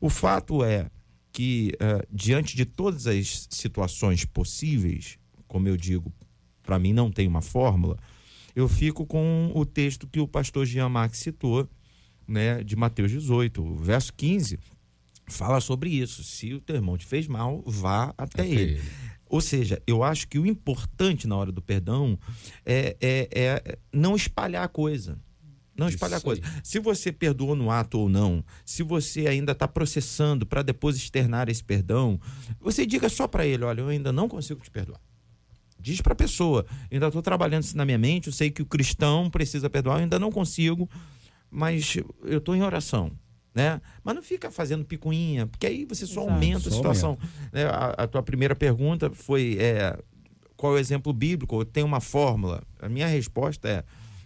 O 0.00 0.08
fato 0.08 0.62
é 0.62 0.88
que 1.32 1.72
eh, 1.78 2.06
diante 2.10 2.56
de 2.56 2.64
todas 2.64 3.06
as 3.06 3.46
situações 3.50 4.24
possíveis, 4.24 5.18
como 5.46 5.68
eu 5.68 5.76
digo, 5.76 6.12
para 6.62 6.78
mim 6.78 6.92
não 6.92 7.10
tem 7.10 7.26
uma 7.26 7.40
fórmula, 7.42 7.98
eu 8.54 8.68
fico 8.68 9.06
com 9.06 9.50
o 9.54 9.64
texto 9.64 10.06
que 10.06 10.20
o 10.20 10.28
pastor 10.28 10.66
Jean 10.66 10.88
Marx 10.88 11.18
citou, 11.18 11.68
né, 12.26 12.62
de 12.62 12.76
Mateus 12.76 13.10
18, 13.10 13.62
o 13.62 13.76
verso 13.76 14.12
15, 14.14 14.58
fala 15.28 15.60
sobre 15.60 15.90
isso. 15.90 16.22
Se 16.22 16.52
o 16.54 16.60
teu 16.60 16.76
irmão 16.76 16.98
te 16.98 17.06
fez 17.06 17.26
mal, 17.26 17.62
vá 17.66 18.14
até, 18.18 18.42
Até 18.42 18.48
ele. 18.48 18.62
ele. 18.74 18.82
Ou 19.26 19.40
seja, 19.40 19.80
eu 19.86 20.02
acho 20.02 20.26
que 20.26 20.38
o 20.38 20.46
importante 20.46 21.28
na 21.28 21.36
hora 21.36 21.52
do 21.52 21.62
perdão 21.62 22.18
é, 22.66 22.96
é, 23.00 23.28
é 23.32 23.78
não 23.92 24.16
espalhar 24.16 24.64
a 24.64 24.68
coisa. 24.68 25.16
Não 25.80 25.88
espalhar 25.88 26.18
a 26.18 26.22
coisa. 26.22 26.42
Se 26.62 26.78
você 26.78 27.10
perdoou 27.10 27.56
no 27.56 27.70
ato 27.70 27.98
ou 27.98 28.08
não, 28.08 28.44
se 28.66 28.82
você 28.82 29.26
ainda 29.26 29.52
está 29.52 29.66
processando 29.66 30.44
para 30.44 30.60
depois 30.60 30.94
externar 30.94 31.48
esse 31.48 31.64
perdão, 31.64 32.20
você 32.60 32.84
diga 32.84 33.08
só 33.08 33.26
para 33.26 33.46
ele: 33.46 33.64
olha, 33.64 33.80
eu 33.80 33.88
ainda 33.88 34.12
não 34.12 34.28
consigo 34.28 34.60
te 34.60 34.70
perdoar. 34.70 35.00
Diz 35.78 36.02
para 36.02 36.12
a 36.12 36.16
pessoa: 36.16 36.66
ainda 36.92 37.06
estou 37.06 37.22
trabalhando 37.22 37.62
isso 37.62 37.78
na 37.78 37.86
minha 37.86 37.96
mente, 37.96 38.26
eu 38.26 38.32
sei 38.32 38.50
que 38.50 38.60
o 38.60 38.66
cristão 38.66 39.30
precisa 39.30 39.70
perdoar, 39.70 39.96
eu 39.96 40.02
ainda 40.02 40.18
não 40.18 40.30
consigo, 40.30 40.86
mas 41.50 41.96
eu 42.24 42.36
estou 42.36 42.54
em 42.54 42.62
oração. 42.62 43.10
Né? 43.54 43.80
Mas 44.04 44.14
não 44.14 44.22
fica 44.22 44.50
fazendo 44.50 44.84
picuinha, 44.84 45.46
porque 45.46 45.66
aí 45.66 45.86
você 45.86 46.06
só 46.06 46.20
Exato. 46.20 46.34
aumenta 46.34 46.68
a 46.68 46.72
situação. 46.72 47.18
né? 47.50 47.64
A, 47.64 48.04
a 48.04 48.06
tua 48.06 48.22
primeira 48.22 48.54
pergunta 48.54 49.10
foi 49.10 49.56
é, 49.58 49.98
qual 50.56 50.74
é 50.74 50.76
o 50.76 50.78
exemplo 50.78 51.10
bíblico? 51.10 51.64
Tem 51.64 51.82
uma 51.82 52.00
fórmula? 52.00 52.62
A 52.78 52.88
minha 52.88 53.06
resposta 53.06 53.66
é: 53.66 53.82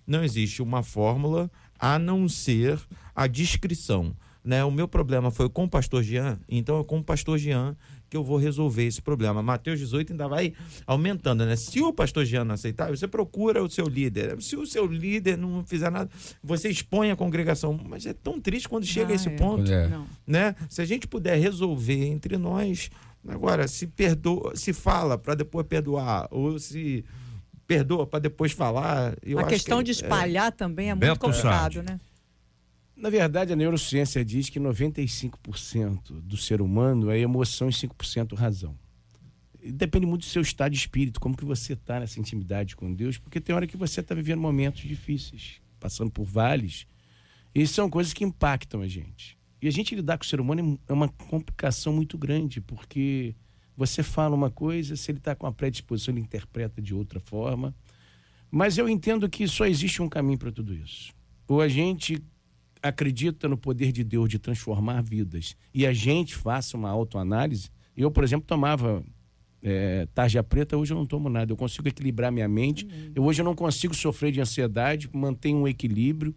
não 0.07 0.23
existe 0.25 0.63
uma 0.63 0.83
fórmula 0.83 1.51
a 1.79 1.99
não 1.99 2.29
ser 2.29 2.81
a 3.15 3.27
descrição. 3.27 4.15
Né? 4.45 4.63
O 4.63 4.71
meu 4.71 4.87
problema 4.87 5.31
foi 5.31 5.49
com 5.49 5.65
o 5.65 5.69
pastor 5.69 6.03
Jean, 6.03 6.39
então 6.49 6.79
é 6.79 6.85
com 6.85 6.99
o 6.99 7.05
pastor 7.05 7.39
Jean 7.39 7.75
que 8.11 8.17
eu 8.17 8.23
vou 8.23 8.37
resolver 8.37 8.85
esse 8.85 9.03
problema. 9.03 9.43
Mateus 9.43 9.81
18 9.81 10.13
ainda 10.13 10.29
vai 10.29 10.53
aumentando, 10.87 11.45
né? 11.45 11.57
Se 11.57 11.81
o 11.81 11.93
pastor 11.93 12.25
Jean 12.25 12.45
não 12.45 12.55
aceitar, 12.55 12.91
você 12.91 13.09
procura 13.09 13.61
o 13.61 13.69
seu 13.69 13.89
líder. 13.89 14.41
Se 14.41 14.55
o 14.55 14.65
seu 14.65 14.87
líder 14.87 15.37
não 15.37 15.65
fizer 15.65 15.91
nada, 15.91 16.09
você 16.41 16.69
expõe 16.69 17.11
a 17.11 17.17
congregação. 17.17 17.77
Mas 17.89 18.07
é 18.07 18.13
tão 18.13 18.39
triste 18.41 18.69
quando 18.69 18.85
chega 18.87 19.09
a 19.09 19.13
Ah, 19.13 19.15
esse 19.17 19.29
é. 19.29 19.37
ponto 19.37 19.73
É. 19.73 19.91
Né? 20.25 20.55
Se 20.69 20.81
a 20.81 20.85
gente 20.85 21.09
puder 21.09 21.37
resolver 21.41 22.07
entre 22.07 22.37
nós, 22.37 22.89
agora 23.27 23.67
se 23.67 23.87
perdoa, 23.87 24.55
se 24.55 24.73
fala 24.73 25.19
para 25.19 25.35
depois 25.35 25.67
perdoar 25.67 26.29
ou 26.31 26.57
se 26.59 27.05
perdoa 27.67 28.07
para 28.07 28.19
depois 28.21 28.53
falar, 28.53 29.17
eu 29.23 29.39
a 29.39 29.43
acho 29.43 29.51
questão 29.51 29.79
que 29.79 29.85
de 29.85 29.91
é- 29.91 29.95
espalhar 29.95 30.53
também 30.53 30.91
é 30.91 30.95
muito 30.95 31.01
Beto 31.01 31.21
complicado, 31.21 31.75
Sade. 31.75 31.83
né? 31.83 31.99
Na 32.97 33.11
verdade, 33.11 33.53
a 33.53 33.57
neurociência 33.57 34.25
diz 34.25 34.49
que 34.49 34.61
95% 34.61 36.21
do 36.21 36.37
ser 36.37 36.61
humano 36.61 37.11
é 37.11 37.19
emoção 37.19 37.69
e 37.69 37.73
5% 37.73 38.35
razão. 38.35 38.77
Depende 39.67 40.07
muito 40.07 40.23
do 40.23 40.27
seu 40.29 40.43
estado 40.43 40.73
de 40.73 40.79
espírito, 40.79 41.19
como 41.19 41.37
que 41.37 41.45
você 41.45 41.73
está 41.73 41.99
nessa 41.99 42.21
intimidade 42.21 42.77
com 42.77 42.93
Deus, 42.93 43.19
porque 43.19 43.41
tem 43.41 43.55
hora 43.55 43.67
que 43.67 43.77
você 43.77 44.01
está 44.01 44.15
vivendo 44.15 44.41
momentos 44.41 44.83
difíceis, 44.83 45.61
passando 45.81 46.11
por 46.11 46.25
vales, 46.25 46.87
e 47.55 47.67
são 47.67 47.89
coisas 47.89 48.13
que 48.13 48.25
impactam 48.25 48.83
a 48.83 48.87
gente. 48.89 49.37
E 49.61 49.67
a 49.67 49.71
gente 49.71 49.95
lidar 49.95 50.19
com 50.19 50.25
o 50.25 50.27
ser 50.27 50.41
humano 50.41 50.79
é 50.87 50.93
uma 50.93 51.09
complicação 51.09 51.93
muito 51.93 52.19
grande, 52.19 52.61
porque 52.61 53.35
você 53.77 54.03
fala 54.03 54.35
uma 54.35 54.51
coisa, 54.51 54.97
se 54.97 55.11
ele 55.11 55.19
está 55.19 55.35
com 55.35 55.47
a 55.47 55.53
predisposição, 55.53 56.15
ele 56.15 56.21
interpreta 56.21 56.81
de 56.81 56.95
outra 56.95 57.19
forma. 57.19 57.75
Mas 58.51 58.79
eu 58.79 58.89
entendo 58.89 59.29
que 59.29 59.49
só 59.49 59.67
existe 59.67 60.01
um 60.01 60.09
caminho 60.09 60.39
para 60.39 60.53
tudo 60.53 60.73
isso. 60.73 61.13
Ou 61.49 61.61
a 61.61 61.69
gente 61.69 62.23
acredita 62.81 63.49
no 63.49 63.57
poder 63.57 63.91
de 63.91 64.05
Deus 64.05 64.29
de 64.29 64.39
transformar 64.39 65.03
vidas 65.03 65.57
e 65.73 65.87
a 65.87 65.93
gente 65.93 66.37
faça 66.37 66.77
uma 66.77 66.91
autoanálise. 66.91 67.71
Eu, 67.97 68.11
por 68.11 68.23
exemplo, 68.23 68.47
tomava 68.47 69.03
é, 69.63 70.07
tarja 70.15 70.43
preta, 70.43 70.77
hoje 70.77 70.93
eu 70.93 70.99
não 70.99 71.07
tomo 71.07 71.29
nada. 71.29 71.51
Eu 71.51 71.57
consigo 71.57 71.89
equilibrar 71.89 72.31
minha 72.31 72.47
mente. 72.47 72.87
Eu, 73.15 73.25
hoje 73.25 73.41
eu 73.41 73.45
não 73.45 73.55
consigo 73.55 73.95
sofrer 73.95 74.31
de 74.31 74.41
ansiedade, 74.41 75.09
mantenho 75.13 75.59
um 75.59 75.69
equilíbrio. 75.69 76.35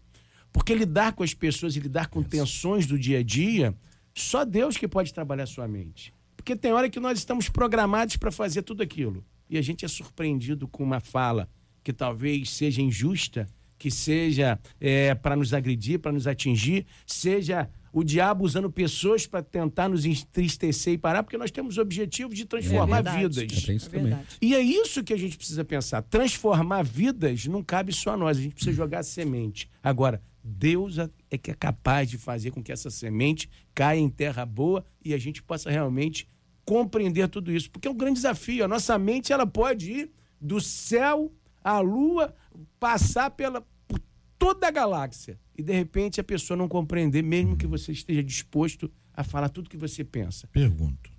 Porque 0.52 0.74
lidar 0.74 1.14
com 1.14 1.24
as 1.24 1.34
pessoas 1.34 1.76
e 1.76 1.80
lidar 1.80 2.08
com 2.08 2.24
tensões 2.24 2.88
do 2.88 2.98
dia 2.98 3.20
a 3.20 3.24
dia, 3.24 3.76
só 4.16 4.46
Deus 4.46 4.78
que 4.78 4.88
pode 4.88 5.14
trabalhar 5.14 5.44
a 5.44 5.48
sua 5.48 5.68
mente. 5.68 6.14
Porque 6.48 6.56
tem 6.62 6.72
hora 6.72 6.90
que 6.90 6.98
nós 6.98 7.18
estamos 7.18 7.50
programados 7.50 8.16
para 8.16 8.32
fazer 8.32 8.62
tudo 8.62 8.82
aquilo. 8.82 9.22
E 9.50 9.58
a 9.58 9.62
gente 9.62 9.84
é 9.84 9.88
surpreendido 9.90 10.66
com 10.66 10.82
uma 10.82 11.02
fala 11.02 11.50
que 11.84 11.92
talvez 11.92 12.50
seja 12.52 12.82
injusta, 12.82 13.50
que 13.78 13.92
seja 13.92 14.58
é, 14.80 15.14
para 15.14 15.36
nos 15.36 15.54
agredir, 15.54 16.00
para 16.00 16.14
nos 16.14 16.26
atingir, 16.26 16.86
seja 17.06 17.70
o 17.92 18.02
diabo 18.02 18.46
usando 18.46 18.72
pessoas 18.72 19.28
para 19.28 19.42
tentar 19.44 19.90
nos 19.90 20.06
entristecer 20.06 20.94
e 20.94 20.98
parar, 20.98 21.22
porque 21.22 21.38
nós 21.38 21.52
temos 21.52 21.78
o 21.78 21.82
objetivo 21.82 22.34
de 22.34 22.46
transformar. 22.46 23.06
É, 23.06 23.18
vidas. 23.18 23.52
isso 23.52 23.70
É 23.72 23.78
também. 23.78 24.04
verdade. 24.06 24.38
E 24.42 24.56
é 24.56 24.62
isso 24.62 25.04
que 25.04 25.12
a 25.12 25.18
gente 25.18 25.36
precisa 25.36 25.66
pensar. 25.66 26.02
Transformar 26.04 26.82
vidas 26.82 27.46
não 27.46 27.62
cabe 27.62 27.92
só 27.92 28.12
a 28.12 28.18
nós, 28.18 28.38
a 28.38 28.42
gente 28.42 28.54
precisa 28.54 28.74
jogar 28.74 29.04
semente. 29.04 29.70
Agora, 29.84 30.22
Deus 30.42 30.98
é 31.30 31.38
que 31.38 31.52
é 31.52 31.54
capaz 31.54 32.10
de 32.10 32.18
fazer 32.18 32.52
com 32.52 32.64
que 32.64 32.72
essa 32.72 32.90
semente 32.90 33.50
caia 33.76 34.00
em 34.00 34.08
terra 34.08 34.46
boa 34.46 34.86
e 35.04 35.14
a 35.14 35.18
gente 35.18 35.44
possa 35.44 35.70
realmente 35.70 36.26
compreender 36.68 37.30
tudo 37.30 37.52
isso. 37.52 37.72
Porque 37.72 37.88
é 37.88 37.92
um 37.92 37.96
grande 37.96 38.16
desafio. 38.16 38.66
A 38.66 38.68
nossa 38.68 39.00
mente 39.00 39.32
ela 39.32 39.48
pode 39.48 39.90
ir 39.90 40.12
do 40.40 40.60
céu 40.60 41.34
à 41.64 41.80
lua, 41.80 42.36
passar 42.78 43.32
pela, 43.32 43.66
por 43.88 44.00
toda 44.38 44.68
a 44.68 44.72
galáxia. 44.72 45.40
E 45.58 45.64
de 45.64 45.74
repente 45.74 46.20
a 46.20 46.24
pessoa 46.24 46.58
não 46.58 46.68
compreender, 46.68 47.24
mesmo 47.24 47.56
que 47.56 47.66
você 47.66 47.94
esteja 47.94 48.22
disposto 48.22 48.92
a 49.14 49.24
falar 49.24 49.50
tudo 49.50 49.70
que 49.70 49.78
você 49.78 50.04
pensa. 50.04 50.48
Pergunto, 50.50 51.10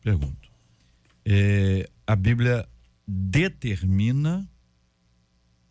pergunto. 0.00 0.50
É, 1.24 1.88
a 2.06 2.16
Bíblia 2.16 2.66
determina 3.06 4.48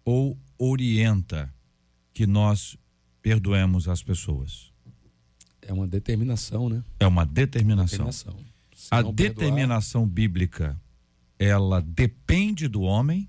ou 0.06 0.38
orienta 0.58 1.54
que 2.14 2.28
nós 2.28 2.78
perdoemos 3.22 3.88
as 3.88 4.04
pessoas? 4.04 4.72
É 5.62 5.74
uma 5.74 5.88
determinação, 5.88 6.70
né? 6.70 6.84
É 7.00 7.08
uma 7.08 7.26
determinação. 7.26 8.06
Determinação. 8.06 8.53
A 8.92 9.02
determinação 9.16 10.08
bíblica, 10.08 10.80
ela 11.40 11.82
depende 11.82 12.68
do 12.68 12.82
homem 12.82 13.28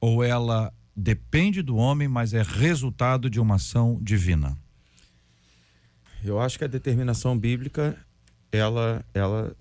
ou 0.00 0.22
ela 0.22 0.72
depende 0.94 1.62
do 1.62 1.76
homem, 1.76 2.08
mas 2.08 2.34
é 2.34 2.42
resultado 2.42 3.28
de 3.30 3.40
uma 3.40 3.56
ação 3.56 3.98
divina? 4.02 4.56
Eu 6.24 6.40
acho 6.40 6.58
que 6.58 6.64
a 6.64 6.68
determinação 6.68 7.38
bíblica, 7.38 7.96
ela, 8.50 9.04
ela 9.14 9.56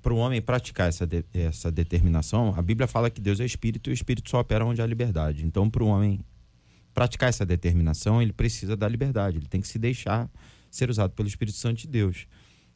para 0.00 0.12
o 0.12 0.16
homem 0.16 0.40
praticar 0.40 0.88
essa, 0.88 1.04
de- 1.06 1.24
essa 1.34 1.70
determinação, 1.72 2.54
a 2.56 2.62
Bíblia 2.62 2.86
fala 2.86 3.10
que 3.10 3.20
Deus 3.20 3.40
é 3.40 3.44
espírito 3.44 3.90
e 3.90 3.92
o 3.92 3.94
espírito 3.94 4.30
só 4.30 4.38
opera 4.40 4.64
onde 4.64 4.80
há 4.80 4.86
liberdade. 4.86 5.44
Então, 5.44 5.68
para 5.68 5.82
o 5.82 5.88
homem 5.88 6.20
praticar 6.94 7.28
essa 7.28 7.44
determinação, 7.44 8.22
ele 8.22 8.32
precisa 8.32 8.76
da 8.76 8.88
liberdade, 8.88 9.38
ele 9.38 9.46
tem 9.48 9.60
que 9.60 9.66
se 9.68 9.78
deixar 9.78 10.30
ser 10.70 10.90
usado 10.90 11.12
pelo 11.12 11.26
Espírito 11.28 11.56
Santo 11.56 11.78
de 11.78 11.88
Deus. 11.88 12.26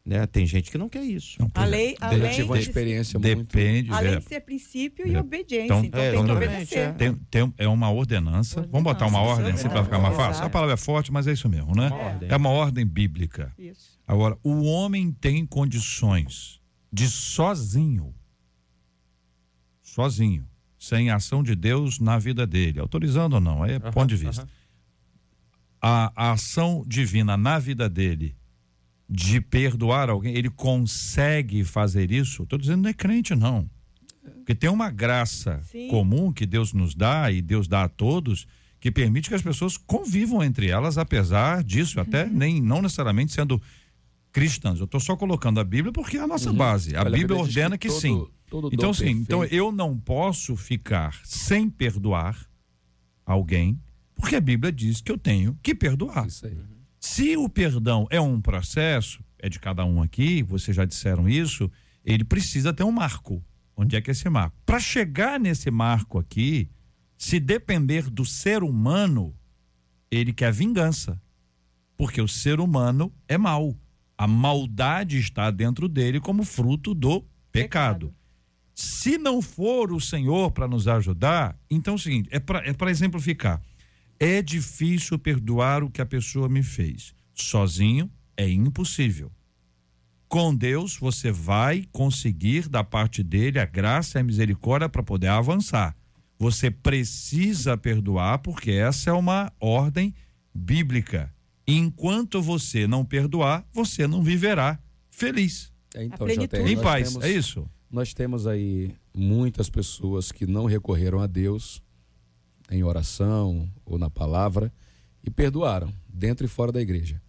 Né? 0.05 0.27
Tem 0.27 0.45
gente 0.45 0.69
que 0.69 0.77
não 0.77 0.89
quer 0.89 1.05
isso. 1.05 1.37
Não, 1.41 1.49
A 1.55 1.65
lei, 1.65 1.95
a 2.01 2.11
lei 2.11 2.31
tive 2.31 2.43
uma 2.43 2.57
de- 2.59 2.63
experiência 2.65 3.21
muito. 3.21 3.37
Depende. 3.45 3.93
além 3.93 4.15
é, 4.15 4.19
de 4.19 4.25
ser 4.25 4.41
princípio 4.41 5.07
e 5.07 5.15
É. 5.15 5.21
obediência. 5.21 5.65
Então- 5.67 5.85
Então, 5.85 6.01
É, 6.01 6.11
tem 6.13 6.25
que 6.25 6.31
obedecer. 6.33 6.79
é. 6.79 6.93
tem, 6.93 7.15
tem, 7.31 7.55
é 7.57 7.69
uma 7.69 7.89
ordenança. 7.89 8.63
Vamos 8.63 8.83
botar 8.83 9.07
uma 9.07 9.21
Ordenança, 9.21 9.43
ordem 9.43 9.55
assim 9.55 9.69
para 9.69 9.85
ficar 9.85 9.99
mais 10.01 10.17
fácil? 10.17 10.45
A 10.45 10.51
palavra 10.51 10.75
é 10.75 10.77
forte, 10.77 11.13
mas 11.13 11.29
é 11.29 11.33
isso 11.33 11.49
mesmo, 11.49 11.73
né? 11.77 11.87
Uma 11.87 11.97
ordem. 11.97 12.29
É 12.29 12.37
uma 12.37 12.49
ordem 12.51 12.85
bíblica. 12.85 13.55
Isso. 13.57 13.97
Agora, 14.05 14.37
o 14.43 14.65
homem 14.65 15.13
tem 15.13 15.47
condições 15.47 16.61
de 16.93 17.07
sozinho, 17.09 18.13
sozinho, 19.83 20.49
sem 20.79 21.11
ação 21.11 21.45
de 21.45 21.55
Deus 21.55 22.01
na 22.01 22.19
vida 22.19 22.45
dele, 22.47 22.81
autorizando 22.81 23.35
ou 23.35 23.41
não, 23.41 23.63
aí 23.63 23.75
é 23.75 23.79
ponto 23.79 24.09
de 24.09 24.17
vista. 24.17 24.49
A, 25.81 26.13
a 26.17 26.33
ação 26.33 26.85
divina 26.87 27.37
na 27.37 27.59
vida 27.61 27.89
dele 27.89 28.37
de 29.15 29.43
perdoar 29.43 30.09
alguém, 30.09 30.35
ele 30.35 30.49
consegue 30.49 31.65
fazer 31.65 32.11
isso? 32.11 32.45
Estou 32.45 32.59
dizendo 32.59 32.83
não 32.85 32.91
é 32.91 32.95
crente, 32.95 33.35
não. 33.35 33.69
Porque 34.37 34.55
tem 34.55 34.71
uma 34.71 34.91
graça 34.91 35.61
Sim. 35.71 35.89
comum 35.89 36.33
que 36.33 36.47
Deus 36.47 36.73
nos 36.73 36.95
dá 36.95 37.31
e 37.31 37.43
Deus 37.43 37.69
dá 37.69 37.85
a 37.85 37.89
todos 37.89 38.47
que 38.81 38.91
permite 38.91 39.29
que 39.29 39.35
as 39.35 39.43
pessoas 39.43 39.77
convivam 39.77 40.43
entre 40.43 40.69
elas, 40.69 40.97
apesar 40.97 41.63
disso, 41.63 42.01
até 42.01 42.25
nem 42.27 42.61
não 42.61 42.81
necessariamente 42.81 43.33
sendo 43.33 43.61
cristãs. 44.33 44.79
Eu 44.79 44.87
estou 44.87 44.99
só 44.99 45.15
colocando 45.17 45.61
a 45.61 45.65
Bíblia 45.65 45.93
porque 45.93 46.17
é 46.17 46.21
a 46.21 46.27
nossa 46.27 46.53
base. 46.53 46.97
A 46.97 47.03
Olha, 47.03 47.11
Bíblia 47.19 47.39
ordena 47.39 47.77
que, 47.77 47.89
todo- 47.89 48.01
sim. 48.01 48.27
todo 48.49 48.71
Então, 48.73 48.95
sim, 48.95 49.11
então 49.11 49.41
perfeito- 49.41 49.61
eu 49.63 49.71
não 49.71 49.97
posso 49.99 50.57
ficar 50.57 51.21
sem 51.25 51.69
perdoar 51.69 52.49
alguém, 53.27 53.79
porque 54.15 54.37
a 54.37 54.41
Bíblia 54.41 54.73
diz 54.73 55.01
que 55.01 55.13
eu 55.13 55.19
tenho 55.19 55.57
que 55.63 55.75
perdoar. 55.75 56.27
Isso 56.27 56.47
aí. 56.47 56.57
Se 57.05 57.37
o 57.37 57.49
perdão 57.49 58.07
é 58.11 58.21
um 58.21 58.41
processo, 58.41 59.25
é 59.37 59.49
de 59.49 59.59
cada 59.59 59.85
um 59.85 60.01
aqui, 60.01 60.41
vocês 60.41 60.77
já 60.77 60.85
disseram 60.85 61.29
isso, 61.29 61.69
ele 62.05 62.23
precisa 62.23 62.73
ter 62.73 62.85
um 62.85 62.93
marco. 62.93 63.45
Onde 63.77 63.97
é 63.97 64.01
que 64.01 64.09
é 64.09 64.13
esse 64.13 64.31
marco? 64.31 64.57
Para 64.65 64.79
chegar 64.79 65.41
nesse 65.41 65.69
marco 65.69 66.17
aqui, 66.17 66.71
se 67.19 67.41
depender 67.41 68.09
do 68.09 68.25
ser 68.25 68.63
humano, 68.63 69.35
ele 70.13 70.33
quer 70.33 70.53
vingança. 70.53 71.21
Porque 71.97 72.23
o 72.23 72.29
ser 72.29 72.61
humano 72.61 73.13
é 73.27 73.37
mau. 73.37 73.77
A 74.17 74.29
maldade 74.29 75.19
está 75.19 75.51
dentro 75.51 75.89
dele 75.89 76.21
como 76.21 76.45
fruto 76.45 76.95
do 76.95 77.23
pecado. 77.51 78.11
Pecado. 78.11 78.15
Se 78.77 79.19
não 79.19 79.43
for 79.43 79.91
o 79.91 80.01
Senhor 80.01 80.53
para 80.53 80.69
nos 80.69 80.87
ajudar, 80.87 81.59
então 81.69 81.95
é 81.95 81.97
o 81.97 81.99
seguinte: 81.99 82.29
é 82.31 82.39
para 82.39 82.63
é 82.65 82.91
exemplificar. 82.91 83.61
É 84.25 84.41
difícil 84.41 85.19
perdoar 85.19 85.83
o 85.83 85.91
que 85.91 86.01
a 86.01 86.07
pessoa 86.07 86.49
me 86.49 86.63
fez. 86.63 87.13
Sozinho 87.35 88.09
é 88.37 88.49
impossível. 88.49 89.33
Com 90.29 90.55
Deus, 90.55 90.97
você 90.97 91.33
vai 91.33 91.85
conseguir 91.91 92.69
da 92.69 92.85
parte 92.85 93.21
dele 93.21 93.59
a 93.59 93.67
graça 93.67 94.19
e 94.19 94.21
a 94.21 94.25
misericórdia 94.25 94.89
para 94.89 95.03
poder 95.03 95.27
avançar. 95.27 95.97
Você 96.39 96.71
precisa 96.71 97.77
perdoar, 97.77 98.39
porque 98.39 98.71
essa 98.71 99.11
é 99.11 99.13
uma 99.13 99.53
ordem 99.59 100.15
bíblica. 100.55 101.35
Enquanto 101.67 102.41
você 102.41 102.87
não 102.87 103.05
perdoar, 103.05 103.67
você 103.73 104.07
não 104.07 104.23
viverá 104.23 104.79
feliz. 105.11 105.73
É, 105.97 106.05
então, 106.05 106.29
Em 106.29 106.77
paz, 106.81 107.09
temos- 107.11 107.25
é 107.25 107.31
isso? 107.33 107.69
Nós 107.91 108.15
temos 108.15 108.47
aí 108.47 108.95
muitas 109.13 109.69
pessoas 109.69 110.31
que 110.31 110.47
não 110.47 110.65
recorreram 110.65 111.21
a 111.21 111.27
Deus 111.27 111.83
em 112.71 112.83
oração 112.83 113.71
ou 113.85 113.99
na 113.99 114.11
palavra 114.11 114.73
e 115.25 115.31
perdoaram, 115.31 115.93
dentro 116.09 116.45
e 116.45 116.49
fora 116.49 116.73
da 116.73 116.81
igreja. 116.81 117.21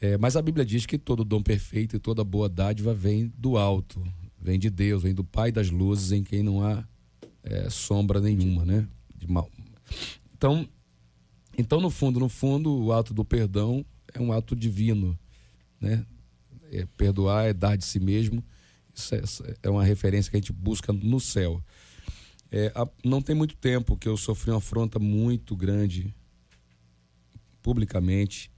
É, 0.00 0.16
mas 0.16 0.36
a 0.36 0.42
Bíblia 0.42 0.64
diz 0.64 0.86
que 0.86 0.96
todo 0.96 1.24
dom 1.24 1.42
perfeito 1.42 1.96
e 1.96 1.98
toda 1.98 2.22
boa 2.22 2.48
dádiva 2.48 2.94
vem 2.94 3.32
do 3.36 3.56
alto, 3.56 4.02
vem 4.40 4.58
de 4.58 4.70
Deus, 4.70 5.02
vem 5.02 5.14
do 5.14 5.24
Pai 5.24 5.50
das 5.50 5.70
luzes, 5.70 6.12
em 6.12 6.22
quem 6.22 6.42
não 6.42 6.64
há 6.64 6.84
é, 7.42 7.68
sombra 7.68 8.20
nenhuma, 8.20 8.64
né? 8.64 8.86
De 9.16 9.28
mal. 9.28 9.50
Então, 10.34 10.68
então, 11.56 11.80
no 11.80 11.90
fundo, 11.90 12.20
no 12.20 12.28
fundo, 12.28 12.70
o 12.84 12.92
ato 12.92 13.12
do 13.12 13.24
perdão 13.24 13.84
é 14.14 14.20
um 14.20 14.32
ato 14.32 14.54
divino, 14.54 15.18
né? 15.80 16.06
É, 16.70 16.86
perdoar 16.96 17.46
é 17.46 17.52
dar 17.52 17.76
de 17.76 17.84
si 17.84 17.98
mesmo. 17.98 18.44
Isso 18.94 19.14
é, 19.14 19.54
é 19.64 19.70
uma 19.70 19.84
referência 19.84 20.30
que 20.30 20.36
a 20.36 20.40
gente 20.40 20.52
busca 20.52 20.92
no 20.92 21.18
céu. 21.18 21.62
É, 22.50 22.72
há- 22.74 22.88
não 23.04 23.20
tem 23.20 23.34
muito 23.36 23.56
tempo 23.56 23.96
que 23.96 24.08
eu 24.08 24.16
sofri 24.16 24.50
uma 24.50 24.58
afronta 24.58 24.98
muito 24.98 25.54
grande 25.54 26.14
publicamente 27.62 28.50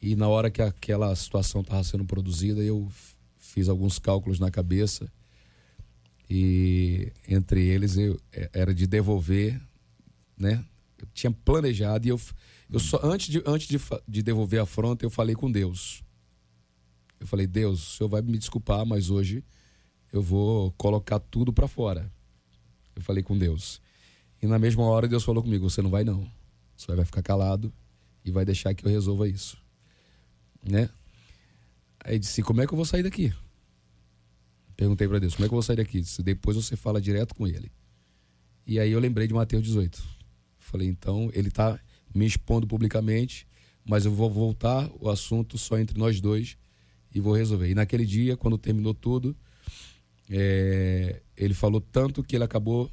e 0.00 0.14
na 0.14 0.28
hora 0.28 0.50
que 0.50 0.62
aquela 0.62 1.14
situação 1.16 1.60
estava 1.60 1.82
sendo 1.82 2.04
produzida 2.04 2.62
eu 2.62 2.88
fiz 3.36 3.68
alguns 3.68 3.98
cálculos 3.98 4.38
na 4.38 4.50
cabeça 4.50 5.10
e 6.30 7.10
entre 7.28 7.64
eles 7.66 7.96
eu, 7.96 8.20
é, 8.32 8.50
era 8.52 8.74
de 8.74 8.86
devolver, 8.86 9.60
né? 10.36 10.64
Eu 10.98 11.08
tinha 11.14 11.30
planejado 11.30 12.06
e 12.06 12.10
eu, 12.10 12.20
eu 12.70 12.78
só 12.78 13.00
antes 13.02 13.28
de 13.28 13.42
antes 13.46 13.66
de, 13.66 13.78
de 14.06 14.22
devolver 14.22 14.60
a 14.60 14.64
afronta 14.64 15.04
eu 15.04 15.10
falei 15.10 15.34
com 15.34 15.50
Deus. 15.50 16.02
Eu 17.18 17.26
falei 17.26 17.46
Deus, 17.46 17.94
o 17.94 17.96
senhor 17.96 18.08
vai 18.08 18.22
me 18.22 18.38
desculpar, 18.38 18.84
mas 18.86 19.10
hoje 19.10 19.42
eu 20.12 20.22
vou 20.22 20.70
colocar 20.72 21.18
tudo 21.18 21.52
para 21.52 21.66
fora. 21.66 22.12
Eu 22.98 23.02
falei 23.04 23.22
com 23.22 23.38
Deus. 23.38 23.80
E 24.42 24.46
na 24.46 24.58
mesma 24.58 24.82
hora 24.82 25.06
Deus 25.06 25.22
falou 25.22 25.40
comigo: 25.40 25.70
você 25.70 25.80
não 25.80 25.88
vai 25.88 26.02
não. 26.02 26.28
Você 26.76 26.94
vai 26.94 27.04
ficar 27.04 27.22
calado 27.22 27.72
e 28.24 28.30
vai 28.32 28.44
deixar 28.44 28.74
que 28.74 28.84
eu 28.84 28.90
resolva 28.90 29.28
isso, 29.28 29.56
né? 30.68 30.90
Aí 32.04 32.18
disse: 32.18 32.42
como 32.42 32.60
é 32.60 32.66
que 32.66 32.72
eu 32.72 32.76
vou 32.76 32.84
sair 32.84 33.04
daqui? 33.04 33.32
Perguntei 34.76 35.06
para 35.06 35.20
Deus: 35.20 35.36
como 35.36 35.46
é 35.46 35.48
que 35.48 35.54
eu 35.54 35.56
vou 35.56 35.62
sair 35.62 35.76
daqui? 35.76 36.00
Disse, 36.00 36.22
depois 36.24 36.56
você 36.56 36.74
fala 36.76 37.00
direto 37.00 37.36
com 37.36 37.46
ele. 37.46 37.70
E 38.66 38.80
aí 38.80 38.90
eu 38.90 38.98
lembrei 38.98 39.28
de 39.28 39.34
Mateus 39.34 39.62
18. 39.62 40.02
Falei: 40.58 40.88
então 40.88 41.30
ele 41.32 41.52
tá 41.52 41.78
me 42.12 42.26
expondo 42.26 42.66
publicamente, 42.66 43.46
mas 43.88 44.06
eu 44.06 44.12
vou 44.12 44.28
voltar 44.28 44.90
o 45.00 45.08
assunto 45.08 45.56
só 45.56 45.78
entre 45.78 45.96
nós 45.96 46.20
dois 46.20 46.56
e 47.14 47.20
vou 47.20 47.32
resolver. 47.32 47.70
E 47.70 47.76
naquele 47.76 48.04
dia, 48.04 48.36
quando 48.36 48.58
terminou 48.58 48.92
tudo, 48.92 49.36
é, 50.30 51.20
ele 51.36 51.54
falou 51.54 51.80
tanto 51.80 52.22
que 52.22 52.36
ele 52.36 52.44
acabou 52.44 52.90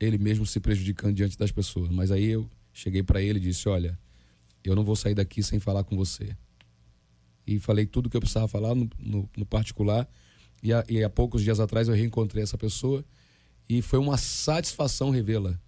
ele 0.00 0.16
mesmo 0.16 0.46
se 0.46 0.60
prejudicando 0.60 1.14
diante 1.14 1.36
das 1.36 1.50
pessoas. 1.50 1.90
Mas 1.90 2.10
aí 2.10 2.26
eu 2.26 2.48
cheguei 2.72 3.02
para 3.02 3.20
ele 3.20 3.38
e 3.38 3.42
disse: 3.42 3.68
Olha, 3.68 3.98
eu 4.62 4.74
não 4.76 4.84
vou 4.84 4.94
sair 4.96 5.14
daqui 5.14 5.42
sem 5.42 5.58
falar 5.58 5.84
com 5.84 5.96
você. 5.96 6.36
E 7.46 7.58
falei 7.58 7.86
tudo 7.86 8.08
que 8.10 8.16
eu 8.16 8.20
precisava 8.20 8.46
falar 8.48 8.74
no, 8.74 8.88
no- 8.98 9.28
no 9.36 9.46
particular. 9.46 10.08
E, 10.62 10.72
há- 10.72 10.84
e 10.88 11.02
há 11.02 11.08
poucos 11.10 11.42
dias 11.42 11.60
atrás 11.60 11.88
eu 11.88 11.94
reencontrei 11.94 12.42
essa 12.42 12.58
pessoa 12.58 13.04
e 13.68 13.80
foi 13.82 13.98
uma 13.98 14.16
satisfação 14.16 15.10
revê-la. 15.10 15.58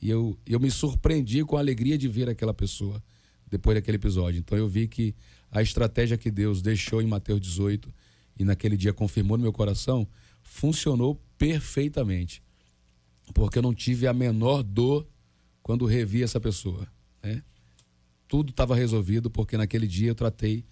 E 0.00 0.10
eu, 0.10 0.38
eu 0.46 0.60
me 0.60 0.70
surpreendi 0.70 1.44
com 1.44 1.56
a 1.56 1.60
alegria 1.60 1.96
de 1.96 2.08
ver 2.08 2.28
aquela 2.28 2.52
pessoa 2.52 3.02
depois 3.50 3.74
daquele 3.76 3.96
episódio. 3.96 4.38
Então 4.40 4.56
eu 4.56 4.68
vi 4.68 4.86
que 4.86 5.14
a 5.50 5.62
estratégia 5.62 6.16
que 6.18 6.30
Deus 6.30 6.60
deixou 6.60 7.00
em 7.00 7.06
Mateus 7.06 7.40
18 7.40 7.92
e 8.38 8.44
naquele 8.44 8.76
dia 8.76 8.92
confirmou 8.92 9.36
no 9.38 9.42
meu 9.42 9.52
coração 9.52 10.06
funcionou 10.44 11.20
perfeitamente. 11.36 12.40
Porque 13.32 13.58
eu 13.58 13.62
não 13.62 13.74
tive 13.74 14.06
a 14.06 14.12
menor 14.12 14.62
dor 14.62 15.06
quando 15.62 15.86
revi 15.86 16.22
essa 16.22 16.38
pessoa. 16.38 16.86
Né? 17.22 17.42
Tudo 18.28 18.50
estava 18.50 18.76
resolvido 18.76 19.30
porque 19.30 19.56
naquele 19.56 19.88
dia 19.88 20.10
eu 20.10 20.14
tratei 20.14 20.64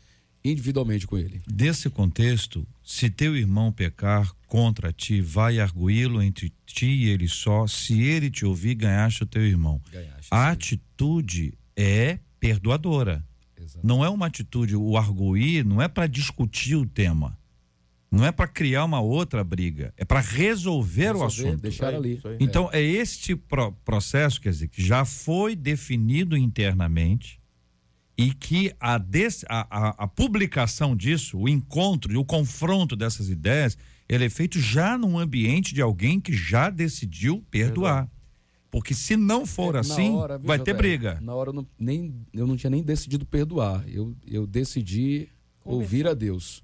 individualmente 0.45 1.07
com 1.07 1.17
ele. 1.17 1.41
Desse 1.47 1.89
contexto, 1.89 2.67
se 2.83 3.09
teu 3.09 3.37
irmão 3.37 3.73
pecar 3.73 4.33
contra 4.47 4.93
ti, 4.93 5.21
vai 5.21 5.59
arguí-lo 5.59 6.23
entre 6.23 6.53
ti 6.67 6.87
e 6.87 7.09
ele 7.09 7.29
só. 7.29 7.67
Se 7.67 8.01
ele 8.03 8.31
te 8.31 8.45
ouvir, 8.45 8.75
ganhaste 8.75 9.23
o 9.23 9.27
teu 9.27 9.43
irmão. 9.43 9.81
Ganhaste, 9.91 10.29
A 10.31 10.47
sim. 10.47 10.53
atitude 10.53 11.55
é 11.77 12.19
perdoadora. 12.39 13.25
Exato. 13.57 13.87
Não 13.87 14.05
é 14.05 14.09
uma 14.09 14.27
atitude, 14.27 14.75
o 14.77 14.97
arguir 14.97 15.65
não 15.65 15.81
é 15.81 15.89
para 15.89 16.07
discutir 16.07 16.75
o 16.75 16.85
tema. 16.85 17.39
Não 18.13 18.27
é 18.27 18.31
para 18.31 18.47
criar 18.47 18.85
uma 18.85 19.01
outra 19.01 19.43
briga, 19.43 19.95
é 19.97 20.05
para 20.05 20.21
resolver, 20.21 21.17
o 21.17 21.25
Resolver, 21.25 21.49
assunto. 21.49 21.63
Deixar 21.63 21.95
ali. 21.95 22.21
Então, 22.39 22.69
é 22.71 22.83
este 22.83 23.35
pro- 23.35 23.73
processo, 23.85 24.39
quer 24.39 24.51
dizer, 24.51 24.69
que 24.69 24.85
já 24.85 25.03
foi 25.07 25.57
definido 25.57 26.37
internamente 26.37 27.41
e 28.19 28.35
que 28.35 28.71
a, 28.79 28.99
des- 28.99 29.45
a- 29.49 29.67
a- 29.71 29.95
a 30.05 30.07
publicação 30.07 30.95
disso, 30.95 31.39
o 31.39 31.49
encontro 31.49 32.13
e 32.13 32.17
o 32.19 32.25
confronto 32.25 32.95
dessas 32.95 33.31
ideias, 33.31 33.79
ele 34.07 34.27
é 34.27 34.29
feito 34.29 34.61
já 34.61 34.99
num 34.99 35.19
ambiente 35.19 35.73
de 35.75 35.81
alguém 35.81 36.21
que 36.21 36.35
já 36.35 36.69
decidiu 36.69 37.43
perdoar. 37.51 38.07
Porque 38.71 38.93
se 38.95 39.17
não 39.17 39.47
for 39.47 39.75
É, 39.75 39.79
assim, 39.79 40.11
hora, 40.15 40.37
viu, 40.39 40.47
vai 40.47 40.59
ter 40.59 40.75
briga. 40.75 41.19
Na 41.23 41.35
hora 41.35 41.49
eu 41.51 41.55
não, 41.55 41.67
nem, 41.79 42.15
eu 42.33 42.47
não 42.47 42.57
tinha 42.57 42.69
nem 42.71 42.83
decidido 42.83 43.25
perdoar. 43.25 43.85
Eu, 43.89 44.15
eu 44.27 44.47
decidi 44.47 45.29
ouvir 45.65 46.07
a 46.07 46.13
Deus. 46.15 46.63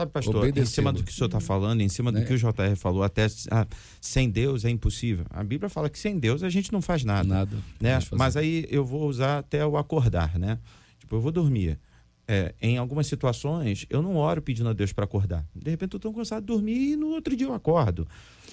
Sabe, 0.00 0.12
pastor, 0.12 0.56
em 0.56 0.64
cima 0.64 0.92
do 0.94 1.04
que 1.04 1.10
o 1.10 1.14
senhor 1.14 1.26
está 1.26 1.40
falando, 1.40 1.82
em 1.82 1.88
cima 1.88 2.10
do 2.10 2.20
Né? 2.20 2.24
que 2.24 2.32
o 2.32 2.38
JR 2.38 2.74
falou, 2.74 3.02
até 3.02 3.26
ah, 3.50 3.66
sem 4.00 4.30
Deus 4.30 4.64
é 4.64 4.70
impossível. 4.70 5.26
A 5.28 5.44
Bíblia 5.44 5.68
fala 5.68 5.90
que 5.90 5.98
sem 5.98 6.18
Deus 6.18 6.42
a 6.42 6.48
gente 6.48 6.72
não 6.72 6.80
faz 6.80 7.04
nada. 7.04 7.28
Nada. 7.28 7.56
né? 7.78 7.98
Mas 8.12 8.34
aí 8.34 8.66
eu 8.70 8.82
vou 8.82 9.06
usar 9.06 9.40
até 9.40 9.64
o 9.66 9.76
acordar, 9.76 10.38
né? 10.38 10.58
Tipo, 10.98 11.16
eu 11.16 11.20
vou 11.20 11.30
dormir. 11.30 11.78
É, 12.26 12.54
em 12.62 12.78
algumas 12.78 13.08
situações, 13.08 13.84
eu 13.90 14.00
não 14.00 14.16
oro 14.16 14.40
pedindo 14.40 14.70
a 14.70 14.72
Deus 14.72 14.90
para 14.90 15.04
acordar. 15.04 15.44
De 15.54 15.68
repente, 15.70 15.92
eu 15.94 15.98
estou 15.98 16.14
cansado 16.14 16.40
de 16.40 16.46
dormir 16.46 16.92
e 16.92 16.96
no 16.96 17.08
outro 17.08 17.36
dia 17.36 17.48
eu 17.48 17.52
acordo. 17.52 18.08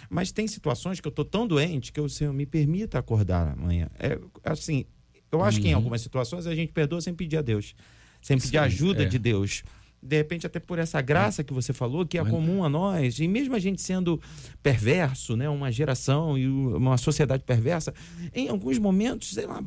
Mas 0.09 0.31
tem 0.31 0.47
situações 0.47 0.99
que 0.99 1.07
eu 1.07 1.11
estou 1.11 1.23
tão 1.23 1.47
doente 1.47 1.93
que 1.93 2.01
o 2.01 2.09
Senhor 2.09 2.33
me 2.33 2.45
permita 2.45 2.99
acordar 2.99 3.53
amanhã. 3.53 3.87
É 3.99 4.19
assim, 4.43 4.83
eu 5.31 5.41
acho 5.43 5.61
que 5.61 5.69
em 5.69 5.73
algumas 5.73 6.01
situações 6.01 6.45
a 6.45 6.53
gente 6.53 6.73
perdoa 6.73 6.99
sem 6.99 7.13
pedir 7.13 7.37
a 7.37 7.41
Deus, 7.41 7.73
sem 8.21 8.37
pedir 8.37 8.57
a 8.57 8.63
Sim, 8.63 8.67
ajuda 8.67 9.03
é. 9.03 9.05
de 9.05 9.17
Deus. 9.17 9.63
De 10.01 10.15
repente, 10.15 10.45
até 10.45 10.59
por 10.59 10.77
essa 10.79 11.01
graça 11.01 11.43
que 11.43 11.53
você 11.53 11.73
falou, 11.73 12.05
que 12.05 12.17
é 12.17 12.23
comum 12.23 12.63
a 12.63 12.69
nós, 12.69 13.19
e 13.19 13.27
mesmo 13.27 13.55
a 13.55 13.59
gente 13.59 13.81
sendo 13.81 14.21
perverso, 14.61 15.35
né, 15.35 15.49
uma 15.49 15.71
geração 15.71 16.37
e 16.37 16.47
uma 16.47 16.97
sociedade 16.97 17.43
perversa, 17.43 17.93
em 18.33 18.47
alguns 18.47 18.77
momentos, 18.77 19.33
sei 19.33 19.45
lá, 19.45 19.63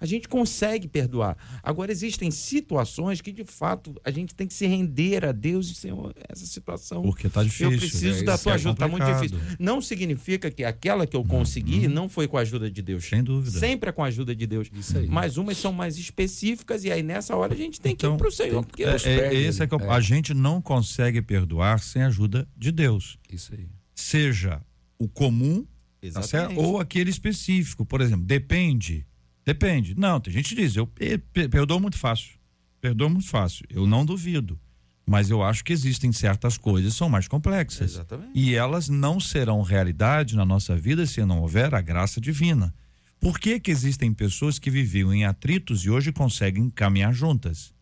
a 0.00 0.06
gente 0.06 0.28
consegue 0.28 0.86
perdoar. 0.88 1.36
Agora, 1.62 1.90
existem 1.90 2.30
situações 2.30 3.20
que, 3.20 3.32
de 3.32 3.44
fato, 3.44 3.94
a 4.04 4.10
gente 4.10 4.34
tem 4.34 4.46
que 4.46 4.54
se 4.54 4.66
render 4.66 5.24
a 5.24 5.32
Deus 5.32 5.70
e, 5.70 5.74
Senhor, 5.74 6.14
essa 6.28 6.46
situação. 6.46 7.02
Porque 7.02 7.28
tá 7.28 7.42
difícil. 7.42 7.72
Eu 7.72 7.78
preciso 7.78 8.20
é, 8.20 8.24
da 8.24 8.34
isso 8.34 8.42
tua 8.44 8.52
é 8.52 8.54
ajuda, 8.54 8.74
tá 8.76 8.88
muito 8.88 9.04
difícil. 9.06 9.38
Não 9.58 9.80
significa 9.80 10.50
que 10.50 10.64
aquela 10.64 11.06
que 11.06 11.16
eu 11.16 11.24
consegui 11.24 11.88
não 11.88 12.08
foi 12.08 12.28
com 12.28 12.36
a 12.36 12.40
ajuda 12.42 12.70
de 12.70 12.82
Deus. 12.82 13.04
Sem 13.04 13.22
dúvida. 13.22 13.58
Sempre 13.58 13.90
é 13.90 13.92
com 13.92 14.02
a 14.04 14.06
ajuda 14.06 14.34
de 14.34 14.46
Deus. 14.46 14.68
Isso 14.72 14.96
aí. 14.98 15.06
Mas 15.08 15.36
umas 15.36 15.56
são 15.58 15.72
mais 15.72 15.98
específicas 15.98 16.84
e 16.84 16.90
aí 16.92 17.02
nessa 17.02 17.34
hora 17.36 17.54
a 17.54 17.56
gente 17.56 17.80
tem 17.80 17.94
que 17.96 18.04
Então, 18.04 18.14
ir 18.14 18.18
pro 18.18 18.30
Senhor. 18.30 18.64
Porque 18.64 18.84
É, 18.84 18.90
é, 19.04 19.34
esse 19.34 19.62
é 19.62 19.66
que 19.66 19.74
eu- 19.74 19.78
dele. 19.78 19.90
A 19.90 20.00
gente 20.00 20.32
não 20.34 20.60
consegue 20.62 21.20
perdoar 21.22 21.80
sem 21.80 22.02
a 22.02 22.06
ajuda 22.06 22.48
de 22.56 22.70
Deus. 22.70 23.18
Isso 23.32 23.52
aí. 23.54 23.66
Seja 23.94 24.60
o 24.98 25.08
comum, 25.08 25.66
tá 26.12 26.22
certo? 26.22 26.58
ou 26.58 26.78
aquele 26.80 27.10
específico. 27.10 27.84
Por 27.84 28.00
exemplo, 28.00 28.24
depende. 28.24 29.04
Depende. 29.48 29.94
Não, 29.98 30.20
tem 30.20 30.30
gente 30.30 30.54
que 30.54 30.60
diz, 30.60 30.76
eu 30.76 30.86
pe- 30.86 31.16
pe- 31.16 31.48
perdoo 31.48 31.80
muito 31.80 31.96
fácil. 31.96 32.34
Perdoo 32.82 33.08
muito 33.08 33.26
fácil. 33.26 33.64
Eu 33.70 33.86
não 33.86 34.04
duvido. 34.04 34.60
Mas 35.06 35.30
eu 35.30 35.42
acho 35.42 35.64
que 35.64 35.72
existem 35.72 36.12
certas 36.12 36.58
coisas 36.58 36.92
que 36.92 36.98
são 36.98 37.08
mais 37.08 37.26
complexas. 37.26 37.92
Exatamente. 37.92 38.32
E 38.34 38.54
elas 38.54 38.90
não 38.90 39.18
serão 39.18 39.62
realidade 39.62 40.36
na 40.36 40.44
nossa 40.44 40.76
vida 40.76 41.06
se 41.06 41.24
não 41.24 41.40
houver 41.40 41.74
a 41.74 41.80
graça 41.80 42.20
divina. 42.20 42.74
Por 43.18 43.40
que, 43.40 43.58
que 43.58 43.70
existem 43.70 44.12
pessoas 44.12 44.58
que 44.58 44.70
viviam 44.70 45.14
em 45.14 45.24
atritos 45.24 45.82
e 45.82 45.88
hoje 45.88 46.12
conseguem 46.12 46.68
caminhar 46.68 47.14
juntas? 47.14 47.72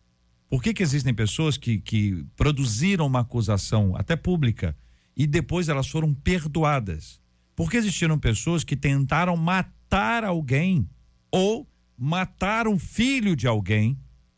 Por 0.49 0.63
que, 0.63 0.73
que 0.73 0.81
existem 0.81 1.13
pessoas 1.13 1.57
que, 1.57 1.79
que 1.79 2.25
produziram 2.37 3.05
uma 3.05 3.19
acusação, 3.19 3.93
até 3.97 4.15
pública, 4.15 4.73
e 5.17 5.27
depois 5.27 5.67
elas 5.67 5.89
foram 5.89 6.13
perdoadas. 6.13 7.19
Porque 7.57 7.75
existiram 7.75 8.17
pessoas 8.17 8.63
que 8.63 8.77
tentaram 8.77 9.35
matar 9.35 10.23
alguém 10.23 10.87
ou 11.31 11.67
matar 11.97 12.67
um 12.67 12.77
filho 12.77 13.35
de 13.35 13.47
alguém 13.47 13.97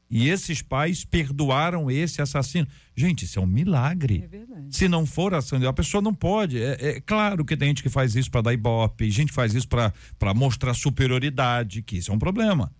e 0.09 0.27
esses 0.27 0.61
pais 0.61 1.05
perdoaram 1.05 1.89
esse 1.91 2.21
assassino. 2.21 2.67
Gente, 2.95 3.25
isso 3.25 3.37
é 3.37 3.41
um 3.41 3.45
milagre. 3.45 4.23
É 4.23 4.27
verdade. 4.27 4.75
Se 4.75 4.87
não 4.87 5.05
for 5.05 5.33
ação, 5.35 5.65
a 5.67 5.73
pessoa 5.73 6.01
não 6.01 6.13
pode. 6.13 6.59
É, 6.61 6.77
é 6.79 7.01
claro 7.01 7.45
que 7.45 7.55
tem 7.55 7.69
gente 7.69 7.83
que 7.83 7.89
faz 7.89 8.15
isso 8.15 8.31
para 8.31 8.41
dar 8.41 8.53
ibope, 8.53 9.09
gente 9.11 9.31
faz 9.31 9.53
isso 9.53 9.67
para 9.67 10.33
mostrar 10.33 10.73
superioridade, 10.73 11.83
que 11.83 11.97
isso 11.97 12.11
é 12.11 12.15
um 12.15 12.19
problema. 12.19 12.71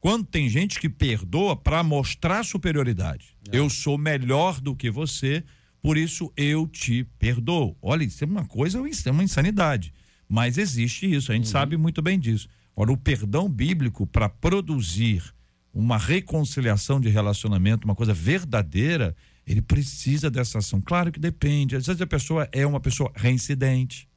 Quando 0.00 0.24
tem 0.24 0.48
gente 0.48 0.80
que 0.80 0.88
perdoa 0.88 1.54
para 1.54 1.82
mostrar 1.82 2.42
superioridade. 2.44 3.36
É. 3.52 3.58
Eu 3.58 3.68
sou 3.68 3.98
melhor 3.98 4.60
do 4.60 4.74
que 4.74 4.90
você, 4.90 5.44
por 5.80 5.98
isso 5.98 6.32
eu 6.36 6.66
te 6.66 7.04
perdoo. 7.18 7.76
Olha, 7.82 8.02
isso 8.02 8.24
é 8.24 8.26
uma 8.26 8.46
coisa, 8.46 8.88
isso 8.88 9.08
é 9.08 9.12
uma 9.12 9.22
insanidade. 9.22 9.92
Mas 10.28 10.56
existe 10.56 11.12
isso, 11.12 11.30
a 11.30 11.34
gente 11.34 11.44
uhum. 11.44 11.50
sabe 11.50 11.76
muito 11.76 12.00
bem 12.00 12.18
disso. 12.18 12.48
Ora, 12.74 12.92
o 12.92 12.96
perdão 12.96 13.48
bíblico 13.48 14.06
para 14.06 14.28
produzir 14.28 15.22
uma 15.72 15.96
reconciliação 15.96 17.00
de 17.00 17.08
relacionamento, 17.08 17.86
uma 17.86 17.94
coisa 17.94 18.12
verdadeira, 18.12 19.16
ele 19.46 19.62
precisa 19.62 20.30
dessa 20.30 20.58
ação. 20.58 20.80
Claro 20.80 21.10
que 21.10 21.18
depende. 21.18 21.76
Às 21.76 21.86
vezes 21.86 22.00
a 22.00 22.06
pessoa 22.06 22.48
é 22.52 22.66
uma 22.66 22.80
pessoa 22.80 23.10
reincidente. 23.14 24.08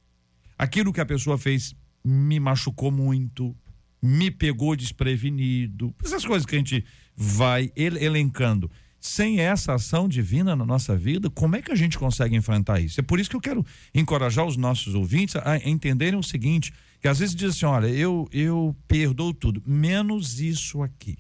Aquilo 0.58 0.94
que 0.94 1.02
a 1.02 1.06
pessoa 1.06 1.38
fez 1.38 1.76
me 2.04 2.40
machucou 2.40 2.92
muito, 2.92 3.56
me 4.02 4.30
pegou 4.30 4.76
desprevenido. 4.76 5.94
Essas 6.04 6.26
coisas 6.26 6.46
que 6.46 6.56
a 6.56 6.60
gente 6.60 6.86
vai 7.16 7.72
elencando. 7.76 8.70
Sem 9.06 9.40
essa 9.40 9.76
ação 9.76 10.10
divina 10.10 10.56
na 10.56 10.66
nossa 10.66 10.98
vida, 10.98 11.30
como 11.30 11.56
é 11.56 11.62
que 11.62 11.72
a 11.72 11.76
gente 11.76 11.96
consegue 11.96 12.36
enfrentar 12.36 12.80
isso? 12.80 13.00
É 13.00 13.04
por 13.04 13.20
isso 13.20 13.30
que 13.30 13.36
eu 13.36 13.42
quero 13.42 13.64
encorajar 13.94 14.44
os 14.44 14.58
nossos 14.58 14.96
ouvintes 14.96 15.36
a 15.36 15.58
entenderem 15.58 16.18
o 16.18 16.24
seguinte: 16.24 16.74
que 17.00 17.08
às 17.08 17.20
vezes 17.20 17.36
dizem 17.36 17.52
assim, 17.52 17.66
olha, 17.68 17.88
eu, 17.88 18.28
eu 18.32 18.76
perdoo 18.88 19.32
tudo, 19.32 19.62
menos 19.64 20.40
isso 20.40 20.82
aqui. 20.82 21.20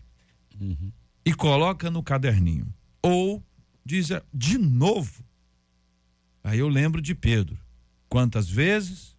Uhum. 0.60 0.92
E 1.24 1.32
coloca 1.32 1.92
no 1.92 2.02
caderninho. 2.02 2.74
Ou 3.04 3.44
diz 3.86 4.10
de 4.34 4.58
novo. 4.58 5.24
Aí 6.44 6.58
eu 6.58 6.68
lembro 6.68 7.00
de 7.00 7.14
Pedro. 7.14 7.56
Quantas 8.10 8.50
vezes? 8.50 9.16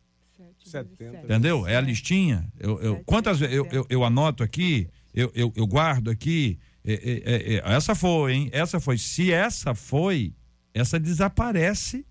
70. 0.65 1.19
Entendeu? 1.19 1.69
É 1.69 1.77
a 1.77 1.81
listinha. 1.81 2.53
Eu, 2.59 2.81
eu 2.83 3.05
quantas 3.05 3.39
vezes? 3.39 3.55
Eu, 3.55 3.69
eu, 3.71 3.87
eu, 3.89 4.05
anoto 4.05 4.43
aqui, 4.43 4.89
eu, 5.15 5.31
eu, 5.37 5.53
eu 5.55 5.67
guardo 5.69 6.11
aqui. 6.11 6.59
É, 6.87 6.93
é, 6.93 7.55
é, 7.57 7.63
essa 7.65 7.95
foi, 7.97 8.33
hein? 8.33 8.49
Essa 8.53 8.79
foi. 8.79 8.97
Se 8.97 9.33
essa 9.33 9.75
foi, 9.75 10.33
essa 10.73 11.01
desaparece 11.01 12.07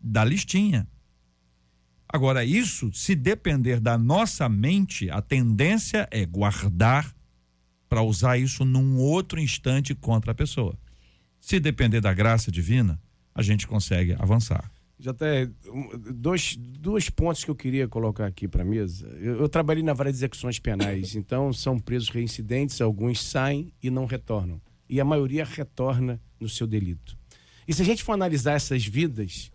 da 0.00 0.24
listinha. 0.24 0.88
Agora, 2.08 2.44
isso, 2.44 2.90
se 2.94 3.14
depender 3.14 3.78
da 3.78 3.98
nossa 3.98 4.48
mente, 4.48 5.10
a 5.10 5.20
tendência 5.20 6.08
é 6.10 6.24
guardar 6.24 7.14
para 7.88 8.00
usar 8.00 8.38
isso 8.38 8.64
num 8.64 8.96
outro 8.96 9.38
instante 9.38 9.94
contra 9.94 10.32
a 10.32 10.34
pessoa. 10.34 10.78
Se 11.40 11.60
depender 11.60 12.00
da 12.00 12.14
graça 12.14 12.50
divina, 12.50 13.00
a 13.34 13.42
gente 13.42 13.66
consegue 13.66 14.16
avançar. 14.18 14.70
Já 14.98 15.10
até 15.10 15.48
dois, 16.14 16.56
dois 16.56 17.10
pontos 17.10 17.44
que 17.44 17.50
eu 17.50 17.54
queria 17.54 17.86
colocar 17.86 18.26
aqui 18.26 18.48
para 18.48 18.62
a 18.62 18.64
mesa. 18.64 19.06
Eu, 19.20 19.40
eu, 19.40 19.48
trabalhei 19.48 19.82
na 19.82 19.92
várias 19.92 20.16
execuções 20.16 20.58
penais, 20.58 21.14
então 21.16 21.52
são 21.52 21.78
presos 21.78 22.08
reincidentes, 22.08 22.80
alguns 22.80 23.22
saem 23.22 23.72
e 23.82 23.90
não 23.90 24.06
retornam. 24.06 24.60
E 24.88 25.00
a 25.00 25.04
maioria 25.04 25.44
retorna 25.44 26.20
no 26.40 26.48
seu 26.48 26.66
delito. 26.66 27.16
E 27.68 27.74
se 27.74 27.82
a 27.82 27.84
gente 27.84 28.02
for 28.02 28.12
analisar 28.12 28.52
essas 28.52 28.86
vidas, 28.86 29.50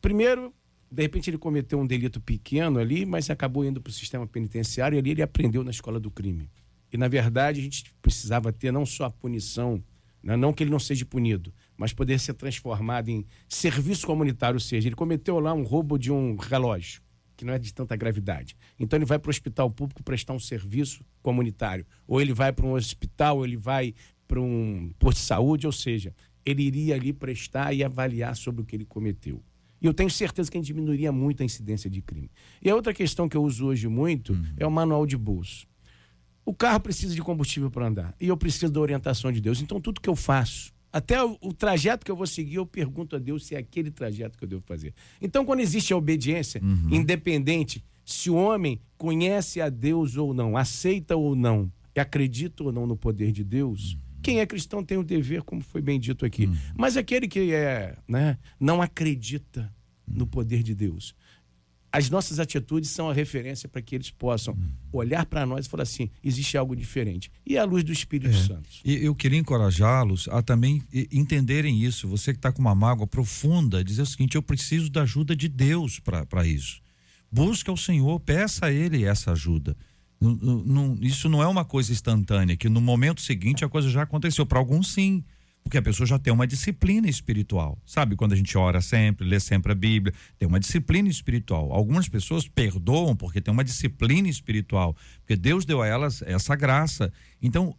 primeiro, 0.00 0.52
de 0.90 1.02
repente 1.02 1.30
ele 1.30 1.38
cometeu 1.38 1.78
um 1.78 1.86
delito 1.86 2.20
pequeno 2.20 2.78
ali, 2.78 3.06
mas 3.06 3.30
acabou 3.30 3.64
indo 3.64 3.80
para 3.80 3.90
o 3.90 3.92
sistema 3.92 4.26
penitenciário 4.26 4.96
e 4.96 4.98
ali 4.98 5.10
ele 5.10 5.22
aprendeu 5.22 5.62
na 5.62 5.70
escola 5.70 6.00
do 6.00 6.10
crime. 6.10 6.50
E, 6.92 6.96
na 6.96 7.06
verdade, 7.06 7.60
a 7.60 7.62
gente 7.62 7.84
precisava 8.02 8.52
ter 8.52 8.72
não 8.72 8.84
só 8.84 9.04
a 9.04 9.10
punição, 9.10 9.82
né? 10.22 10.36
não 10.36 10.52
que 10.52 10.64
ele 10.64 10.70
não 10.70 10.80
seja 10.80 11.04
punido, 11.04 11.52
mas 11.80 11.94
poder 11.94 12.20
ser 12.20 12.34
transformado 12.34 13.08
em 13.08 13.24
serviço 13.48 14.06
comunitário, 14.06 14.56
ou 14.56 14.60
seja, 14.60 14.86
ele 14.86 14.94
cometeu 14.94 15.40
lá 15.40 15.54
um 15.54 15.62
roubo 15.62 15.96
de 15.96 16.12
um 16.12 16.36
relógio, 16.36 17.00
que 17.34 17.42
não 17.42 17.54
é 17.54 17.58
de 17.58 17.72
tanta 17.72 17.96
gravidade. 17.96 18.54
Então 18.78 18.98
ele 18.98 19.06
vai 19.06 19.18
para 19.18 19.30
o 19.30 19.30
hospital 19.30 19.70
público 19.70 20.02
prestar 20.02 20.34
um 20.34 20.38
serviço 20.38 21.02
comunitário, 21.22 21.86
ou 22.06 22.20
ele 22.20 22.34
vai 22.34 22.52
para 22.52 22.66
um 22.66 22.74
hospital, 22.74 23.38
ou 23.38 23.46
ele 23.46 23.56
vai 23.56 23.94
para 24.28 24.38
um 24.38 24.92
posto 24.98 25.20
de 25.20 25.24
saúde, 25.24 25.66
ou 25.66 25.72
seja, 25.72 26.14
ele 26.44 26.62
iria 26.64 26.96
ali 26.96 27.14
prestar 27.14 27.72
e 27.72 27.82
avaliar 27.82 28.36
sobre 28.36 28.60
o 28.60 28.64
que 28.66 28.76
ele 28.76 28.84
cometeu. 28.84 29.42
E 29.80 29.86
eu 29.86 29.94
tenho 29.94 30.10
certeza 30.10 30.50
que 30.50 30.58
a 30.58 30.60
gente 30.60 30.66
diminuiria 30.66 31.10
muito 31.10 31.42
a 31.42 31.46
incidência 31.46 31.88
de 31.88 32.02
crime. 32.02 32.30
E 32.60 32.68
a 32.68 32.74
outra 32.74 32.92
questão 32.92 33.26
que 33.26 33.38
eu 33.38 33.42
uso 33.42 33.64
hoje 33.64 33.88
muito 33.88 34.34
uhum. 34.34 34.44
é 34.58 34.66
o 34.66 34.70
manual 34.70 35.06
de 35.06 35.16
bolso. 35.16 35.66
O 36.44 36.52
carro 36.52 36.80
precisa 36.80 37.14
de 37.14 37.22
combustível 37.22 37.70
para 37.70 37.86
andar. 37.86 38.14
E 38.20 38.28
eu 38.28 38.36
preciso 38.36 38.70
da 38.70 38.80
orientação 38.80 39.32
de 39.32 39.40
Deus. 39.40 39.62
Então, 39.62 39.80
tudo 39.80 39.98
que 39.98 40.10
eu 40.10 40.16
faço, 40.16 40.74
até 40.92 41.22
o, 41.22 41.36
o, 41.40 41.52
trajeto 41.52 42.04
que 42.04 42.10
eu 42.10 42.16
vou 42.16 42.26
seguir, 42.26 42.56
eu 42.56 42.66
pergunto 42.66 43.16
a 43.16 43.18
Deus 43.18 43.46
se 43.46 43.54
é 43.54 43.58
aquele 43.58 43.90
trajeto 43.90 44.36
que 44.36 44.44
eu 44.44 44.48
devo 44.48 44.62
fazer. 44.62 44.92
Então, 45.20 45.44
quando 45.44 45.60
existe 45.60 45.92
a 45.92 45.96
obediência, 45.96 46.60
uhum. 46.62 46.88
independente 46.90 47.84
se 48.04 48.28
o 48.28 48.34
homem 48.34 48.80
conhece 48.98 49.60
a 49.60 49.68
Deus 49.68 50.16
ou 50.16 50.34
não, 50.34 50.56
aceita 50.56 51.16
ou 51.16 51.36
não, 51.36 51.70
acredita 51.96 52.64
ou 52.64 52.72
não 52.72 52.86
no 52.86 52.96
poder 52.96 53.30
de 53.30 53.44
Deus, 53.44 53.92
uhum. 53.92 54.00
quem 54.22 54.40
é 54.40 54.46
cristão 54.46 54.82
tem 54.82 54.98
o 54.98 55.04
dever, 55.04 55.42
como 55.42 55.60
foi 55.60 55.80
bem 55.80 56.00
dito 56.00 56.24
aqui. 56.24 56.46
Uhum. 56.46 56.56
Mas 56.76 56.96
aquele 56.96 57.28
que 57.28 57.52
é, 57.52 57.96
né, 58.08 58.38
não 58.58 58.82
acredita 58.82 59.72
no 60.06 60.26
poder 60.26 60.62
de 60.62 60.74
Deus, 60.74 61.14
as 61.92 62.08
nossas 62.08 62.38
atitudes 62.38 62.90
são 62.90 63.10
a 63.10 63.12
referência 63.12 63.68
para 63.68 63.82
que 63.82 63.94
eles 63.94 64.10
possam 64.10 64.56
olhar 64.92 65.26
para 65.26 65.44
nós 65.44 65.66
e 65.66 65.68
falar 65.68 65.82
assim: 65.82 66.10
existe 66.22 66.56
algo 66.56 66.76
diferente. 66.76 67.30
E 67.44 67.56
é 67.56 67.60
a 67.60 67.64
luz 67.64 67.82
do 67.82 67.92
Espírito 67.92 68.34
é. 68.34 68.38
Santo. 68.38 68.68
E 68.84 69.04
eu 69.04 69.14
queria 69.14 69.38
encorajá-los 69.38 70.28
a 70.28 70.42
também 70.42 70.82
entenderem 71.10 71.82
isso. 71.82 72.06
Você 72.08 72.32
que 72.32 72.38
está 72.38 72.52
com 72.52 72.60
uma 72.60 72.74
mágoa 72.74 73.06
profunda, 73.06 73.82
dizer 73.82 74.02
o 74.02 74.06
seguinte: 74.06 74.36
eu 74.36 74.42
preciso 74.42 74.88
da 74.88 75.02
ajuda 75.02 75.34
de 75.34 75.48
Deus 75.48 75.98
para 76.00 76.46
isso. 76.46 76.80
Busca 77.30 77.70
o 77.72 77.76
Senhor, 77.76 78.18
peça 78.20 78.66
a 78.66 78.72
Ele 78.72 79.04
essa 79.04 79.32
ajuda. 79.32 79.76
Não, 80.20 80.34
não, 80.34 80.98
isso 81.00 81.28
não 81.28 81.42
é 81.42 81.46
uma 81.46 81.64
coisa 81.64 81.92
instantânea, 81.92 82.56
que 82.56 82.68
no 82.68 82.80
momento 82.80 83.22
seguinte 83.22 83.64
a 83.64 83.68
coisa 83.68 83.88
já 83.88 84.02
aconteceu. 84.02 84.44
Para 84.44 84.58
alguns, 84.58 84.92
sim. 84.92 85.24
Porque 85.62 85.78
a 85.78 85.82
pessoa 85.82 86.06
já 86.06 86.18
tem 86.18 86.32
uma 86.32 86.46
disciplina 86.46 87.08
espiritual. 87.08 87.78
Sabe, 87.86 88.16
quando 88.16 88.32
a 88.32 88.36
gente 88.36 88.56
ora 88.58 88.80
sempre, 88.80 89.26
lê 89.26 89.38
sempre 89.38 89.72
a 89.72 89.74
Bíblia, 89.74 90.12
tem 90.38 90.48
uma 90.48 90.58
disciplina 90.58 91.08
espiritual. 91.08 91.72
Algumas 91.72 92.08
pessoas 92.08 92.48
perdoam 92.48 93.14
porque 93.14 93.40
tem 93.40 93.52
uma 93.52 93.62
disciplina 93.62 94.28
espiritual, 94.28 94.96
porque 95.20 95.36
Deus 95.36 95.64
deu 95.64 95.80
a 95.82 95.86
elas 95.86 96.22
essa 96.22 96.56
graça. 96.56 97.12
Então, 97.40 97.76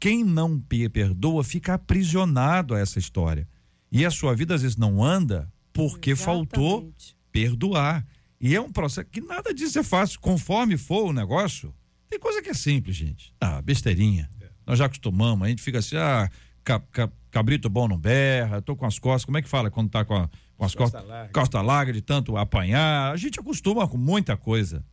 quem 0.00 0.24
não 0.24 0.58
perdoa 0.58 1.44
fica 1.44 1.74
aprisionado 1.74 2.74
a 2.74 2.80
essa 2.80 2.98
história. 2.98 3.46
E 3.90 4.04
a 4.04 4.10
sua 4.10 4.34
vida 4.34 4.54
às 4.54 4.62
vezes 4.62 4.76
não 4.76 5.02
anda 5.02 5.50
porque 5.72 6.10
Exatamente. 6.10 6.50
faltou 6.50 6.92
perdoar. 7.30 8.04
E 8.40 8.54
é 8.54 8.60
um 8.60 8.70
processo 8.70 9.08
que 9.10 9.20
nada 9.20 9.52
disso 9.54 9.78
é 9.78 9.82
fácil. 9.82 10.20
Conforme 10.20 10.76
for 10.76 11.08
o 11.08 11.12
negócio, 11.12 11.74
tem 12.08 12.18
coisa 12.18 12.42
que 12.42 12.50
é 12.50 12.54
simples, 12.54 12.96
gente. 12.96 13.34
Ah, 13.40 13.60
besteirinha. 13.60 14.28
É. 14.40 14.48
Nós 14.66 14.78
já 14.78 14.86
acostumamos, 14.86 15.46
a 15.46 15.48
gente 15.48 15.62
fica 15.62 15.78
assim, 15.78 15.96
ah, 15.96 16.30
cabrito 17.30 17.68
bom 17.68 17.88
não 17.88 17.98
berra, 17.98 18.62
tô 18.62 18.76
com 18.76 18.86
as 18.86 18.98
costas, 18.98 19.24
como 19.24 19.38
é 19.38 19.42
que 19.42 19.48
fala 19.48 19.70
quando 19.70 19.90
tá 19.90 20.04
com, 20.04 20.14
a, 20.14 20.28
com 20.56 20.64
as 20.64 20.74
costas? 20.74 21.04
Larga. 21.04 21.32
Costa 21.32 21.62
larga 21.62 21.92
de 21.92 22.02
tanto 22.02 22.36
apanhar. 22.36 23.12
A 23.12 23.16
gente 23.16 23.38
acostuma 23.38 23.86
com 23.86 23.96
muita 23.96 24.36
coisa. 24.36 24.84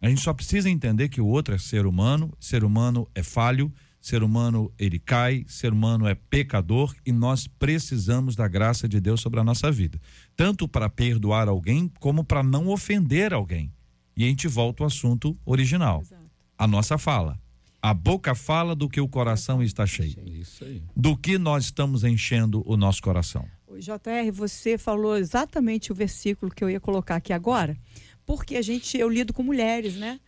A 0.00 0.08
gente 0.08 0.20
só 0.20 0.32
precisa 0.32 0.70
entender 0.70 1.08
que 1.08 1.20
o 1.20 1.26
outro 1.26 1.54
é 1.54 1.58
ser 1.58 1.86
humano, 1.86 2.32
ser 2.38 2.62
humano 2.62 3.08
é 3.14 3.22
falho, 3.22 3.72
ser 4.00 4.22
humano 4.22 4.72
ele 4.78 4.98
cai, 4.98 5.44
ser 5.48 5.72
humano 5.72 6.06
é 6.06 6.14
pecador 6.14 6.94
e 7.04 7.10
nós 7.10 7.48
precisamos 7.48 8.36
da 8.36 8.46
graça 8.46 8.88
de 8.88 9.00
Deus 9.00 9.20
sobre 9.20 9.40
a 9.40 9.44
nossa 9.44 9.72
vida, 9.72 10.00
tanto 10.36 10.68
para 10.68 10.88
perdoar 10.88 11.48
alguém 11.48 11.90
como 11.98 12.22
para 12.22 12.42
não 12.42 12.68
ofender 12.68 13.34
alguém. 13.34 13.72
E 14.16 14.24
a 14.24 14.28
gente 14.28 14.46
volta 14.46 14.82
ao 14.82 14.86
assunto 14.86 15.36
original. 15.44 16.00
Exato. 16.00 16.22
A 16.56 16.66
nossa 16.66 16.96
fala. 16.96 17.38
A 17.80 17.94
boca 17.94 18.34
fala 18.34 18.74
do 18.74 18.88
que 18.88 19.00
o 19.00 19.08
coração 19.08 19.62
está 19.62 19.86
cheio. 19.86 20.16
Isso 20.26 20.64
aí. 20.64 20.82
Do 20.96 21.16
que 21.16 21.38
nós 21.38 21.64
estamos 21.64 22.02
enchendo 22.02 22.62
o 22.66 22.76
nosso 22.76 23.00
coração. 23.02 23.46
JR, 23.78 24.32
você 24.32 24.76
falou 24.76 25.16
exatamente 25.16 25.92
o 25.92 25.94
versículo 25.94 26.52
que 26.52 26.64
eu 26.64 26.70
ia 26.70 26.80
colocar 26.80 27.16
aqui 27.16 27.32
agora, 27.32 27.76
porque 28.26 28.56
a 28.56 28.62
gente, 28.62 28.98
eu 28.98 29.08
lido 29.08 29.32
com 29.32 29.42
mulheres, 29.42 29.94
né? 29.94 30.18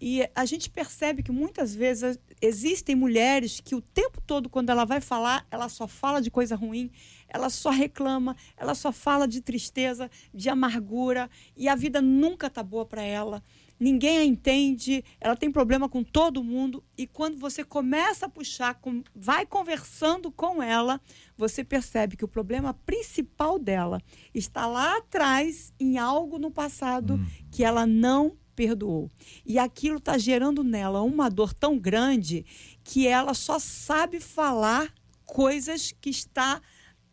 E 0.00 0.28
a 0.34 0.44
gente 0.44 0.70
percebe 0.70 1.24
que 1.24 1.32
muitas 1.32 1.74
vezes 1.74 2.18
existem 2.40 2.94
mulheres 2.94 3.60
que 3.60 3.74
o 3.74 3.80
tempo 3.80 4.20
todo, 4.20 4.48
quando 4.48 4.70
ela 4.70 4.84
vai 4.84 5.00
falar, 5.00 5.44
ela 5.50 5.68
só 5.68 5.88
fala 5.88 6.22
de 6.22 6.30
coisa 6.30 6.54
ruim, 6.54 6.90
ela 7.28 7.50
só 7.50 7.70
reclama, 7.70 8.36
ela 8.56 8.76
só 8.76 8.92
fala 8.92 9.26
de 9.26 9.40
tristeza, 9.40 10.08
de 10.32 10.48
amargura, 10.48 11.28
e 11.56 11.68
a 11.68 11.74
vida 11.74 12.00
nunca 12.00 12.48
tá 12.48 12.62
boa 12.62 12.86
para 12.86 13.02
ela. 13.02 13.42
Ninguém 13.78 14.18
a 14.18 14.24
entende, 14.24 15.04
ela 15.20 15.36
tem 15.36 15.50
problema 15.50 15.88
com 15.88 16.02
todo 16.02 16.42
mundo 16.42 16.82
e 16.96 17.06
quando 17.06 17.38
você 17.38 17.64
começa 17.64 18.26
a 18.26 18.28
puxar, 18.28 18.74
com, 18.74 19.02
vai 19.14 19.46
conversando 19.46 20.30
com 20.30 20.62
ela, 20.62 21.00
você 21.36 21.62
percebe 21.62 22.16
que 22.16 22.24
o 22.24 22.28
problema 22.28 22.74
principal 22.74 23.58
dela 23.58 24.00
está 24.34 24.66
lá 24.66 24.98
atrás 24.98 25.72
em 25.78 25.98
algo 25.98 26.38
no 26.38 26.50
passado 26.50 27.14
hum. 27.14 27.26
que 27.50 27.62
ela 27.64 27.86
não 27.86 28.36
perdoou. 28.54 29.08
E 29.46 29.56
aquilo 29.56 29.98
está 29.98 30.18
gerando 30.18 30.64
nela 30.64 31.00
uma 31.02 31.28
dor 31.28 31.54
tão 31.54 31.78
grande 31.78 32.44
que 32.82 33.06
ela 33.06 33.32
só 33.32 33.58
sabe 33.60 34.18
falar 34.18 34.92
coisas 35.24 35.92
que 36.00 36.10
está 36.10 36.60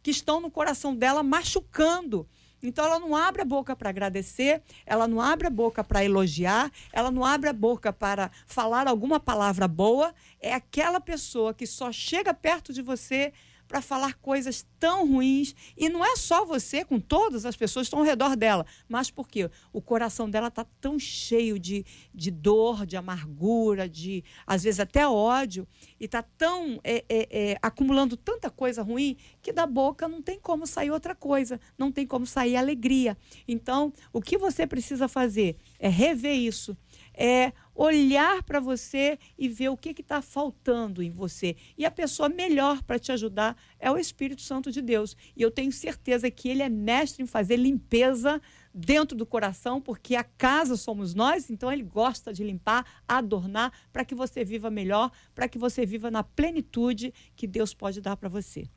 que 0.01 0.11
estão 0.11 0.39
no 0.39 0.51
coração 0.51 0.95
dela 0.95 1.23
machucando 1.23 2.27
então 2.61 2.85
ela 2.85 2.99
não 2.99 3.15
abre 3.15 3.41
a 3.41 3.45
boca 3.45 3.75
para 3.75 3.89
agradecer, 3.89 4.61
ela 4.85 5.07
não 5.07 5.21
abre 5.21 5.47
a 5.47 5.49
boca 5.49 5.83
para 5.83 6.03
elogiar, 6.03 6.71
ela 6.91 7.11
não 7.11 7.23
abre 7.23 7.49
a 7.49 7.53
boca 7.53 7.93
para 7.93 8.31
falar 8.45 8.87
alguma 8.87 9.19
palavra 9.19 9.67
boa. 9.67 10.13
É 10.39 10.53
aquela 10.53 10.99
pessoa 10.99 11.53
que 11.53 11.67
só 11.67 11.91
chega 11.91 12.33
perto 12.33 12.73
de 12.73 12.81
você 12.81 13.33
para 13.75 13.81
falar 13.81 14.13
coisas 14.19 14.65
tão 14.79 15.05
ruins. 15.05 15.53
E 15.75 15.89
não 15.89 16.05
é 16.05 16.15
só 16.15 16.45
você, 16.45 16.85
com 16.85 16.97
todas 16.97 17.45
as 17.45 17.57
pessoas 17.57 17.83
que 17.83 17.87
estão 17.87 17.99
ao 17.99 18.05
redor 18.05 18.37
dela, 18.37 18.65
mas 18.87 19.11
porque 19.11 19.51
o 19.73 19.81
coração 19.81 20.29
dela 20.29 20.47
está 20.47 20.65
tão 20.79 20.97
cheio 20.97 21.59
de, 21.59 21.85
de 22.13 22.31
dor, 22.31 22.85
de 22.85 22.95
amargura, 22.95 23.89
de 23.89 24.23
às 24.47 24.63
vezes 24.63 24.79
até 24.79 25.05
ódio, 25.05 25.67
e 25.99 26.05
está 26.05 26.23
tão 26.23 26.79
é, 26.85 27.03
é, 27.09 27.27
é, 27.51 27.57
acumulando 27.61 28.15
tanta 28.15 28.49
coisa 28.49 28.81
ruim 28.81 29.17
que 29.41 29.51
da 29.51 29.67
boca 29.67 30.07
não 30.07 30.21
tem 30.21 30.39
como 30.39 30.65
sair 30.65 30.89
outra 30.89 31.13
coisa, 31.13 31.59
não 31.77 31.91
tem 31.91 32.07
como 32.07 32.25
sair 32.25 32.55
alegria. 32.55 33.17
Então, 33.45 33.91
o 34.13 34.21
que 34.21 34.37
você 34.37 34.65
precisa 34.65 35.09
fazer 35.09 35.57
é 35.77 35.89
rever 35.89 36.37
isso, 36.37 36.77
é 37.17 37.53
olhar 37.73 38.41
para 38.43 38.59
você 38.59 39.19
e 39.37 39.49
ver 39.49 39.69
o 39.69 39.77
que 39.77 39.89
está 39.99 40.21
faltando 40.21 41.03
em 41.03 41.09
você. 41.09 41.55
E 41.77 41.85
a 41.85 41.91
pessoa 41.91 42.29
melhor 42.29 42.81
para 42.83 42.97
te 42.97 43.11
ajudar 43.11 43.57
é 43.79 43.91
o 43.91 43.97
Espírito 43.97 44.41
Santo 44.41 44.71
de 44.71 44.81
Deus. 44.81 45.15
E 45.35 45.41
eu 45.41 45.51
tenho 45.51 45.71
certeza 45.71 46.31
que 46.31 46.47
ele 46.47 46.63
é 46.63 46.69
mestre 46.69 47.23
em 47.23 47.27
fazer 47.27 47.57
limpeza 47.57 48.41
dentro 48.73 49.17
do 49.17 49.25
coração, 49.25 49.81
porque 49.81 50.15
a 50.15 50.23
casa 50.23 50.75
somos 50.75 51.13
nós, 51.13 51.49
então 51.49 51.71
ele 51.71 51.83
gosta 51.83 52.33
de 52.33 52.43
limpar, 52.43 52.85
adornar, 53.07 53.71
para 53.91 54.05
que 54.05 54.15
você 54.15 54.43
viva 54.43 54.69
melhor, 54.69 55.11
para 55.33 55.47
que 55.47 55.57
você 55.57 55.85
viva 55.85 56.11
na 56.11 56.23
plenitude 56.23 57.13
que 57.35 57.47
Deus 57.47 57.73
pode 57.73 58.01
dar 58.01 58.17
para 58.17 58.29
você. 58.29 58.69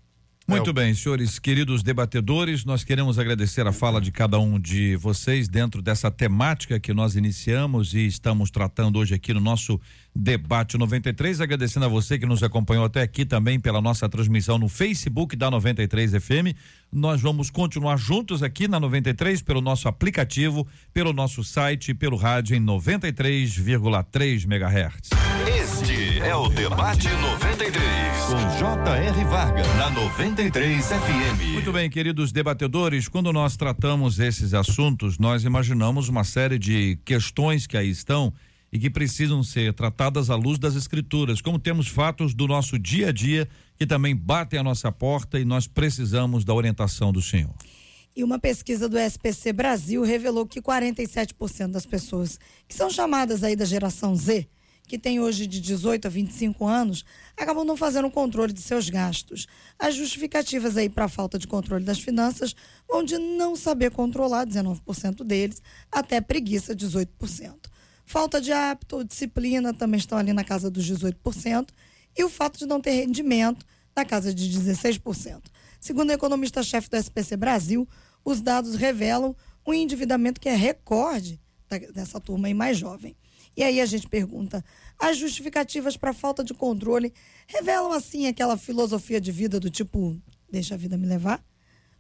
Muito 0.49 0.73
bem, 0.73 0.95
senhores, 0.95 1.39
queridos 1.39 1.83
debatedores, 1.83 2.65
nós 2.65 2.83
queremos 2.83 3.19
agradecer 3.19 3.67
a 3.67 3.73
fala 3.73 4.01
de 4.01 4.11
cada 4.11 4.39
um 4.39 4.59
de 4.59 4.97
vocês 4.97 5.47
dentro 5.47 5.83
dessa 5.83 6.11
temática 6.11 6.81
que 6.81 6.95
nós 6.95 7.17
iniciamos 7.17 7.93
e 7.93 8.07
estamos 8.07 8.51
tratando 8.51 8.99
hoje 8.99 9.15
aqui 9.15 9.35
no 9.35 9.41
nosso 9.41 9.79
debate 10.17 10.79
93. 10.79 11.43
Agradecendo 11.43 11.85
a 11.85 11.89
você 11.89 12.19
que 12.19 12.25
nos 12.25 12.43
acompanhou 12.43 12.87
até 12.87 13.03
aqui 13.03 13.27
também 13.27 13.61
pela 13.61 13.83
nossa 13.83 14.09
transmissão 14.09 14.57
no 14.57 14.71
Facebook 14.71 15.37
da 15.37 15.51
93 15.51 16.13
FM. 16.13 16.57
Nós 16.91 17.21
vamos 17.21 17.51
continuar 17.51 17.99
juntos 17.99 18.43
aqui 18.43 18.67
na 18.67 18.81
93 18.81 19.43
pelo 19.43 19.61
nosso 19.61 19.87
aplicativo, 19.87 20.67
pelo 20.95 21.13
nosso 21.13 21.45
site, 21.45 21.93
pelo 21.93 22.17
rádio 22.17 22.57
em 22.57 22.61
93,3 22.65 24.45
MHz. 24.47 25.11
Este 25.47 26.21
é 26.21 26.35
o 26.35 26.49
debate 26.49 27.07
93 27.09 27.48
com 27.59 28.57
J.R. 28.57 29.25
Varga 29.25 29.63
na 29.75 29.91
93 29.91 30.87
FM. 30.87 31.55
Muito 31.55 31.73
bem, 31.73 31.91
queridos 31.91 32.31
debatedores, 32.31 33.09
quando 33.09 33.33
nós 33.33 33.57
tratamos 33.57 34.21
esses 34.21 34.55
assuntos, 34.55 35.19
nós 35.19 35.43
imaginamos 35.43 36.09
uma 36.09 36.23
série 36.23 36.57
de 36.57 36.97
questões 37.05 37.67
que 37.67 37.77
aí 37.77 37.91
estão 37.91 38.33
e 38.73 38.79
que 38.79 38.89
precisam 38.89 39.43
ser 39.43 39.73
tratadas 39.73 40.31
à 40.31 40.37
luz 40.37 40.57
das 40.57 40.77
escrituras, 40.77 41.41
como 41.41 41.59
temos 41.59 41.89
fatos 41.89 42.33
do 42.33 42.47
nosso 42.47 42.79
dia 42.79 43.09
a 43.09 43.13
dia 43.13 43.49
que 43.77 43.85
também 43.85 44.15
batem 44.15 44.61
a 44.61 44.63
nossa 44.63 44.93
porta 44.93 45.41
e 45.41 45.45
nós 45.45 45.67
precisamos 45.67 46.45
da 46.45 46.55
orientação 46.55 47.13
do 47.13 47.21
Senhor. 47.21 47.55
E 48.15 48.23
uma 48.23 48.39
pesquisa 48.39 48.89
do 48.89 48.97
SPC 48.97 49.53
Brasil 49.53 50.03
revelou 50.03 50.47
que 50.47 50.63
47% 50.63 51.73
das 51.73 51.85
pessoas 51.85 52.39
que 52.69 52.75
são 52.75 52.89
chamadas 52.89 53.43
aí 53.43 53.57
da 53.57 53.65
geração 53.65 54.15
Z 54.15 54.47
que 54.89 54.99
tem 54.99 55.21
hoje 55.21 55.47
de 55.47 55.61
18 55.61 56.07
a 56.07 56.11
25 56.11 56.67
anos, 56.67 57.05
acabam 57.37 57.65
não 57.65 57.77
fazendo 57.77 58.09
o 58.09 58.11
controle 58.11 58.53
de 58.53 58.63
seus 58.63 58.89
gastos. 58.89 59.47
As 59.79 59.95
justificativas 59.95 60.77
aí 60.77 60.89
para 60.89 61.05
a 61.05 61.09
falta 61.09 61.39
de 61.39 61.47
controle 61.47 61.85
das 61.85 62.01
finanças 62.01 62.57
vão 62.89 63.05
de 63.05 63.19
não 63.19 63.55
saber 63.55 63.91
controlar, 63.91 64.47
19% 64.47 65.23
deles, 65.23 65.63
até 65.93 66.21
preguiça, 66.21 66.75
18%. 66.75 67.55
Falta 68.05 68.41
de 68.41 68.51
hábito 68.51 68.97
ou 68.97 69.05
disciplina 69.05 69.75
também 69.75 69.99
estão 69.99 70.17
ali 70.17 70.33
na 70.33 70.43
casa 70.43 70.71
dos 70.71 70.91
18%, 70.91 71.69
e 72.17 72.25
o 72.25 72.31
fato 72.31 72.59
de 72.59 72.67
não 72.67 72.81
ter 72.81 72.93
rendimento, 72.93 73.65
na 73.95 74.05
casa 74.05 74.33
de 74.33 74.49
16%. 74.49 75.43
Segundo 75.81 76.11
o 76.11 76.13
economista-chefe 76.13 76.89
do 76.89 76.97
SPC 76.97 77.37
Brasil, 77.37 77.87
os 78.25 78.41
dados 78.41 78.75
revelam 78.75 79.37
um 79.67 79.75
endividamento 79.75 80.41
que 80.41 80.49
é 80.49 80.55
recorde 80.55 81.41
dessa 81.93 82.19
turma 82.19 82.49
aí 82.49 82.55
mais 82.55 82.79
jovem. 82.79 83.15
E 83.59 83.65
aí 83.65 83.81
a 83.81 83.87
gente 83.87 84.07
pergunta: 84.07 84.65
as 84.97 85.17
justificativas 85.17 85.97
para 85.97 86.13
falta 86.13 86.45
de 86.45 86.55
controle 86.55 87.13
revelam 87.49 87.91
assim 87.91 88.29
aquela 88.29 88.57
filosofia 88.57 89.21
de 89.21 89.33
vida 89.33 89.59
do 89.59 89.69
tipo, 89.69 90.17
deixa 90.49 90.77
a 90.77 90.79
vida 90.79 90.97
me 90.97 91.09
levar? 91.09 91.45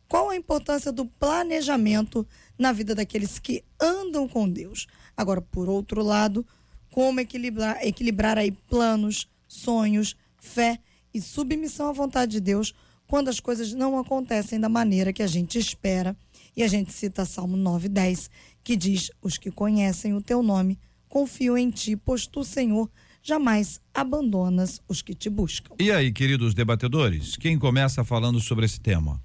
Qual 0.08 0.30
a 0.30 0.36
importância 0.36 0.92
do 0.92 1.04
planejamento 1.04 2.24
na 2.56 2.70
vida 2.70 2.94
daqueles 2.94 3.40
que 3.40 3.64
andam 3.78 4.28
com 4.28 4.48
Deus? 4.48 4.86
Agora, 5.16 5.42
por 5.42 5.68
outro 5.68 6.00
lado, 6.00 6.46
como 6.92 7.18
equilibrar, 7.18 7.84
equilibrar 7.84 8.38
aí 8.38 8.52
planos, 8.52 9.28
sonhos, 9.48 10.16
fé 10.38 10.78
e 11.12 11.20
submissão 11.20 11.88
à 11.88 11.92
vontade 11.92 12.32
de 12.32 12.40
Deus 12.40 12.72
quando 13.08 13.28
as 13.28 13.40
coisas 13.40 13.74
não 13.74 13.98
acontecem 13.98 14.60
da 14.60 14.68
maneira 14.68 15.12
que 15.12 15.24
a 15.24 15.26
gente 15.26 15.58
espera? 15.58 16.16
E 16.56 16.62
a 16.62 16.68
gente 16.68 16.92
cita 16.92 17.24
Salmo 17.24 17.56
9:10, 17.56 18.30
que 18.62 18.76
diz: 18.76 19.10
Os 19.20 19.36
que 19.36 19.50
conhecem 19.50 20.14
o 20.14 20.22
teu 20.22 20.40
nome 20.40 20.78
confio 21.08 21.56
em 21.56 21.70
ti, 21.70 21.96
pois 21.96 22.26
tu, 22.26 22.44
Senhor, 22.44 22.90
jamais 23.22 23.80
abandonas 23.92 24.80
os 24.88 25.02
que 25.02 25.14
te 25.14 25.28
buscam. 25.28 25.74
E 25.78 25.90
aí, 25.90 26.12
queridos 26.12 26.54
debatedores, 26.54 27.36
quem 27.36 27.58
começa 27.58 28.04
falando 28.04 28.40
sobre 28.40 28.64
esse 28.64 28.80
tema? 28.80 29.20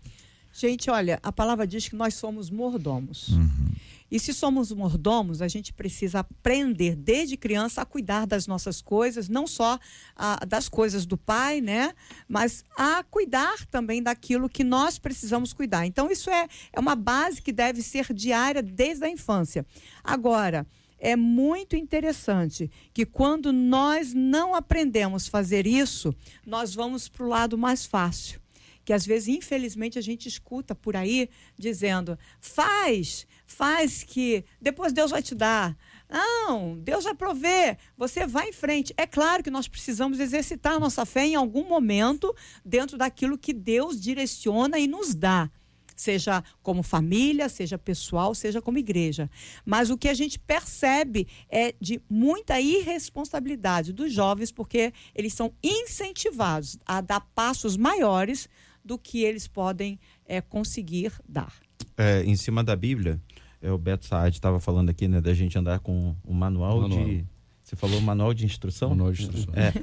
Gente, 0.54 0.90
olha, 0.90 1.20
a 1.24 1.32
palavra 1.32 1.66
diz 1.66 1.90
que 1.90 1.96
nós 1.96 2.14
somos 2.14 2.50
mordomos. 2.50 3.30
Uhum. 3.30 3.72
E 4.14 4.20
se 4.20 4.32
somos 4.32 4.72
mordomos, 4.72 5.42
a 5.42 5.48
gente 5.48 5.74
precisa 5.74 6.20
aprender 6.20 6.96
desde 6.96 7.36
criança 7.36 7.82
a 7.82 7.86
cuidar 7.86 8.28
das 8.28 8.46
nossas 8.46 8.80
coisas, 8.80 9.28
não 9.28 9.48
só 9.48 9.80
a, 10.16 10.46
das 10.46 10.70
coisas 10.70 11.04
do 11.08 11.18
pai, 11.18 11.60
né? 11.62 11.92
Mas 12.28 12.64
a 12.78 13.04
cuidar 13.04 13.66
também 13.66 14.04
daquilo 14.04 14.48
que 14.48 14.64
nós 14.64 15.00
precisamos 15.00 15.52
cuidar. 15.52 15.88
Então, 15.88 16.12
isso 16.12 16.30
é, 16.30 16.48
é 16.72 16.80
uma 16.80 16.96
base 16.96 17.42
que 17.42 17.52
deve 17.52 17.82
ser 17.82 18.14
diária 18.14 18.62
desde 18.62 19.04
a 19.04 19.10
infância. 19.10 19.66
Agora, 20.04 20.68
é 21.04 21.18
muito 21.18 21.76
interessante 21.76 22.72
que 22.94 23.06
quando 23.06 23.52
nós 23.52 24.14
não 24.14 24.56
aprendemos 24.56 25.28
fazer 25.28 25.68
isso, 25.68 26.16
nós 26.46 26.74
vamos 26.74 27.10
para 27.10 27.26
o 27.26 27.28
lado 27.28 27.58
mais 27.58 27.86
fácil. 27.86 28.42
Que 28.86 28.94
às 28.94 29.06
vezes, 29.06 29.28
infelizmente, 29.28 30.00
a 30.00 30.02
gente 30.02 30.30
escuta 30.30 30.74
por 30.74 30.96
aí 30.96 31.30
dizendo: 31.58 32.18
faz, 32.40 33.28
faz 33.46 34.02
que 34.02 34.46
depois 34.62 34.94
Deus 34.94 35.12
vai 35.12 35.22
te 35.22 35.36
dar. 35.36 35.78
Não, 36.10 36.78
Deus 36.80 37.04
vai 37.04 37.14
prover, 37.14 37.78
você 37.98 38.26
vai 38.26 38.50
em 38.50 38.54
frente. 38.54 38.94
É 38.96 39.06
claro 39.06 39.44
que 39.44 39.52
nós 39.52 39.68
precisamos 39.68 40.22
exercitar 40.22 40.80
nossa 40.80 41.06
fé 41.06 41.26
em 41.26 41.36
algum 41.36 41.68
momento 41.68 42.34
dentro 42.64 42.98
daquilo 42.98 43.38
que 43.38 43.52
Deus 43.52 44.00
direciona 44.00 44.80
e 44.80 44.88
nos 44.88 45.14
dá 45.14 45.50
seja 45.96 46.44
como 46.62 46.84
família, 46.84 47.50
seja 47.50 47.78
pessoal, 47.78 48.34
seja 48.34 48.62
como 48.62 48.78
igreja. 48.78 49.30
Mas 49.66 49.90
o 49.90 49.98
que 49.98 50.10
a 50.10 50.14
gente 50.14 50.40
percebe 50.40 51.28
é 51.50 51.74
de 51.80 52.02
muita 52.10 52.60
irresponsabilidade 52.60 53.94
dos 53.94 54.12
jovens, 54.14 54.52
porque 54.52 54.94
eles 55.16 55.34
são 55.34 55.54
incentivados 55.64 56.78
a 56.86 57.02
dar 57.02 57.22
passos 57.34 57.78
maiores 57.78 58.50
do 58.84 58.98
que 58.98 59.24
eles 59.24 59.48
podem 59.48 60.00
é, 60.26 60.42
conseguir 60.42 61.12
dar. 61.28 61.54
É, 61.98 62.24
em 62.24 62.36
cima 62.36 62.64
da 62.64 62.76
Bíblia, 62.76 63.22
é, 63.62 63.72
o 63.72 63.78
Beto 63.78 64.06
Saad 64.06 64.36
estava 64.36 64.60
falando 64.60 64.90
aqui, 64.90 65.08
né, 65.08 65.22
da 65.22 65.34
gente 65.34 65.58
andar 65.58 65.80
com 65.80 66.16
o 66.24 66.34
manual, 66.34 66.82
manual. 66.82 67.06
de. 67.06 67.26
Você 67.64 67.78
falou 67.78 68.02
manual 68.02 68.34
de 68.34 68.46
instrução? 68.46 68.90
Manual 68.90 69.14
de 69.14 69.24
instrução. 69.24 69.54
É, 69.56 69.74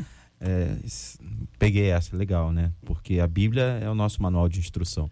é, 0.40 0.76
peguei 1.58 1.86
essa, 1.90 2.14
legal, 2.14 2.52
né? 2.52 2.72
Porque 2.84 3.18
a 3.20 3.26
Bíblia 3.26 3.80
é 3.82 3.88
o 3.88 3.94
nosso 3.94 4.22
manual 4.22 4.48
de 4.48 4.58
instrução. 4.58 5.10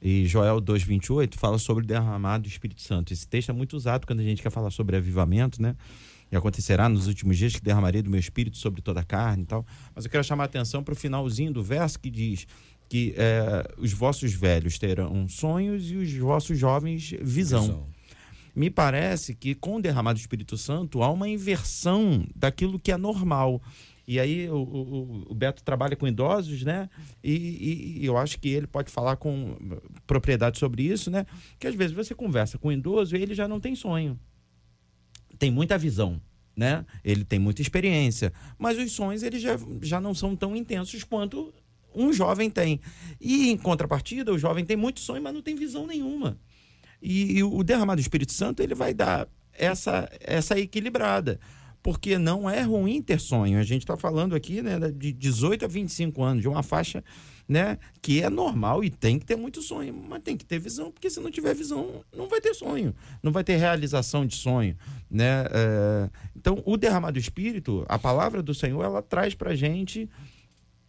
E 0.00 0.26
Joel 0.26 0.60
2,28 0.60 1.34
fala 1.36 1.58
sobre 1.58 1.84
o 1.84 1.86
derramado 1.86 2.44
do 2.44 2.48
Espírito 2.48 2.82
Santo. 2.82 3.12
Esse 3.12 3.26
texto 3.26 3.50
é 3.50 3.52
muito 3.52 3.76
usado 3.76 4.06
quando 4.06 4.20
a 4.20 4.22
gente 4.22 4.42
quer 4.42 4.50
falar 4.50 4.70
sobre 4.70 4.96
avivamento, 4.96 5.60
né? 5.60 5.74
E 6.30 6.36
acontecerá 6.36 6.88
nos 6.88 7.06
últimos 7.06 7.38
dias 7.38 7.54
que 7.54 7.62
derramarei 7.62 8.02
do 8.02 8.10
meu 8.10 8.18
espírito 8.18 8.56
sobre 8.56 8.82
toda 8.82 9.00
a 9.00 9.04
carne 9.04 9.44
e 9.44 9.46
tal. 9.46 9.64
Mas 9.94 10.04
eu 10.04 10.10
quero 10.10 10.24
chamar 10.24 10.44
a 10.44 10.46
atenção 10.46 10.82
para 10.82 10.92
o 10.92 10.96
finalzinho 10.96 11.52
do 11.52 11.62
verso 11.62 11.98
que 11.98 12.10
diz 12.10 12.46
que 12.88 13.14
é, 13.16 13.64
os 13.78 13.92
vossos 13.92 14.32
velhos 14.32 14.78
terão 14.78 15.26
sonhos 15.28 15.90
e 15.90 15.96
os 15.96 16.12
vossos 16.16 16.58
jovens 16.58 17.14
visão. 17.20 17.62
visão. 17.62 17.86
me 18.54 18.70
parece 18.70 19.34
que 19.34 19.54
com 19.54 19.76
o 19.76 19.82
derramado 19.82 20.18
do 20.18 20.20
Espírito 20.20 20.56
Santo 20.56 21.02
há 21.02 21.10
uma 21.10 21.28
inversão 21.28 22.26
daquilo 22.34 22.78
que 22.78 22.92
é 22.92 22.96
normal. 22.96 23.60
E 24.06 24.20
aí 24.20 24.48
o, 24.48 24.56
o, 24.56 25.32
o 25.32 25.34
Beto 25.34 25.64
trabalha 25.64 25.96
com 25.96 26.06
idosos, 26.06 26.62
né? 26.62 26.88
E, 27.24 27.98
e, 28.00 28.06
eu 28.06 28.16
acho 28.16 28.38
que 28.38 28.48
ele 28.48 28.66
pode 28.66 28.90
falar 28.90 29.16
com 29.16 29.56
propriedade 30.06 30.58
sobre 30.58 30.84
isso, 30.84 31.10
né? 31.10 31.26
Que 31.58 31.66
às 31.66 31.74
vezes 31.74 31.94
você 31.94 32.14
conversa 32.14 32.56
com 32.56 32.68
um 32.68 32.72
idoso 32.72 33.16
e 33.16 33.22
ele 33.22 33.34
já 33.34 33.48
não 33.48 33.58
tem 33.58 33.74
sonho. 33.74 34.18
Tem 35.38 35.50
muita 35.50 35.76
visão, 35.76 36.20
né? 36.56 36.86
Ele 37.04 37.24
tem 37.24 37.40
muita 37.40 37.60
experiência, 37.60 38.32
mas 38.56 38.78
os 38.78 38.92
sonhos 38.92 39.24
eles 39.24 39.42
já, 39.42 39.58
já 39.82 40.00
não 40.00 40.14
são 40.14 40.36
tão 40.36 40.54
intensos 40.54 41.02
quanto 41.02 41.52
um 41.92 42.12
jovem 42.12 42.48
tem. 42.48 42.80
E 43.20 43.50
em 43.50 43.56
contrapartida, 43.56 44.32
o 44.32 44.38
jovem 44.38 44.64
tem 44.64 44.76
muito 44.76 45.00
sonho, 45.00 45.22
mas 45.22 45.34
não 45.34 45.42
tem 45.42 45.56
visão 45.56 45.84
nenhuma. 45.84 46.38
E, 47.02 47.38
e 47.38 47.42
o 47.42 47.62
derramado 47.64 48.00
do 48.00 48.02
Espírito 48.02 48.32
Santo 48.32 48.62
ele 48.62 48.74
vai 48.74 48.94
dar 48.94 49.28
essa 49.52 50.08
essa 50.20 50.58
equilibrada 50.58 51.40
porque 51.86 52.18
não 52.18 52.50
é 52.50 52.62
ruim 52.62 53.00
ter 53.00 53.20
sonho. 53.20 53.60
A 53.60 53.62
gente 53.62 53.82
está 53.82 53.96
falando 53.96 54.34
aqui 54.34 54.60
né, 54.60 54.76
de 54.90 55.12
18 55.12 55.66
a 55.66 55.68
25 55.68 56.20
anos, 56.20 56.42
de 56.42 56.48
uma 56.48 56.60
faixa 56.60 57.04
né, 57.48 57.78
que 58.02 58.20
é 58.20 58.28
normal 58.28 58.82
e 58.82 58.90
tem 58.90 59.20
que 59.20 59.24
ter 59.24 59.36
muito 59.36 59.62
sonho, 59.62 59.94
mas 59.94 60.20
tem 60.20 60.36
que 60.36 60.44
ter 60.44 60.58
visão, 60.58 60.90
porque 60.90 61.08
se 61.08 61.20
não 61.20 61.30
tiver 61.30 61.54
visão, 61.54 62.04
não 62.12 62.26
vai 62.28 62.40
ter 62.40 62.54
sonho, 62.54 62.92
não 63.22 63.30
vai 63.30 63.44
ter 63.44 63.54
realização 63.54 64.26
de 64.26 64.34
sonho. 64.34 64.76
Né? 65.08 65.44
É, 65.48 66.10
então, 66.34 66.60
o 66.66 66.76
derramado 66.76 67.20
espírito, 67.20 67.86
a 67.88 68.00
palavra 68.00 68.42
do 68.42 68.52
Senhor, 68.52 68.82
ela 68.82 69.00
traz 69.00 69.36
para 69.36 69.54
gente 69.54 70.10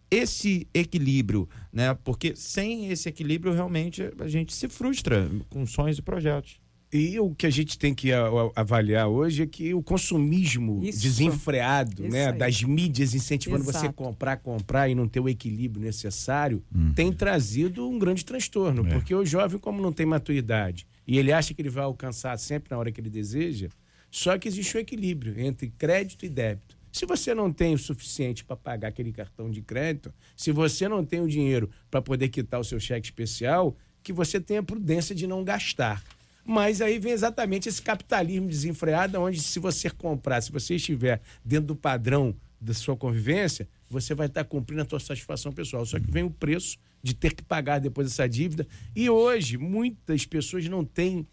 esse 0.10 0.68
equilíbrio, 0.74 1.48
né? 1.72 1.94
Porque 2.04 2.36
sem 2.36 2.90
esse 2.90 3.08
equilíbrio, 3.08 3.54
realmente, 3.54 4.12
a 4.18 4.28
gente 4.28 4.52
se 4.52 4.68
frustra 4.68 5.30
com 5.48 5.64
sonhos 5.68 6.00
e 6.00 6.02
projetos. 6.02 6.60
E 6.92 7.20
o 7.20 7.36
que 7.36 7.46
a 7.46 7.50
gente 7.50 7.78
tem 7.78 7.94
que 7.94 8.12
avaliar 8.56 9.08
hoje 9.10 9.44
é 9.44 9.46
que 9.46 9.74
o 9.74 9.84
consumismo 9.84 10.82
Isso. 10.84 11.02
desenfreado, 11.02 12.04
Isso 12.04 12.12
né, 12.12 12.28
aí. 12.28 12.38
das 12.38 12.64
mídias 12.64 13.14
incentivando 13.14 13.64
Exato. 13.64 13.80
você 13.80 13.88
a 13.88 13.94
comprar, 13.94 14.38
comprar 14.38 14.88
e 14.88 14.96
não 14.96 15.08
ter 15.08 15.20
o 15.20 15.28
equilíbrio 15.28 15.84
necessário, 15.84 16.64
uhum. 16.74 16.94
tem 16.94 17.12
trazido 17.12 17.90
um 17.90 18.00
grande 18.00 18.24
transtorno, 18.24 18.88
é. 18.88 18.92
porque 18.92 19.14
o 19.14 19.26
jovem 19.26 19.60
como 19.60 19.82
não 19.82 19.92
tem 19.92 20.06
maturidade 20.06 20.88
e 21.06 21.18
ele 21.18 21.34
acha 21.34 21.54
que 21.54 21.62
ele 21.62 21.70
vai 21.70 21.84
alcançar 21.84 22.38
sempre 22.38 22.72
na 22.72 22.78
hora 22.78 22.92
que 22.92 23.02
ele 23.02 23.10
deseja, 23.10 23.68
só 24.10 24.38
que 24.38 24.48
existe 24.48 24.76
o 24.76 24.78
um 24.78 24.82
equilíbrio 24.82 25.40
entre 25.40 25.70
crédito 25.78 26.26
e 26.26 26.30
débito. 26.30 26.78
Se 26.92 27.06
você 27.06 27.36
não 27.36 27.52
tem 27.52 27.74
o 27.74 27.78
suficiente 27.78 28.46
para 28.46 28.56
pagar 28.56 28.88
aquele 28.88 29.12
cartão 29.12 29.52
de 29.52 29.62
crédito, 29.62 30.14
se 30.36 30.52
você 30.52 30.88
não 30.88 31.06
tem 31.06 31.22
o 31.22 31.28
dinheiro 31.28 31.70
para 31.92 32.02
poder 32.02 32.30
quitar 32.30 32.60
o 32.60 32.64
seu 32.64 32.80
cheque 32.80 33.08
especial, 33.08 33.76
que 34.02 34.14
você 34.14 34.40
tenha 34.40 34.64
prudência 34.64 35.14
de 35.14 35.28
não 35.28 35.44
gastar. 35.44 36.02
Mas 36.48 36.82
aí 36.82 36.98
vem 36.98 37.12
exatamente 37.12 37.68
esse 37.68 37.82
capitalismo 37.82 38.48
desenfreado, 38.48 39.20
onde 39.20 39.42
se 39.42 39.60
você 39.60 39.90
comprar, 39.90 40.40
se 40.40 40.50
você 40.50 40.76
estiver 40.76 41.20
dentro 41.44 41.68
do 41.68 41.76
padrão 41.76 42.34
da 42.60 42.74
sua 42.74 42.96
convivência, 42.96 43.68
você 43.90 44.16
vai 44.16 44.28
estar 44.28 44.46
cumprindo 44.46 44.82
a 44.82 44.86
sua 44.88 45.00
satisfação 45.02 45.52
pessoal. 45.52 45.86
Só 45.86 46.00
que 46.00 46.10
vem 46.10 46.24
o 46.24 46.32
preço 46.32 46.78
de 47.04 47.14
ter 47.14 47.34
que 47.34 47.44
pagar 47.44 47.80
depois 47.80 48.08
essa 48.08 48.30
dívida. 48.30 48.66
E 48.96 49.10
hoje, 49.10 49.58
muitas 49.58 50.26
pessoas 50.26 50.66
não 50.70 50.86
têm 50.86 51.28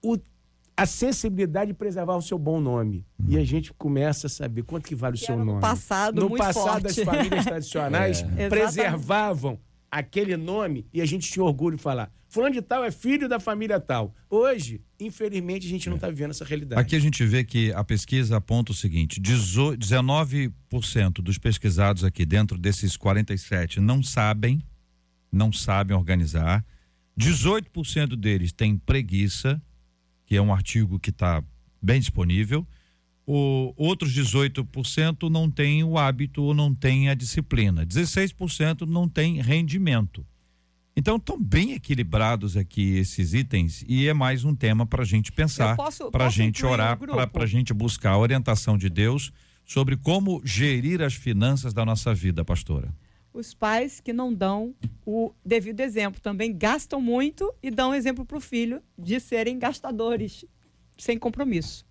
o, 0.00 0.16
a 0.76 0.86
sensibilidade 0.86 1.72
de 1.72 1.74
preservar 1.74 2.16
o 2.16 2.22
seu 2.22 2.38
bom 2.38 2.60
nome. 2.60 3.04
E 3.28 3.36
a 3.36 3.44
gente 3.44 3.72
começa 3.72 4.28
a 4.28 4.30
saber 4.30 4.62
quanto 4.62 4.86
que 4.86 4.94
vale 4.94 5.16
que 5.16 5.24
o 5.24 5.26
seu 5.26 5.36
nome. 5.36 5.54
No 5.54 5.60
passado, 5.60 6.20
no 6.20 6.36
passado 6.36 6.82
forte. 6.82 7.00
as 7.00 7.04
famílias 7.04 7.44
tradicionais 7.44 8.24
é. 8.38 8.48
preservavam 8.48 9.58
aquele 9.94 10.36
nome 10.36 10.84
e 10.92 11.00
a 11.00 11.06
gente 11.06 11.30
tinha 11.30 11.44
orgulho 11.44 11.76
de 11.76 11.82
falar. 11.82 12.10
Fulano 12.28 12.52
de 12.52 12.62
tal 12.62 12.84
é 12.84 12.90
filho 12.90 13.28
da 13.28 13.38
família 13.38 13.78
tal. 13.78 14.12
Hoje, 14.28 14.80
infelizmente, 14.98 15.68
a 15.68 15.70
gente 15.70 15.88
não 15.88 15.94
está 15.94 16.08
vivendo 16.08 16.30
essa 16.30 16.44
realidade. 16.44 16.80
Aqui 16.80 16.96
a 16.96 16.98
gente 16.98 17.24
vê 17.24 17.44
que 17.44 17.72
a 17.72 17.84
pesquisa 17.84 18.38
aponta 18.38 18.72
o 18.72 18.74
seguinte: 18.74 19.20
19% 19.20 21.22
dos 21.22 21.38
pesquisados 21.38 22.02
aqui 22.02 22.26
dentro 22.26 22.58
desses 22.58 22.96
47 22.96 23.78
não 23.78 24.02
sabem, 24.02 24.60
não 25.30 25.52
sabem 25.52 25.96
organizar. 25.96 26.66
18% 27.16 28.16
deles 28.16 28.52
têm 28.52 28.76
preguiça, 28.76 29.62
que 30.26 30.34
é 30.34 30.42
um 30.42 30.52
artigo 30.52 30.98
que 30.98 31.10
está 31.10 31.40
bem 31.80 32.00
disponível. 32.00 32.66
O, 33.26 33.72
outros 33.76 34.14
18% 34.14 35.30
não 35.30 35.50
têm 35.50 35.82
o 35.82 35.96
hábito 35.96 36.42
ou 36.42 36.52
não 36.52 36.74
têm 36.74 37.08
a 37.08 37.14
disciplina. 37.14 37.86
16% 37.86 38.82
não 38.82 39.08
têm 39.08 39.40
rendimento. 39.40 40.24
Então 40.96 41.16
estão 41.16 41.40
bem 41.40 41.72
equilibrados 41.72 42.56
aqui 42.56 42.96
esses 42.96 43.34
itens 43.34 43.84
e 43.88 44.06
é 44.06 44.14
mais 44.14 44.44
um 44.44 44.54
tema 44.54 44.86
para 44.86 45.02
a 45.02 45.06
gente 45.06 45.32
pensar, 45.32 45.76
para 46.12 46.26
a 46.26 46.30
gente 46.30 46.64
orar, 46.64 46.98
para 47.32 47.44
a 47.44 47.46
gente 47.46 47.74
buscar 47.74 48.12
a 48.12 48.18
orientação 48.18 48.78
de 48.78 48.88
Deus 48.88 49.32
sobre 49.64 49.96
como 49.96 50.40
gerir 50.44 51.02
as 51.02 51.14
finanças 51.14 51.72
da 51.72 51.84
nossa 51.84 52.14
vida, 52.14 52.44
pastora. 52.44 52.94
Os 53.32 53.52
pais 53.52 54.00
que 54.00 54.12
não 54.12 54.32
dão 54.32 54.72
o 55.04 55.32
devido 55.44 55.80
exemplo 55.80 56.20
também 56.20 56.56
gastam 56.56 57.00
muito 57.00 57.52
e 57.60 57.70
dão 57.70 57.92
exemplo 57.92 58.24
para 58.24 58.38
o 58.38 58.40
filho 58.40 58.80
de 58.96 59.18
serem 59.18 59.58
gastadores 59.58 60.44
sem 60.96 61.18
compromisso. 61.18 61.84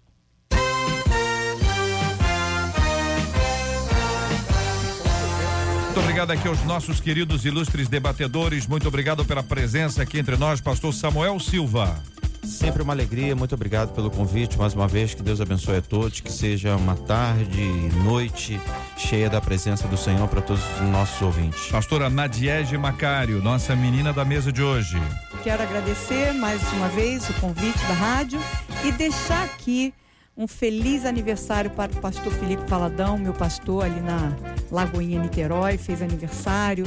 Muito 5.94 6.06
obrigado 6.06 6.32
aqui 6.32 6.48
aos 6.48 6.64
nossos 6.64 7.00
queridos 7.00 7.46
ilustres 7.46 7.88
debatedores. 7.88 8.66
Muito 8.66 8.88
obrigado 8.88 9.24
pela 9.24 9.44
presença 9.44 10.02
aqui 10.02 10.18
entre 10.18 10.36
nós, 10.36 10.60
pastor 10.60 10.91
Samuel 10.91 11.39
Silva. 11.39 12.02
Sempre 12.44 12.82
uma 12.82 12.94
alegria, 12.94 13.36
muito 13.36 13.54
obrigado 13.54 13.94
pelo 13.94 14.10
convite 14.10 14.58
mais 14.58 14.74
uma 14.74 14.88
vez. 14.88 15.14
Que 15.14 15.22
Deus 15.22 15.39
abençoe 15.39 15.78
a 15.78 15.82
todos. 15.84 16.20
Que 16.20 16.32
seja 16.32 16.76
uma 16.76 16.96
tarde, 16.96 17.62
noite 18.04 18.60
cheia 18.98 19.30
da 19.30 19.39
presença 19.39 19.88
do 19.88 19.96
Senhor 19.96 20.28
para 20.28 20.41
todos 20.41 20.64
os 20.82 20.89
nossos 20.89 21.22
ouvintes. 21.22 21.68
Pastora 21.68 22.10
Nadiege 22.10 22.76
Macário, 22.76 23.39
nossa 23.39 23.76
menina 23.76 24.12
da 24.12 24.26
mesa 24.26 24.52
de 24.52 24.64
hoje. 24.64 25.00
Quero 25.44 25.62
agradecer 25.62 26.34
mais 26.34 26.60
uma 26.74 26.89
vez 26.89 27.30
o 27.30 27.34
convite 27.36 27.78
da 27.86 27.94
rádio 27.94 28.39
e 28.84 28.91
deixar 28.91 29.44
aqui 29.44 29.94
um 30.36 30.48
feliz 30.48 31.06
aniversário 31.06 31.70
para 31.72 31.92
o 31.92 31.96
pastor 32.02 32.32
Felipe 32.34 32.68
Faladão, 32.68 33.18
meu 33.18 33.34
pastor 33.34 33.86
ali 33.86 34.02
na 34.02 34.36
Lagoinha 34.72 35.22
Niterói, 35.22 35.78
fez 35.78 36.02
aniversário 36.02 36.86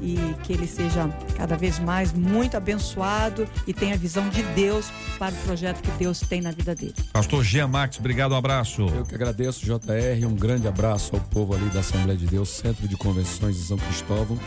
e 0.00 0.16
que 0.44 0.52
ele 0.52 0.66
seja 0.66 1.08
cada 1.36 1.56
vez 1.56 1.78
mais 1.78 2.12
muito 2.12 2.56
abençoado 2.56 3.48
e 3.66 3.74
tenha 3.74 3.94
a 3.94 3.98
visão 3.98 4.28
de 4.28 4.42
Deus 4.54 4.90
para 5.18 5.34
o 5.34 5.38
projeto 5.38 5.82
que 5.82 5.90
Deus 5.92 6.20
tem 6.20 6.40
na 6.40 6.52
vida 6.52 6.74
dele. 6.74 6.94
Pastor 7.12 7.42
Jean 7.42 7.66
Max, 7.66 7.98
obrigado, 7.98 8.32
um 8.32 8.36
abraço. 8.36 8.82
Eu 8.82 9.04
que 9.04 9.14
agradeço, 9.14 9.64
JR, 9.64 10.26
um 10.26 10.34
grande 10.34 10.68
abraço 10.68 11.14
ao 11.16 11.20
povo 11.20 11.54
ali 11.54 11.68
da 11.70 11.80
Assembleia 11.80 12.16
de 12.16 12.26
Deus, 12.26 12.48
Centro 12.48 12.86
de 12.86 12.96
Convenções 12.96 13.56
de 13.56 13.62
São 13.62 13.76
Cristóvão 13.76 14.38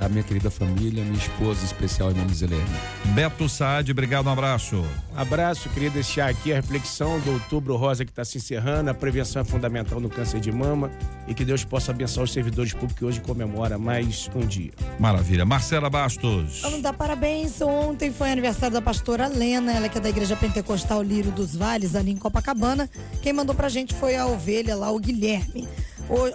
a 0.00 0.08
minha 0.08 0.22
querida 0.22 0.50
família, 0.50 1.02
minha 1.04 1.16
esposa 1.16 1.64
especial, 1.64 2.10
irmã 2.10 2.22
Helene. 2.22 2.62
Beto 3.14 3.48
Saad, 3.48 3.90
obrigado, 3.90 4.26
um 4.26 4.32
abraço. 4.32 4.84
Abraço, 5.16 5.68
queria 5.70 5.90
deixar 5.90 6.28
aqui 6.28 6.52
a 6.52 6.56
reflexão 6.56 7.18
do 7.20 7.32
Outubro 7.32 7.76
Rosa 7.76 8.04
que 8.04 8.10
está 8.10 8.24
se 8.24 8.38
encerrando, 8.38 8.90
a 8.90 8.94
prevenção 8.94 9.42
é 9.42 9.44
fundamental 9.44 10.00
no 10.00 10.08
câncer 10.08 10.40
de 10.40 10.52
mama 10.52 10.90
e 11.26 11.34
que 11.34 11.44
Deus 11.44 11.64
possa 11.64 11.90
abençoar 11.90 12.24
os 12.24 12.32
servidores 12.32 12.72
públicos 12.72 12.98
que 12.98 13.04
hoje 13.04 13.20
comemora 13.20 13.78
mais 13.78 14.30
um 14.34 14.46
dia. 14.46 14.72
Maravilha. 14.98 15.44
Marcela 15.44 15.90
Bastos. 15.90 16.60
Vamos 16.62 16.82
dar 16.82 16.92
parabéns. 16.92 17.60
Ontem 17.60 18.12
foi 18.12 18.30
aniversário 18.30 18.74
da 18.74 18.82
pastora 18.82 19.26
Lena, 19.26 19.72
ela 19.72 19.88
que 19.88 19.98
é 19.98 20.00
da 20.00 20.08
Igreja 20.08 20.36
Pentecostal 20.36 21.02
Lírio 21.02 21.32
dos 21.32 21.54
Vales, 21.54 21.94
ali 21.94 22.12
em 22.12 22.16
Copacabana. 22.16 22.88
Quem 23.22 23.32
mandou 23.32 23.54
pra 23.54 23.68
gente 23.68 23.94
foi 23.94 24.16
a 24.16 24.26
ovelha 24.26 24.76
lá, 24.76 24.90
o 24.90 24.98
Guilherme. 24.98 25.68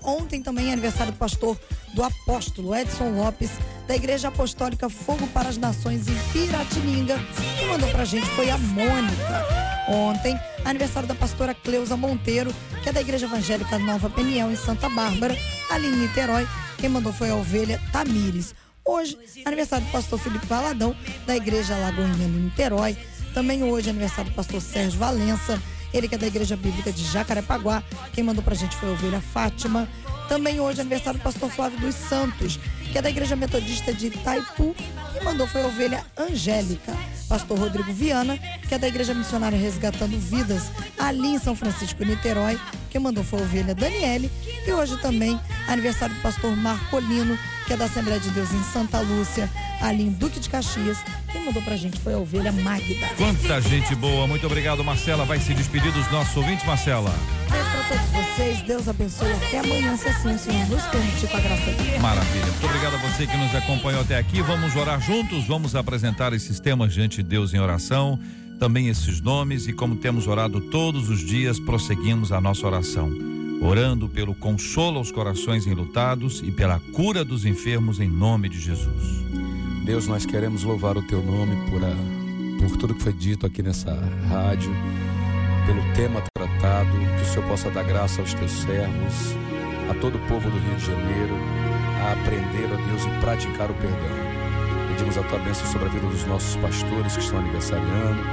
Ontem 0.04 0.42
também 0.42 0.70
é 0.70 0.74
aniversário 0.74 1.12
do 1.12 1.18
pastor 1.18 1.60
do 1.94 2.04
apóstolo 2.04 2.76
Edson 2.76 3.10
Lopes, 3.12 3.52
da 3.88 3.96
Igreja 3.96 4.28
Apostólica 4.28 4.90
Fogo 4.90 5.28
para 5.28 5.50
as 5.50 5.58
Nações 5.58 6.08
em 6.08 6.16
Piratininga. 6.32 7.20
Quem 7.58 7.68
mandou 7.68 7.90
pra 7.90 8.06
gente 8.06 8.26
foi 8.28 8.50
a 8.50 8.58
Mônica. 8.58 9.46
Ontem, 9.88 10.40
aniversário 10.64 11.08
da 11.08 11.16
pastora 11.16 11.54
Cleusa 11.54 11.98
Monteiro, 11.98 12.54
que 12.82 12.90
é 12.90 12.94
da 12.94 13.02
Igreja 13.02 13.26
Evangélica 13.26 13.78
Nova 13.80 14.10
Peniel, 14.10 14.52
em 14.52 14.56
Santa 14.56 14.90
Bárbara, 14.90 15.36
ali 15.70 15.88
em 15.88 15.96
Niterói. 15.98 16.48
Quem 16.78 16.90
mandou 16.90 17.12
foi 17.12 17.30
a 17.30 17.36
ovelha 17.36 17.82
Tamires. 17.92 18.56
Hoje, 18.86 19.18
aniversário 19.46 19.86
do 19.86 19.92
pastor 19.92 20.20
Felipe 20.20 20.46
Valadão, 20.46 20.96
da 21.26 21.36
Igreja 21.36 21.76
Lagoinha, 21.78 22.26
em 22.26 22.30
Niterói. 22.30 22.98
Também 23.34 23.64
hoje, 23.64 23.90
aniversário 23.90 24.30
do 24.30 24.36
pastor 24.36 24.62
Sérgio 24.62 25.00
Valença, 25.00 25.62
ele 25.94 26.08
que 26.08 26.16
é 26.16 26.18
da 26.18 26.28
Igreja 26.28 26.56
Bíblica 26.56 26.92
de 26.92 27.04
Jacarepaguá. 27.04 27.84
Quem 28.14 28.24
mandou 28.24 28.44
pra 28.44 28.56
gente 28.56 28.76
foi 28.76 28.90
a 28.90 28.92
ovelha 28.94 29.22
Fátima. 29.22 29.88
Também 30.28 30.60
hoje 30.60 30.80
é 30.80 30.82
aniversário 30.82 31.20
do 31.20 31.24
pastor 31.24 31.50
Flávio 31.52 31.80
dos 31.80 31.96
Santos, 31.96 32.60
que 32.92 32.98
é 32.98 33.02
da 33.02 33.10
Igreja 33.10 33.36
Metodista 33.36 33.94
de 33.94 34.08
Itaipu. 34.08 34.76
Quem 35.14 35.24
mandou 35.24 35.46
foi 35.46 35.62
a 35.62 35.68
ovelha 35.68 36.06
Angélica. 36.18 36.94
Pastor 37.30 37.58
Rodrigo 37.58 37.92
Viana, 37.94 38.38
que 38.68 38.76
é 38.76 38.78
da 38.78 38.88
Igreja 38.88 39.14
Missionária 39.14 39.58
Resgatando 39.58 40.18
Vidas, 40.20 40.64
ali 40.98 41.30
em 41.30 41.40
São 41.40 41.56
Francisco, 41.56 42.04
Niterói. 42.04 42.60
Quem 42.90 43.02
mandou 43.02 43.24
foi 43.24 43.40
a 43.40 43.44
ovelha 43.44 43.76
Daniele. 43.76 44.32
E 44.66 44.72
hoje 44.72 44.98
também 44.98 45.40
aniversário 45.68 46.16
do 46.16 46.22
pastor 46.22 46.56
Marcolino, 46.56 47.38
que 47.66 47.74
é 47.74 47.78
da 47.78 47.86
Assembleia 47.86 48.20
de 48.20 48.30
Deus 48.32 48.52
em 48.52 48.64
Santa 48.64 49.00
Lúcia, 49.00 49.50
ali 49.82 50.04
em 50.04 50.12
Duque 50.12 50.40
de 50.40 50.50
Caxias. 50.50 50.98
Quem 51.34 51.44
mandou 51.44 51.64
pra 51.64 51.76
gente 51.76 52.00
foi 52.00 52.14
a 52.14 52.20
ovelha 52.20 52.52
Magda. 52.52 53.08
Quanta 53.18 53.60
gente 53.60 53.96
boa. 53.96 54.28
Muito 54.28 54.46
obrigado, 54.46 54.84
Marcela. 54.84 55.26
Vai 55.26 55.40
se 55.40 55.52
despedir 55.56 55.92
dos 55.92 56.10
nossos 56.12 56.38
ouvintes, 56.38 56.64
Marcela. 56.64 57.12
Beijo 57.50 57.70
pra 57.72 57.84
todos 57.90 58.06
vocês. 58.12 58.62
Deus 58.62 58.88
abençoe. 58.88 59.32
Até 59.32 59.58
amanhã, 59.58 59.98
se 59.98 60.08
assim 60.10 60.36
o 60.36 60.38
Senhor 60.38 60.70
nos 60.70 60.84
permitir 60.84 61.28
com 61.28 61.38
a 61.38 61.40
graça 61.40 61.72
dele. 61.72 61.98
Maravilha. 61.98 62.46
Muito 62.46 62.66
obrigado 62.68 62.94
a 62.94 62.98
você 63.00 63.26
que 63.26 63.36
nos 63.36 63.56
acompanhou 63.56 64.02
até 64.02 64.16
aqui. 64.16 64.44
Vamos 64.44 64.76
orar 64.76 65.02
juntos, 65.02 65.48
vamos 65.48 65.76
apresentar 65.76 66.34
esses 66.34 66.60
temas 66.60 66.94
diante 66.94 67.24
de 67.24 67.30
Deus 67.30 67.52
em 67.52 67.60
oração, 67.60 68.20
também 68.60 68.88
esses 68.88 69.20
nomes 69.20 69.68
e 69.68 69.74
como 69.74 69.96
temos 69.96 70.28
orado 70.28 70.62
todos 70.62 71.10
os 71.10 71.20
dias, 71.20 71.60
prosseguimos 71.60 72.32
a 72.32 72.40
nossa 72.40 72.68
oração. 72.68 73.12
Orando 73.60 74.08
pelo 74.08 74.36
consolo 74.36 75.00
aos 75.00 75.12
corações 75.12 75.66
enlutados 75.66 76.44
e 76.46 76.52
pela 76.52 76.80
cura 76.94 77.26
dos 77.26 77.44
enfermos 77.44 78.00
em 78.00 78.08
nome 78.08 78.50
de 78.50 78.60
Jesus. 78.60 79.43
Deus, 79.84 80.08
nós 80.08 80.26
queremos 80.26 80.64
louvar 80.64 80.98
o 80.98 81.02
teu 81.02 81.22
nome 81.22 81.58
por, 81.70 81.84
a, 81.84 81.94
por 82.58 82.78
tudo 82.78 82.96
que 82.96 83.04
foi 83.04 83.12
dito 83.12 83.46
aqui 83.46 83.62
nessa 83.62 83.92
rádio, 84.30 84.72
pelo 85.66 85.82
tema 85.94 86.24
tratado, 86.34 86.90
que 87.18 87.22
o 87.22 87.26
Senhor 87.26 87.46
possa 87.50 87.70
dar 87.70 87.84
graça 87.84 88.22
aos 88.22 88.34
teus 88.34 88.52
servos, 88.52 89.36
a 89.92 89.94
todo 89.96 90.16
o 90.16 90.28
povo 90.28 90.50
do 90.50 90.58
Rio 90.58 90.76
de 90.76 90.86
Janeiro, 90.86 91.36
a 92.02 92.14
aprender, 92.14 92.70
ó 92.72 92.88
Deus, 92.88 93.04
e 93.04 93.20
praticar 93.20 93.70
o 93.70 93.74
perdão. 93.74 94.34
Pedimos 94.88 95.18
a 95.18 95.24
tua 95.24 95.40
bênção 95.40 95.68
sobre 95.68 95.90
a 95.90 95.92
vida 95.92 96.08
dos 96.08 96.26
nossos 96.28 96.56
pastores 96.56 97.18
que 97.18 97.22
estão 97.22 97.40
aniversariando, 97.40 98.24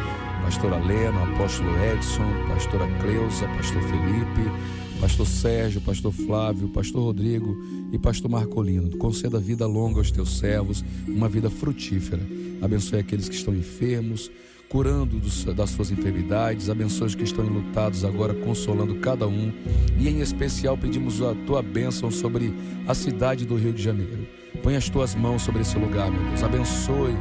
pastora 0.45 0.77
Lena, 0.77 1.25
apóstolo 1.25 1.71
Edson, 1.85 2.31
pastora 2.49 2.87
Cleusa, 3.01 3.49
pastor 3.49 3.83
Felipe, 3.83 4.53
pastor 5.01 5.27
Sérgio, 5.27 5.81
pastor 5.81 6.13
Flávio, 6.13 6.69
pastor 6.69 7.03
Rodrigo 7.03 7.57
e 7.91 7.99
pastor 7.99 8.31
Marcolino. 8.31 8.97
Conceda 8.99 9.41
vida 9.41 9.67
longa 9.67 9.99
aos 9.99 10.11
teus 10.11 10.39
servos, 10.39 10.85
uma 11.09 11.29
vida 11.29 11.49
frutífera. 11.49 12.21
Abençoe 12.61 12.99
aqueles 12.99 13.29
que 13.29 13.35
estão 13.35 13.55
enfermos, 13.55 14.31
curando 14.69 15.19
dos, 15.19 15.45
das 15.45 15.71
suas 15.71 15.91
enfermidades. 15.91 16.69
Abençoe 16.69 17.07
os 17.07 17.15
que 17.15 17.25
estão 17.25 17.45
enlutados 17.45 18.05
agora, 18.05 18.35
consolando 18.35 18.97
cada 18.97 19.27
um. 19.27 19.51
E 19.99 20.09
em 20.09 20.21
especial 20.21 20.77
pedimos 20.77 21.23
a 21.23 21.35
tua 21.47 21.63
bênção 21.63 22.11
sobre 22.11 22.53
a 22.87 22.95
cidade 22.95 23.47
do 23.47 23.57
Rio 23.57 23.73
de 23.73 23.83
Janeiro. 23.83 24.29
Põe 24.63 24.77
as 24.77 24.91
tuas 24.91 25.15
mãos 25.15 25.43
sobre 25.43 25.63
esse 25.63 25.79
lugar, 25.79 26.11
meu 26.11 26.23
Deus. 26.25 26.43
Abençoe 26.43 27.17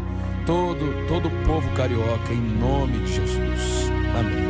todo, 0.46 1.08
todo 1.08 1.30
o 1.30 1.46
povo 1.46 1.70
carioca, 1.76 2.34
em 2.34 2.60
nome 2.60 3.00
de 3.06 3.16
Jesus. 3.16 3.90
Amém. 4.20 4.50